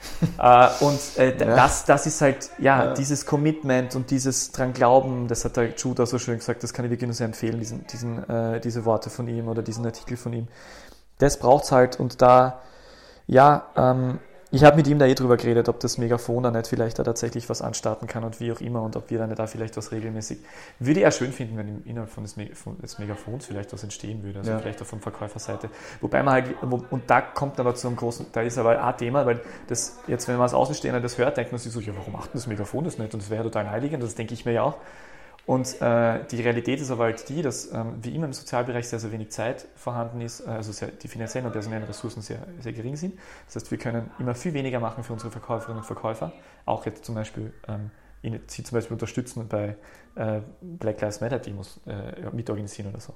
äh, 0.38 0.68
und 0.80 1.00
äh, 1.16 1.36
ja. 1.38 1.56
das, 1.56 1.84
das 1.84 2.06
ist 2.06 2.20
halt, 2.20 2.50
ja, 2.58 2.86
ja, 2.86 2.94
dieses 2.94 3.26
Commitment 3.26 3.94
und 3.94 4.10
dieses 4.10 4.52
dran 4.52 4.72
glauben, 4.72 5.28
das 5.28 5.44
hat 5.44 5.56
der 5.56 5.74
Judah 5.76 6.06
so 6.06 6.18
schön 6.18 6.38
gesagt, 6.38 6.62
das 6.62 6.72
kann 6.72 6.84
ich 6.84 6.90
wirklich 6.90 7.08
nur 7.08 7.14
sehr 7.14 7.26
empfehlen, 7.26 7.58
diesen, 7.58 7.86
diesen, 7.86 8.28
äh, 8.28 8.60
diese 8.60 8.84
Worte 8.84 9.10
von 9.10 9.28
ihm 9.28 9.48
oder 9.48 9.62
diesen 9.62 9.84
Artikel 9.84 10.16
von 10.16 10.32
ihm. 10.32 10.48
Das 11.18 11.38
braucht 11.38 11.64
es 11.64 11.72
halt 11.72 11.98
und 11.98 12.22
da, 12.22 12.60
ja, 13.26 13.66
ähm, 13.76 14.18
ich 14.50 14.64
habe 14.64 14.76
mit 14.76 14.86
ihm 14.86 14.98
da 14.98 15.06
eh 15.06 15.14
drüber 15.14 15.36
geredet, 15.36 15.68
ob 15.68 15.78
das 15.80 15.98
Megafon 15.98 16.42
da 16.42 16.50
nicht 16.50 16.68
vielleicht 16.68 16.98
da 16.98 17.04
tatsächlich 17.04 17.48
was 17.50 17.60
anstarten 17.60 18.08
kann 18.08 18.24
und 18.24 18.40
wie 18.40 18.50
auch 18.50 18.60
immer 18.60 18.82
und 18.82 18.96
ob 18.96 19.10
wir 19.10 19.18
dann 19.18 19.34
da 19.34 19.46
vielleicht 19.46 19.76
was 19.76 19.92
regelmäßig. 19.92 20.38
Würde 20.78 21.00
ich 21.00 21.04
ja 21.04 21.10
schön 21.10 21.32
finden, 21.32 21.58
wenn 21.58 21.82
innerhalb 21.84 22.10
von 22.10 22.24
des, 22.24 22.36
Me 22.36 22.48
von 22.54 22.78
des, 22.80 22.98
Megafons 22.98 23.44
vielleicht 23.44 23.72
was 23.72 23.82
entstehen 23.82 24.22
würde, 24.22 24.38
also 24.38 24.50
ja. 24.50 24.58
vielleicht 24.58 24.80
auch 24.80 24.86
von 24.86 25.00
Verkäuferseite. 25.00 25.68
Wobei 26.00 26.22
man 26.22 26.34
halt, 26.34 26.62
und 26.62 27.02
da 27.08 27.20
kommt 27.20 27.60
aber 27.60 27.74
zu 27.74 27.88
einem 27.88 27.96
großen, 27.96 28.26
da 28.32 28.40
ist 28.40 28.56
aber 28.56 28.82
ein 28.82 28.96
Thema, 28.96 29.26
weil 29.26 29.40
das 29.66 29.98
jetzt, 30.06 30.28
wenn 30.28 30.36
man 30.36 30.44
als 30.44 30.54
Außenstehender 30.54 31.00
das 31.00 31.18
hört, 31.18 31.36
denkt 31.36 31.52
man 31.52 31.58
sich 31.58 31.72
so, 31.72 31.80
ja, 31.80 31.92
warum 31.94 32.14
macht 32.14 32.34
das 32.34 32.46
Megafon 32.46 32.84
das 32.84 32.96
nicht? 32.96 33.12
Und 33.12 33.22
das 33.22 33.28
wäre 33.28 33.42
total 33.42 33.64
naheliegend, 33.64 34.02
das 34.02 34.14
denke 34.14 34.32
ich 34.32 34.46
mir 34.46 34.52
ja 34.52 34.62
auch. 34.62 34.78
Und 35.48 35.80
äh, 35.80 36.26
die 36.30 36.42
Realität 36.42 36.78
ist 36.78 36.90
aber 36.90 37.04
halt 37.04 37.26
die, 37.30 37.40
dass 37.40 37.72
ähm, 37.72 37.94
wie 38.02 38.14
immer 38.14 38.26
im 38.26 38.34
Sozialbereich 38.34 38.86
sehr, 38.86 38.98
sehr 38.98 39.12
wenig 39.12 39.30
Zeit 39.30 39.66
vorhanden 39.76 40.20
ist, 40.20 40.40
äh, 40.40 40.50
also 40.50 40.72
sehr, 40.72 40.88
die 40.88 41.08
finanziellen 41.08 41.46
und 41.46 41.52
personellen 41.52 41.84
Ressourcen 41.84 42.20
sehr, 42.20 42.46
sehr 42.60 42.74
gering 42.74 42.96
sind. 42.96 43.18
Das 43.46 43.56
heißt, 43.56 43.70
wir 43.70 43.78
können 43.78 44.10
immer 44.18 44.34
viel 44.34 44.52
weniger 44.52 44.78
machen 44.78 45.04
für 45.04 45.14
unsere 45.14 45.30
Verkäuferinnen 45.30 45.78
und 45.78 45.86
Verkäufer, 45.86 46.34
auch 46.66 46.84
jetzt 46.84 47.06
zum 47.06 47.14
Beispiel 47.14 47.54
ähm, 47.66 47.90
sie 48.46 48.62
zum 48.62 48.76
Beispiel 48.76 48.92
unterstützen 48.92 49.48
bei 49.48 49.76
äh, 50.16 50.40
Black 50.60 51.00
Lives 51.00 51.22
Matter 51.22 51.38
Demos 51.38 51.80
äh, 51.86 52.28
mitorganisieren 52.30 52.90
oder 52.90 53.00
so. 53.00 53.14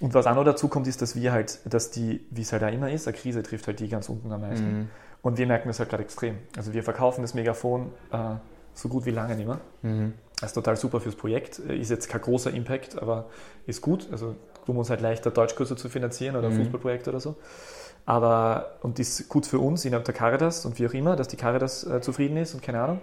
Und 0.00 0.12
was 0.12 0.26
auch 0.26 0.34
noch 0.34 0.42
dazu 0.42 0.66
kommt, 0.66 0.88
ist, 0.88 1.02
dass 1.02 1.14
wir 1.14 1.30
halt, 1.30 1.60
dass 1.72 1.92
die, 1.92 2.26
wie 2.30 2.42
es 2.42 2.50
halt 2.50 2.62
da 2.62 2.68
immer 2.68 2.90
ist, 2.90 3.06
eine 3.06 3.16
Krise 3.16 3.44
trifft 3.44 3.68
halt 3.68 3.78
die 3.78 3.88
ganz 3.88 4.08
unten 4.08 4.32
am 4.32 4.40
meisten. 4.40 4.78
Mhm. 4.78 4.88
Und 5.22 5.38
wir 5.38 5.46
merken 5.46 5.68
das 5.68 5.78
halt 5.78 5.88
gerade 5.88 6.02
extrem. 6.02 6.38
Also 6.56 6.72
wir 6.72 6.82
verkaufen 6.82 7.22
das 7.22 7.32
Megafon 7.32 7.92
äh, 8.10 8.34
so 8.74 8.88
gut 8.88 9.06
wie 9.06 9.12
lange 9.12 9.36
nicht 9.36 9.46
mehr. 9.46 9.60
Mhm. 9.82 10.14
Das 10.40 10.50
ist 10.50 10.54
total 10.54 10.76
super 10.76 11.00
fürs 11.00 11.14
Projekt. 11.14 11.58
Ist 11.58 11.90
jetzt 11.90 12.08
kein 12.08 12.20
großer 12.20 12.52
Impact, 12.52 13.00
aber 13.00 13.26
ist 13.66 13.80
gut. 13.80 14.08
Also 14.10 14.34
tun 14.66 14.74
wir 14.74 14.80
uns 14.80 14.90
halt 14.90 15.00
leichter, 15.00 15.30
Deutschkurse 15.30 15.76
zu 15.76 15.88
finanzieren 15.88 16.36
oder 16.36 16.50
mhm. 16.50 16.56
Fußballprojekte 16.56 17.10
oder 17.10 17.20
so. 17.20 17.36
Aber, 18.06 18.76
und 18.82 18.98
ist 18.98 19.28
gut 19.28 19.46
für 19.46 19.58
uns 19.58 19.84
innerhalb 19.84 20.04
der 20.04 20.14
Caritas 20.14 20.66
und 20.66 20.78
wie 20.78 20.86
auch 20.86 20.92
immer, 20.92 21.16
dass 21.16 21.28
die 21.28 21.36
Caritas 21.36 21.84
äh, 21.84 22.00
zufrieden 22.00 22.36
ist 22.36 22.54
und 22.54 22.62
keine 22.62 22.82
Ahnung. 22.82 23.00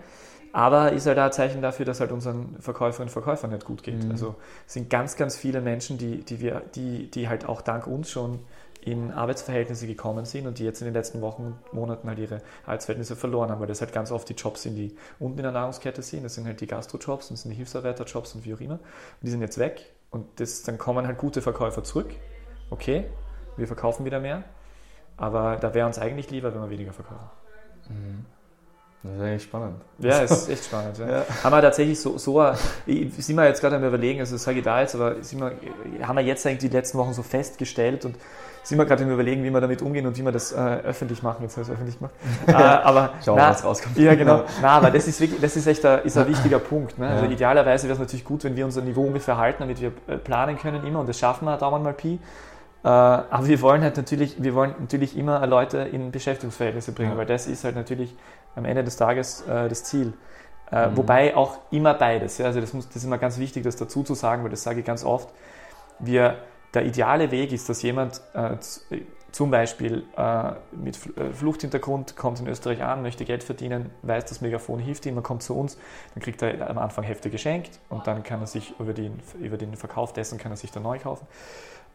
Aber 0.53 0.91
ist 0.91 1.07
halt 1.07 1.17
auch 1.17 1.23
ein 1.23 1.31
Zeichen 1.31 1.61
dafür, 1.61 1.85
dass 1.85 2.01
halt 2.01 2.11
unseren 2.11 2.57
Verkäuferinnen 2.59 3.07
und 3.07 3.13
Verkäufern 3.13 3.51
nicht 3.51 3.65
gut 3.65 3.83
geht. 3.83 4.03
Mhm. 4.03 4.11
Also 4.11 4.35
es 4.67 4.73
sind 4.73 4.89
ganz, 4.89 5.15
ganz 5.15 5.37
viele 5.37 5.61
Menschen, 5.61 5.97
die, 5.97 6.23
die, 6.23 6.41
wir, 6.41 6.61
die, 6.75 7.09
die 7.09 7.29
halt 7.29 7.47
auch 7.47 7.61
dank 7.61 7.87
uns 7.87 8.11
schon 8.11 8.39
in 8.81 9.11
Arbeitsverhältnisse 9.11 9.85
gekommen 9.85 10.25
sind 10.25 10.47
und 10.47 10.57
die 10.57 10.65
jetzt 10.65 10.81
in 10.81 10.85
den 10.85 10.93
letzten 10.93 11.21
Wochen 11.21 11.43
und 11.43 11.73
Monaten 11.73 12.07
halt 12.07 12.17
ihre 12.17 12.41
Arbeitsverhältnisse 12.65 13.15
verloren 13.15 13.51
haben, 13.51 13.59
weil 13.59 13.67
das 13.67 13.81
halt 13.81 13.93
ganz 13.93 14.11
oft 14.11 14.27
die 14.27 14.33
Jobs 14.33 14.63
sind, 14.63 14.75
die 14.75 14.95
unten 15.19 15.37
in 15.37 15.43
der 15.43 15.51
Nahrungskette 15.51 16.01
sind. 16.01 16.23
Das 16.23 16.35
sind 16.35 16.45
halt 16.45 16.59
die 16.61 16.67
Gastrojobs, 16.67 17.29
das 17.29 17.43
sind 17.43 17.51
die 17.51 17.57
Hilfsarbeiterjobs 17.57 18.33
und 18.35 18.45
wie 18.45 18.53
auch 18.53 18.59
immer. 18.59 18.75
Und 18.75 18.81
die 19.21 19.29
sind 19.29 19.41
jetzt 19.41 19.59
weg 19.59 19.91
und 20.09 20.25
das, 20.39 20.63
dann 20.63 20.79
kommen 20.79 21.05
halt 21.05 21.19
gute 21.19 21.41
Verkäufer 21.41 21.83
zurück. 21.83 22.09
Okay, 22.71 23.05
wir 23.55 23.67
verkaufen 23.67 24.03
wieder 24.05 24.19
mehr, 24.19 24.43
aber 25.15 25.57
da 25.57 25.73
wäre 25.73 25.85
uns 25.85 25.99
eigentlich 25.99 26.31
lieber, 26.31 26.53
wenn 26.53 26.61
wir 26.61 26.69
weniger 26.69 26.93
verkaufen. 26.93 27.29
Mhm. 27.89 28.25
Das 29.03 29.13
ist 29.13 29.21
eigentlich 29.21 29.43
spannend. 29.43 29.81
Ja, 29.97 30.19
ist 30.19 30.49
echt 30.49 30.65
spannend. 30.65 30.97
Ja. 30.97 31.07
Ja. 31.11 31.25
Haben 31.43 31.53
wir 31.53 31.61
tatsächlich 31.61 31.99
so, 31.99 32.17
so 32.17 32.53
sind 32.85 33.35
wir 33.35 33.45
jetzt 33.45 33.61
gerade 33.61 33.75
am 33.75 33.83
überlegen, 33.83 34.19
also 34.19 34.35
das 34.35 34.43
sage 34.43 34.59
ich 34.59 34.63
da 34.63 34.81
jetzt, 34.81 34.93
aber 34.95 35.15
wir, 35.17 36.07
haben 36.07 36.15
wir 36.15 36.23
jetzt 36.23 36.45
eigentlich 36.45 36.69
die 36.69 36.75
letzten 36.75 36.97
Wochen 36.99 37.13
so 37.13 37.23
festgestellt 37.23 38.05
und 38.05 38.15
sind 38.63 38.77
wir 38.77 38.85
gerade 38.85 39.03
im 39.03 39.11
Überlegen, 39.11 39.43
wie 39.43 39.49
wir 39.49 39.61
damit 39.61 39.81
umgehen 39.81 40.05
und 40.05 40.17
wie 40.17 40.23
wir 40.23 40.31
das 40.31 40.51
äh, 40.51 40.57
öffentlich 40.57 41.23
machen, 41.23 41.43
jetzt 41.43 41.57
habe 41.57 41.63
ich 41.63 41.67
es 41.67 41.73
öffentlich 41.73 41.97
gemacht. 41.97 42.13
äh, 42.47 42.53
aber 42.53 43.13
Schauen 43.23 43.37
wir, 43.37 43.49
was 43.49 43.63
rauskommt. 43.63 43.97
Ja, 43.97 44.15
genau. 44.15 44.43
na, 44.61 44.69
aber 44.69 44.91
das 44.91 45.07
ist 45.07 45.19
wirklich, 45.19 45.41
das 45.41 45.55
ist 45.55 45.67
echt 45.67 45.85
ein, 45.85 46.03
ist 46.03 46.17
ein 46.17 46.27
wichtiger 46.27 46.59
Punkt. 46.59 46.97
Ne? 46.99 47.07
Also 47.07 47.25
idealerweise 47.25 47.87
wäre 47.87 47.93
es 47.93 47.99
natürlich 47.99 48.25
gut, 48.25 48.43
wenn 48.43 48.55
wir 48.55 48.65
unser 48.65 48.81
Niveau 48.81 49.01
ungefähr 49.03 49.37
halten, 49.37 49.63
damit 49.63 49.81
wir 49.81 49.91
äh, 50.07 50.17
planen 50.17 50.57
können 50.57 50.85
immer 50.85 50.99
und 50.99 51.09
das 51.09 51.17
schaffen 51.17 51.45
wir 51.45 51.57
dauernd 51.57 51.83
mal 51.83 51.93
Pi. 51.93 52.19
Äh, 52.83 52.87
aber 52.87 53.47
wir 53.47 53.61
wollen 53.61 53.81
halt 53.81 53.97
natürlich, 53.97 54.41
wir 54.41 54.53
wollen 54.53 54.75
natürlich 54.79 55.17
immer 55.17 55.45
Leute 55.47 55.79
in 55.79 56.11
Beschäftigungsverhältnisse 56.11 56.91
bringen, 56.91 57.11
ja. 57.11 57.17
weil 57.17 57.25
das 57.25 57.47
ist 57.47 57.63
halt 57.63 57.75
natürlich 57.75 58.15
am 58.55 58.65
Ende 58.65 58.83
des 58.83 58.95
Tages 58.95 59.41
äh, 59.47 59.69
das 59.69 59.83
Ziel. 59.83 60.13
Äh, 60.71 60.87
mhm. 60.87 60.97
Wobei 60.97 61.35
auch 61.35 61.59
immer 61.69 61.93
beides. 61.93 62.37
Ja? 62.37 62.45
Also 62.45 62.61
das, 62.61 62.73
muss, 62.73 62.87
das 62.87 62.97
ist 62.97 63.03
immer 63.03 63.17
ganz 63.17 63.37
wichtig, 63.37 63.63
das 63.63 63.75
dazu 63.75 64.03
zu 64.03 64.13
sagen, 64.13 64.43
weil 64.43 64.51
das 64.51 64.63
sage 64.63 64.79
ich 64.79 64.85
ganz 64.85 65.03
oft. 65.03 65.29
Wir 65.99 66.37
der 66.73 66.85
ideale 66.85 67.31
Weg 67.31 67.51
ist, 67.51 67.67
dass 67.69 67.81
jemand 67.81 68.21
äh, 68.33 68.57
zum 69.31 69.49
Beispiel 69.49 70.03
äh, 70.17 70.51
mit 70.71 70.97
äh, 71.17 71.31
Fluchthintergrund 71.31 72.15
kommt 72.15 72.39
in 72.39 72.47
Österreich 72.47 72.83
an, 72.83 73.01
möchte 73.01 73.25
Geld 73.25 73.43
verdienen, 73.43 73.89
weiß, 74.01 74.25
das 74.25 74.41
Megafon 74.41 74.79
hilft 74.79 75.05
ihm, 75.05 75.15
man 75.15 75.23
kommt 75.23 75.43
zu 75.43 75.55
uns, 75.55 75.77
dann 76.13 76.21
kriegt 76.21 76.41
er 76.41 76.69
am 76.69 76.77
Anfang 76.77 77.03
Hefte 77.03 77.29
geschenkt 77.29 77.79
und 77.89 78.07
dann 78.07 78.23
kann 78.23 78.41
er 78.41 78.47
sich 78.47 78.73
über 78.79 78.93
den, 78.93 79.19
über 79.39 79.57
den 79.57 79.75
Verkauf 79.75 80.13
dessen 80.13 80.37
kann 80.37 80.51
er 80.51 80.57
sich 80.57 80.71
dann 80.71 80.83
neu 80.83 80.99
kaufen. 80.99 81.27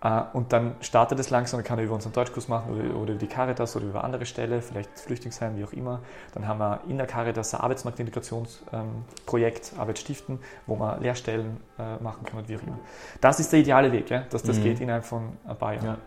Äh, 0.03 0.23
und 0.33 0.53
dann 0.53 0.77
startet 0.81 1.19
es 1.19 1.31
langsam, 1.31 1.59
dann 1.59 1.67
kann 1.67 1.79
er 1.79 1.85
über 1.85 1.95
unseren 1.95 2.13
Deutschkurs 2.13 2.49
machen 2.49 2.75
oder, 2.75 2.97
oder 2.97 3.13
über 3.13 3.21
die 3.21 3.27
Caritas 3.27 3.77
oder 3.77 3.87
über 3.87 4.05
andere 4.05 4.27
Stelle, 4.27 4.61
vielleicht 4.63 4.99
Flüchtlingsheim, 4.99 5.57
wie 5.57 5.65
auch 5.65 5.73
immer. 5.73 6.01
Dann 6.35 6.47
haben 6.47 6.59
wir 6.59 6.81
in 6.89 6.99
der 6.99 7.07
Caritas 7.07 7.55
ein 7.55 7.61
Arbeitsmarktintegrationsprojekt, 7.61 9.73
ähm, 9.73 9.81
Arbeitsstiften, 9.81 10.39
wo 10.67 10.77
man 10.77 11.01
Lehrstellen 11.01 11.57
äh, 11.79 11.97
machen 12.03 12.25
kann 12.25 12.41
und 12.41 12.49
wie 12.49 12.57
auch 12.57 12.63
immer. 12.63 12.79
Das 13.21 13.41
ist 13.41 13.53
der 13.53 13.61
ideale 13.61 13.93
Weg, 13.93 14.11
ja? 14.11 14.25
dass 14.31 14.43
das 14.43 14.59
mhm. 14.59 14.63
geht 14.63 14.81
innerhalb 14.81 15.05
von 15.05 15.37
ein 15.47 15.57
paar 15.57 15.75
Jahren. 15.75 15.87
Ja. 15.87 15.99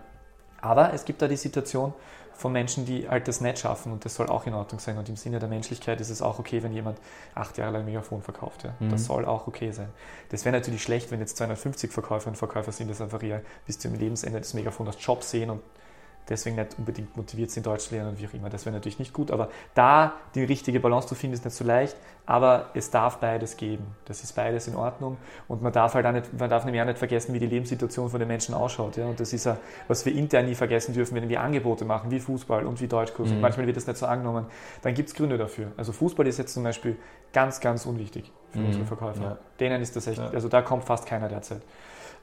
Aber 0.62 0.94
es 0.94 1.06
gibt 1.06 1.22
da 1.22 1.28
die 1.28 1.38
Situation, 1.38 1.94
von 2.40 2.54
Menschen, 2.54 2.86
die 2.86 3.10
halt 3.10 3.28
das 3.28 3.42
nicht 3.42 3.60
schaffen 3.60 3.92
und 3.92 4.06
das 4.06 4.16
soll 4.16 4.28
auch 4.28 4.48
in 4.48 4.54
Ordnung 4.54 4.80
sein. 4.80 4.98
Und 4.98 5.10
im 5.10 5.18
Sinne 5.18 5.40
der 5.40 5.50
Menschlichkeit 5.50 6.00
ist 6.00 6.10
es 6.10 6.22
auch 6.22 6.40
okay, 6.40 6.64
wenn 6.64 6.72
jemand 6.72 6.98
acht 7.36 7.58
Jahre 7.58 7.74
lang 7.74 7.86
Megafon 7.86 8.22
verkauft. 8.22 8.64
Ja. 8.64 8.74
Mhm. 8.80 8.92
Das 8.92 9.06
soll 9.06 9.26
auch 9.26 9.46
okay 9.48 9.72
sein. 9.72 9.90
Das 10.30 10.46
wäre 10.46 10.56
natürlich 10.56 10.82
schlecht, 10.82 11.12
wenn 11.12 11.20
jetzt 11.20 11.36
250 11.36 11.92
Verkäuferinnen 11.92 12.36
und 12.36 12.38
Verkäufer 12.38 12.72
sind, 12.72 12.90
das 12.90 13.02
einfach 13.02 13.22
eher 13.22 13.42
bis 13.66 13.78
zum 13.78 13.94
Lebensende 13.94 14.40
des 14.40 14.54
Megafon 14.54 14.88
als 14.88 15.04
Job 15.04 15.24
sehen 15.24 15.50
und 15.50 15.62
deswegen 16.30 16.56
nicht 16.56 16.78
unbedingt 16.78 17.16
motiviert 17.18 17.52
sind, 17.52 17.66
Deutsch 17.66 17.88
zu 17.88 17.96
lernen 17.96 18.12
und 18.12 18.22
wie 18.22 18.28
auch 18.28 18.34
immer. 18.34 18.50
Das 18.50 18.66
wäre 18.66 18.74
natürlich 18.76 19.00
nicht 19.00 19.14
gut, 19.14 19.32
aber 19.32 19.50
da 19.74 20.14
die 20.36 20.44
richtige 20.44 20.80
Balance 20.80 21.08
zu 21.08 21.16
finden, 21.16 21.34
ist 21.34 21.46
nicht 21.46 21.56
so 21.56 21.64
leicht, 21.64 21.98
aber 22.26 22.70
es 22.76 22.92
darf 22.92 23.18
beides 23.18 23.58
geben. 23.58 23.86
Das 24.06 24.24
ist 24.24 24.36
beides 24.36 24.68
in 24.68 24.76
Ordnung 24.76 25.18
und 25.48 25.62
man 25.62 25.74
darf 25.74 25.96
halt 25.96 26.06
auch 26.06 26.12
nicht, 26.12 26.32
man 26.38 26.50
darf 26.50 26.64
nämlich 26.66 26.82
auch 26.82 26.86
nicht 26.86 27.00
vergessen, 27.00 27.34
wie 27.34 27.40
die 27.40 27.48
Lebenssituation 27.48 28.10
von 28.10 28.20
den 28.20 28.28
Menschen 28.28 28.54
ausschaut. 28.54 28.98
Ja? 28.98 29.08
Und 29.08 29.20
das 29.20 29.34
ist 29.34 29.46
ja, 29.46 29.58
was 29.88 30.06
wir 30.06 30.14
intern 30.14 30.46
nie 30.46 30.56
vergessen 30.56 30.94
dürfen, 30.94 31.16
wenn 31.16 31.28
wir 31.28 31.42
Angebote 31.42 31.86
machen, 31.86 32.12
wie 32.12 32.20
Fußball 32.20 32.66
und 32.66 32.80
wie 32.82 32.88
Deutschkurs. 32.88 33.30
Mhm. 33.30 33.42
Manchmal 33.42 33.66
wird 33.66 33.78
das 33.78 33.88
nicht 33.88 33.98
so 33.98 34.06
angenommen. 34.06 34.46
Dann 34.84 34.94
gibt 34.94 35.10
es 35.10 35.16
Gründe 35.16 35.38
dafür. 35.38 35.72
Also 35.78 35.92
Fußball 35.92 36.28
ist 36.28 36.38
jetzt 36.38 36.54
zum 36.54 36.64
Beispiel 36.64 36.98
ganz, 37.34 37.60
ganz 37.60 37.86
unwichtig 37.86 38.32
für 38.52 38.60
mhm. 38.60 38.66
unsere 38.68 38.86
Verkäufer. 38.86 39.24
Ja. 39.24 39.38
Denen 39.60 39.82
ist 39.82 39.96
das 39.96 40.08
echt, 40.08 40.20
also 40.20 40.50
da 40.50 40.62
kommt 40.62 40.84
fast 40.84 41.06
keiner 41.06 41.30
derzeit. 41.30 41.62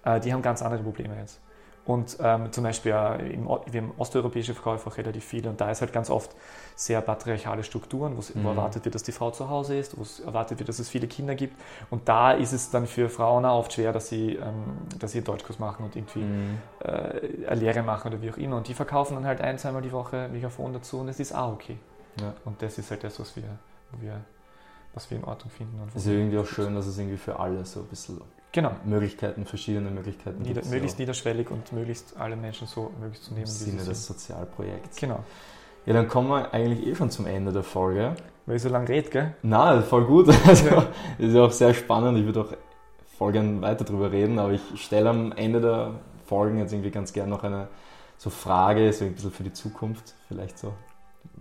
Äh, 0.05 0.21
die 0.21 0.33
haben 0.33 0.42
ganz 0.42 0.62
andere 0.62 0.83
Probleme 0.83 1.16
jetzt. 1.21 1.40
Und 1.87 2.16
ähm, 2.20 2.51
zum 2.51 2.64
Beispiel 2.64 2.90
ja, 2.90 3.14
im, 3.14 3.46
wir 3.46 3.81
haben 3.81 3.92
osteuropäische 3.96 4.55
Verkäufer 4.55 4.90
auch 4.90 4.96
relativ 4.99 5.25
viele 5.25 5.49
und 5.49 5.61
da 5.61 5.70
ist 5.70 5.81
halt 5.81 5.92
ganz 5.92 6.11
oft 6.11 6.35
sehr 6.75 7.01
patriarchale 7.01 7.62
Strukturen, 7.62 8.14
mhm. 8.14 8.22
wo 8.42 8.49
erwartet 8.49 8.85
wird, 8.85 8.96
dass 8.96 9.05
die 9.05 9.12
Frau 9.12 9.31
zu 9.31 9.49
Hause 9.49 9.79
ist, 9.79 9.96
wo 9.96 10.03
es 10.03 10.18
erwartet 10.18 10.59
wird, 10.59 10.68
dass 10.68 10.81
es 10.81 10.88
viele 10.88 11.07
Kinder 11.07 11.37
gibt. 11.37 11.55
Und 11.90 12.09
da 12.09 12.33
ist 12.33 12.53
es 12.53 12.70
dann 12.70 12.88
für 12.88 13.09
Frauen 13.09 13.44
auch 13.44 13.61
oft 13.61 13.72
schwer, 13.72 13.92
dass 13.92 14.09
sie, 14.09 14.35
ähm, 14.35 14.79
dass 14.99 15.12
sie 15.12 15.18
einen 15.18 15.27
Deutschkurs 15.27 15.61
machen 15.61 15.85
und 15.85 15.94
irgendwie 15.94 16.20
mhm. 16.20 16.59
äh, 16.81 17.46
eine 17.46 17.61
Lehre 17.61 17.83
machen 17.85 18.12
oder 18.12 18.20
wie 18.20 18.33
auch 18.33 18.37
immer. 18.37 18.57
Und 18.57 18.66
die 18.66 18.75
verkaufen 18.75 19.14
dann 19.14 19.25
halt 19.25 19.40
ein, 19.40 19.57
zweimal 19.57 19.83
die 19.83 19.92
Woche 19.92 20.29
Megafon 20.29 20.72
dazu 20.72 20.99
und 20.99 21.09
es 21.09 21.20
ist 21.20 21.35
auch 21.35 21.53
okay. 21.53 21.79
Ja. 22.20 22.35
Und 22.44 22.61
das 22.62 22.79
ist 22.79 22.90
halt 22.90 23.05
das, 23.05 23.20
was 23.20 23.37
wir, 23.37 23.44
wir, 24.01 24.20
was 24.92 25.09
wir 25.09 25.18
in 25.18 25.25
Ordnung 25.25 25.51
finden. 25.51 25.81
Es 25.94 26.05
ist 26.05 26.11
irgendwie 26.11 26.38
auch 26.38 26.46
schön, 26.46 26.75
dass 26.75 26.87
es 26.87 26.99
irgendwie 26.99 27.18
für 27.18 27.38
alle 27.38 27.64
so 27.64 27.81
ein 27.81 27.87
bisschen 27.87 28.20
genau. 28.57 28.73
Möglichkeiten, 28.85 29.45
verschiedene 29.45 29.90
Möglichkeiten 29.90 30.42
Nieder. 30.42 30.64
Möglichst 30.64 30.99
ja. 30.99 31.03
niederschwellig 31.03 31.51
und 31.51 31.73
möglichst 31.73 32.16
alle 32.19 32.37
Menschen 32.37 32.66
so 32.66 32.90
möglichst 32.99 33.27
zu 33.27 33.35
nehmen. 33.35 33.47
Im 33.47 33.53
Sinne 33.53 33.85
des 33.85 34.07
Sozialprojekts. 34.07 34.97
Genau. 34.97 35.21
Ja, 35.85 35.92
dann 35.92 36.09
kommen 36.09 36.29
wir 36.31 36.53
eigentlich 36.53 36.85
eh 36.87 36.95
schon 36.97 37.11
zum 37.11 37.27
Ende 37.27 37.53
der 37.53 37.62
Folge. 37.62 38.16
Weil 38.47 38.57
ich 38.57 38.62
so 38.62 38.69
lange 38.69 38.88
rede, 38.88 39.11
gell? 39.11 39.35
Nein, 39.42 39.85
voll 39.85 40.05
gut. 40.07 40.29
Also, 40.47 40.66
ja. 40.66 40.87
ist 41.19 41.35
ja 41.35 41.45
auch 41.45 41.53
sehr 41.53 41.75
spannend. 41.75 42.19
Ich 42.19 42.25
würde 42.25 42.40
auch 42.40 42.53
voll 43.16 43.33
gerne 43.33 43.61
weiter 43.62 43.85
darüber 43.85 44.11
reden, 44.11 44.38
aber 44.38 44.53
ich 44.53 44.62
stelle 44.77 45.11
am 45.11 45.33
Ende 45.33 45.61
der 45.61 45.90
Folgen 46.27 46.59
jetzt 46.59 46.73
irgendwie 46.73 46.90
ganz 46.90 47.12
gerne 47.12 47.31
noch 47.31 47.45
eine 47.45 47.69
so 48.16 48.31
Frage, 48.31 48.92
so 48.92 49.05
ein 49.05 49.14
bisschen 49.14 49.31
für 49.31 49.45
die 49.45 49.53
Zukunft, 49.53 50.14
vielleicht 50.29 50.59
so 50.59 50.73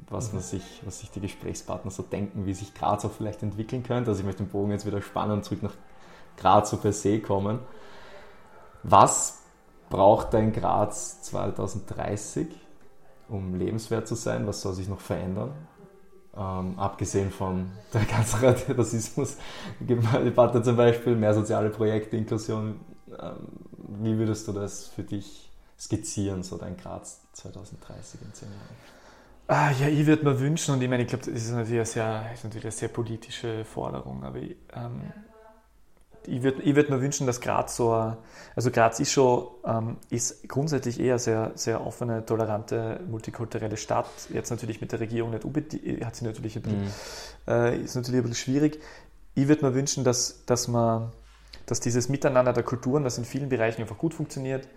was, 0.10 0.34
man 0.34 0.42
sich, 0.42 0.82
was 0.84 1.00
sich 1.00 1.10
die 1.12 1.22
Gesprächspartner 1.22 1.92
so 1.92 2.04
denken, 2.04 2.46
wie 2.46 2.54
sich 2.54 2.74
Graz 2.74 3.06
auch 3.06 3.12
vielleicht 3.12 3.42
entwickeln 3.42 3.84
könnte. 3.84 4.12
Also 4.12 4.20
ich 4.20 4.26
möchte 4.26 4.44
den 4.44 4.50
Bogen 4.50 4.72
jetzt 4.72 4.86
wieder 4.86 5.02
spannen 5.02 5.32
und 5.32 5.46
zurück 5.46 5.64
nach 5.64 5.74
Graz 6.38 6.70
so 6.70 6.78
per 6.78 6.94
se 6.94 7.20
kommen. 7.20 7.60
Was 8.84 9.42
braucht 9.90 10.34
dein 10.34 10.54
Graz 10.54 11.22
2030, 11.24 12.48
um 13.30 13.56
lebenswert 13.56 14.08
zu 14.08 14.16
sein? 14.16 14.46
Was 14.48 14.62
soll 14.62 14.74
sich 14.74 14.88
noch 14.88 15.00
verändern? 15.00 15.52
Ähm, 16.38 16.78
abgesehen 16.78 17.32
von 17.32 17.72
der 17.94 18.04
ganzen 18.06 18.40
Rassismus-Debatte 18.76 20.62
zum 20.62 20.76
Beispiel, 20.76 21.16
mehr 21.16 21.34
soziale 21.34 21.70
Projekte, 21.70 22.18
Inklusion. 22.18 22.82
Ähm, 23.20 23.36
wie 24.02 24.18
würdest 24.18 24.48
du 24.48 24.52
das 24.52 24.88
für 24.88 25.04
dich 25.04 25.50
skizzieren, 25.80 26.44
so 26.44 26.58
dein 26.58 26.76
Graz 26.78 27.22
2030 27.34 28.22
in 28.22 28.34
zehn 28.34 28.50
Jahren? 28.50 28.76
Ah, 29.48 29.72
ja, 29.80 29.88
ich 29.88 30.06
würde 30.08 30.26
mir 30.26 30.40
wünschen, 30.40 30.74
und 30.74 30.82
ich 30.82 30.90
meine, 30.90 31.04
ich 31.04 31.10
glaube, 31.10 31.24
das 31.26 31.36
ist 31.36 31.52
natürlich 31.52 31.74
eine 31.76 31.86
sehr, 31.86 32.32
ist 32.34 32.44
natürlich 32.44 32.66
eine 32.66 32.72
sehr 32.72 32.90
politische 32.90 33.64
Forderung, 33.64 34.24
aber 34.24 34.40
ich, 34.40 34.56
ähm, 34.74 35.14
ich 36.28 36.44
würde 36.44 36.62
ich 36.62 36.76
würd 36.76 36.90
mir 36.90 37.02
wünschen, 37.02 37.28
dass 37.28 37.42
Graz 37.42 37.76
so, 37.76 38.16
also 38.56 38.72
Graz 38.72 39.00
ist 39.00 39.12
schon, 39.12 39.48
ähm, 39.66 39.98
ist 40.10 40.48
grundsätzlich 40.48 41.00
eher 41.00 41.20
sehr, 41.20 41.52
sehr 41.56 41.86
offene, 41.86 42.26
tolerante, 42.26 43.02
multikulturelle 43.10 43.78
Stadt. 43.78 44.08
Jetzt 44.30 44.50
natürlich 44.50 44.82
mit 44.82 44.92
der 44.92 45.00
Regierung 45.00 45.32
nicht 45.32 45.46
unbedingt, 45.46 46.06
hat 46.06 46.16
sie 46.16 46.26
natürlich 46.26 46.56
ein 46.56 46.62
bisschen, 46.62 46.84
mhm. 46.84 46.92
äh, 47.48 47.78
ist 47.78 47.96
natürlich 47.96 48.20
ein 48.20 48.24
bisschen 48.24 48.54
schwierig. 48.54 48.80
Ich 49.34 49.48
würde 49.48 49.66
mir 49.66 49.74
wünschen, 49.74 50.04
dass, 50.04 50.46
dass 50.46 50.68
man, 50.68 51.12
dass 51.66 51.80
dieses 51.80 52.10
Miteinander 52.10 52.54
der 52.54 52.64
Kulturen, 52.64 53.04
das 53.04 53.18
in 53.18 53.26
vielen 53.26 53.50
Bereichen 53.50 53.82
einfach 53.82 53.98
gut 53.98 54.14
funktioniert, 54.14 54.68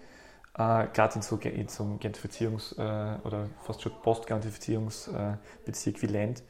äh, 0.54 0.86
gerade 0.92 1.16
in 1.16 1.22
so, 1.22 1.36
in 1.36 1.68
so 1.68 1.84
einem 1.84 1.98
Gentrifizierungs- 1.98 2.76
äh, 2.76 3.18
oder 3.24 3.46
fast 3.62 3.82
schon 3.82 3.92
Post-Gentrifizierungsbezirk 4.02 6.02
wie 6.02 6.06
Land, 6.06 6.42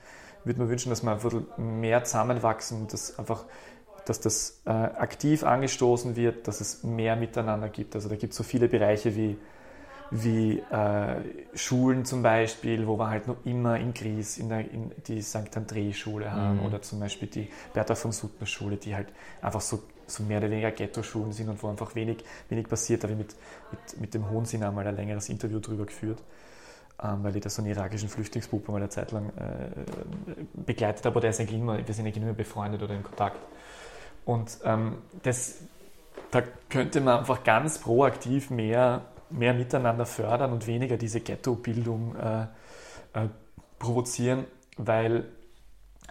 würde 0.44 0.60
man 0.60 0.68
wünschen, 0.68 0.90
dass 0.90 1.02
wir 1.02 1.12
einfach 1.12 1.32
mehr 1.56 2.04
zusammenwachsen, 2.04 2.86
dass 2.88 3.18
einfach 3.18 3.44
dass 4.06 4.20
das 4.20 4.60
äh, 4.64 4.70
aktiv 4.70 5.44
angestoßen 5.44 6.16
wird, 6.16 6.48
dass 6.48 6.60
es 6.60 6.82
mehr 6.82 7.16
Miteinander 7.16 7.68
gibt. 7.68 7.94
Also 7.94 8.08
da 8.08 8.16
gibt 8.16 8.32
es 8.32 8.36
so 8.36 8.44
viele 8.44 8.68
Bereiche 8.68 9.14
wie, 9.16 9.36
wie 10.10 10.58
äh, 10.58 11.16
Schulen 11.54 12.04
zum 12.04 12.22
Beispiel, 12.22 12.86
wo 12.86 12.98
wir 12.98 13.10
halt 13.10 13.26
noch 13.26 13.36
immer 13.44 13.78
in 13.78 13.92
Gries 13.92 14.38
in, 14.38 14.48
der, 14.48 14.60
in 14.70 14.92
die 15.06 15.22
St. 15.22 15.56
André-Schule 15.56 16.32
haben 16.32 16.58
mhm. 16.58 16.66
oder 16.66 16.82
zum 16.82 17.00
Beispiel 17.00 17.28
die 17.28 17.48
Bertha 17.74 17.94
von 17.94 18.12
Suttner 18.12 18.46
Schule, 18.46 18.76
die 18.76 18.94
halt 18.94 19.08
einfach 19.42 19.60
so 19.60 19.82
so 20.10 20.22
mehr 20.22 20.38
oder 20.38 20.50
weniger 20.50 20.70
Ghetto-Schulen 20.70 21.32
sind 21.32 21.48
und 21.48 21.62
wo 21.62 21.68
einfach 21.68 21.94
wenig, 21.94 22.24
wenig 22.48 22.68
passiert. 22.68 23.04
Da 23.04 23.08
habe 23.08 23.20
ich 23.20 23.26
mit, 23.26 23.36
mit, 23.70 24.00
mit 24.00 24.14
dem 24.14 24.28
Hohensinn 24.30 24.62
einmal 24.62 24.86
ein 24.86 24.96
längeres 24.96 25.28
Interview 25.28 25.60
drüber 25.60 25.86
geführt, 25.86 26.22
ähm, 27.02 27.22
weil 27.22 27.36
ich 27.36 27.42
da 27.42 27.50
so 27.50 27.62
einen 27.62 27.70
irakischen 27.70 28.08
Flüchtlingsbub 28.08 28.68
mal 28.68 28.76
eine 28.76 28.88
Zeit 28.88 29.12
lang 29.12 29.30
äh, 29.36 29.68
begleitet 30.54 31.04
habe. 31.04 31.14
Aber 31.14 31.20
der 31.20 31.30
ist 31.30 31.40
eigentlich 31.40 31.60
immer, 31.60 31.86
wir 31.86 31.94
sind 31.94 32.06
eigentlich 32.06 32.22
immer 32.22 32.32
befreundet 32.32 32.82
oder 32.82 32.94
in 32.94 33.02
Kontakt. 33.02 33.38
Und 34.28 34.58
ähm, 34.62 34.98
das, 35.22 35.54
da 36.30 36.42
könnte 36.68 37.00
man 37.00 37.20
einfach 37.20 37.44
ganz 37.44 37.78
proaktiv 37.78 38.50
mehr, 38.50 39.06
mehr 39.30 39.54
miteinander 39.54 40.04
fördern 40.04 40.52
und 40.52 40.66
weniger 40.66 40.98
diese 40.98 41.20
Ghetto-Bildung 41.20 42.14
äh, 42.14 42.42
äh, 43.14 43.28
provozieren, 43.78 44.44
weil 44.76 45.24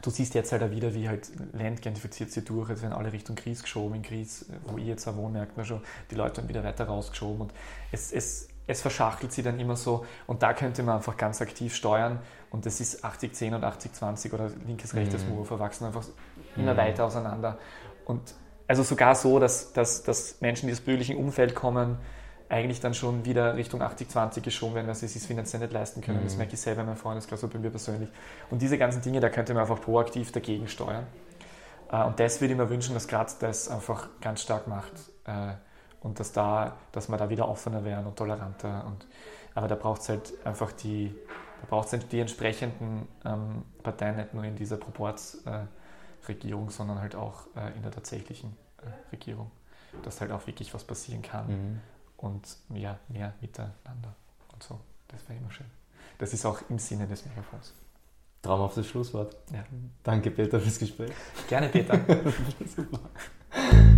du 0.01 0.09
siehst 0.09 0.33
jetzt 0.33 0.51
halt 0.51 0.63
auch 0.63 0.71
wieder, 0.71 0.95
wie 0.95 1.07
halt 1.07 1.29
Land 1.53 1.83
gentrifiziert 1.83 2.31
sich 2.31 2.43
durch, 2.43 2.71
jetzt 2.71 2.81
werden 2.81 2.93
alle 2.93 3.13
Richtung 3.13 3.35
Gries 3.35 3.61
geschoben. 3.61 3.93
In 3.93 4.01
Gries, 4.01 4.47
wo 4.65 4.79
ich 4.79 4.87
jetzt 4.87 5.07
auch 5.07 5.15
wohne, 5.15 5.37
merkt 5.37 5.55
man 5.55 5.67
schon, 5.67 5.81
die 6.09 6.15
Leute 6.15 6.37
werden 6.37 6.49
wieder 6.49 6.63
weiter 6.63 6.85
rausgeschoben 6.85 7.41
und 7.41 7.53
es, 7.91 8.11
es, 8.11 8.47
es 8.65 8.81
verschachtelt 8.81 9.31
sie 9.31 9.43
dann 9.43 9.59
immer 9.59 9.75
so 9.75 10.07
und 10.25 10.41
da 10.41 10.53
könnte 10.53 10.81
man 10.81 10.95
einfach 10.95 11.17
ganz 11.17 11.39
aktiv 11.39 11.75
steuern 11.75 12.17
und 12.49 12.65
das 12.65 12.79
ist 12.79 13.05
80-10 13.05 13.53
und 13.53 13.63
80-20 13.63 14.33
oder 14.33 14.49
linkes, 14.65 14.95
rechtes 14.95 15.23
mhm. 15.23 15.35
Move 15.35 15.45
verwachsen 15.45 15.85
einfach 15.85 16.05
immer 16.55 16.73
mhm. 16.73 16.77
weiter 16.77 17.05
auseinander 17.05 17.59
und 18.07 18.33
also 18.67 18.83
sogar 18.83 19.15
so, 19.15 19.39
dass, 19.39 19.73
dass, 19.73 20.03
dass 20.03 20.41
Menschen, 20.41 20.67
die 20.67 20.73
aus 20.73 20.81
bürgerlichen 20.81 21.17
Umfeld 21.17 21.55
kommen, 21.55 21.97
eigentlich 22.49 22.79
dann 22.79 22.93
schon 22.93 23.25
wieder 23.25 23.55
Richtung 23.57 23.81
80-20 23.81 24.41
geschoben 24.41 24.75
werden, 24.75 24.87
weil 24.87 24.95
sie 24.95 25.05
es 25.05 25.13
sich 25.13 25.23
finanziell 25.23 25.61
nicht 25.61 25.73
leisten 25.73 26.01
können. 26.01 26.19
Mhm. 26.19 26.23
Das 26.23 26.37
merke 26.37 26.53
ich 26.53 26.61
selber 26.61 26.81
in 26.81 26.87
meinem 26.87 26.97
Freundeskreis 26.97 27.43
und 27.43 27.51
bei 27.51 27.59
mir 27.59 27.69
persönlich. 27.69 28.09
Und 28.49 28.61
diese 28.61 28.77
ganzen 28.77 29.01
Dinge, 29.01 29.19
da 29.19 29.29
könnte 29.29 29.53
man 29.53 29.61
einfach 29.61 29.81
proaktiv 29.81 30.31
dagegen 30.31 30.67
steuern. 30.67 31.05
Äh, 31.91 32.03
und 32.05 32.19
das 32.19 32.39
würde 32.39 32.53
ich 32.53 32.57
mir 32.57 32.69
wünschen, 32.69 32.93
dass 32.93 33.07
Graz 33.07 33.37
das 33.37 33.69
einfach 33.69 34.07
ganz 34.21 34.41
stark 34.41 34.67
macht. 34.67 34.93
Äh, 35.25 35.53
und 36.01 36.19
dass, 36.19 36.31
da, 36.31 36.77
dass 36.93 37.09
wir 37.09 37.17
da 37.17 37.29
wieder 37.29 37.49
offener 37.49 37.83
werden 37.83 38.07
und 38.07 38.15
toleranter. 38.15 38.85
Und, 38.85 39.05
aber 39.55 39.67
da 39.67 39.75
braucht 39.75 40.01
es 40.01 40.09
halt 40.09 40.33
einfach 40.45 40.71
die, 40.71 41.13
da 41.61 41.67
braucht 41.67 41.91
halt 41.91 42.09
die 42.11 42.21
entsprechenden 42.21 43.07
ähm, 43.25 43.63
Parteien, 43.83 44.15
nicht 44.15 44.33
nur 44.33 44.45
in 44.45 44.55
dieser 44.55 44.77
Proportsregierung, 44.77 45.67
äh, 46.27 46.69
sondern 46.69 46.99
halt 46.99 47.15
auch 47.15 47.47
äh, 47.55 47.75
in 47.75 47.81
der 47.81 47.91
tatsächlichen 47.91 48.55
äh, 48.81 49.11
Regierung. 49.11 49.51
Dass 50.03 50.21
halt 50.21 50.31
auch 50.31 50.45
wirklich 50.47 50.73
was 50.73 50.83
passieren 50.83 51.21
kann. 51.21 51.47
Mhm 51.47 51.81
und 52.17 52.57
ja, 52.73 52.99
mehr 53.07 53.33
miteinander 53.41 54.15
und 54.53 54.63
so. 54.63 54.79
Das 55.07 55.27
wäre 55.29 55.39
immer 55.39 55.51
schön. 55.51 55.67
Das 56.17 56.33
ist 56.33 56.45
auch 56.45 56.59
im 56.69 56.79
Sinne 56.79 57.07
des 57.07 57.25
Megafons. 57.25 57.73
Traumhaftes 58.41 58.87
Schlusswort. 58.87 59.35
Ja. 59.51 59.63
Danke, 60.03 60.31
Peter, 60.31 60.59
fürs 60.59 60.79
Gespräch. 60.79 61.11
Gerne, 61.47 61.69
Peter. 61.69 61.99
Super. 62.65 62.99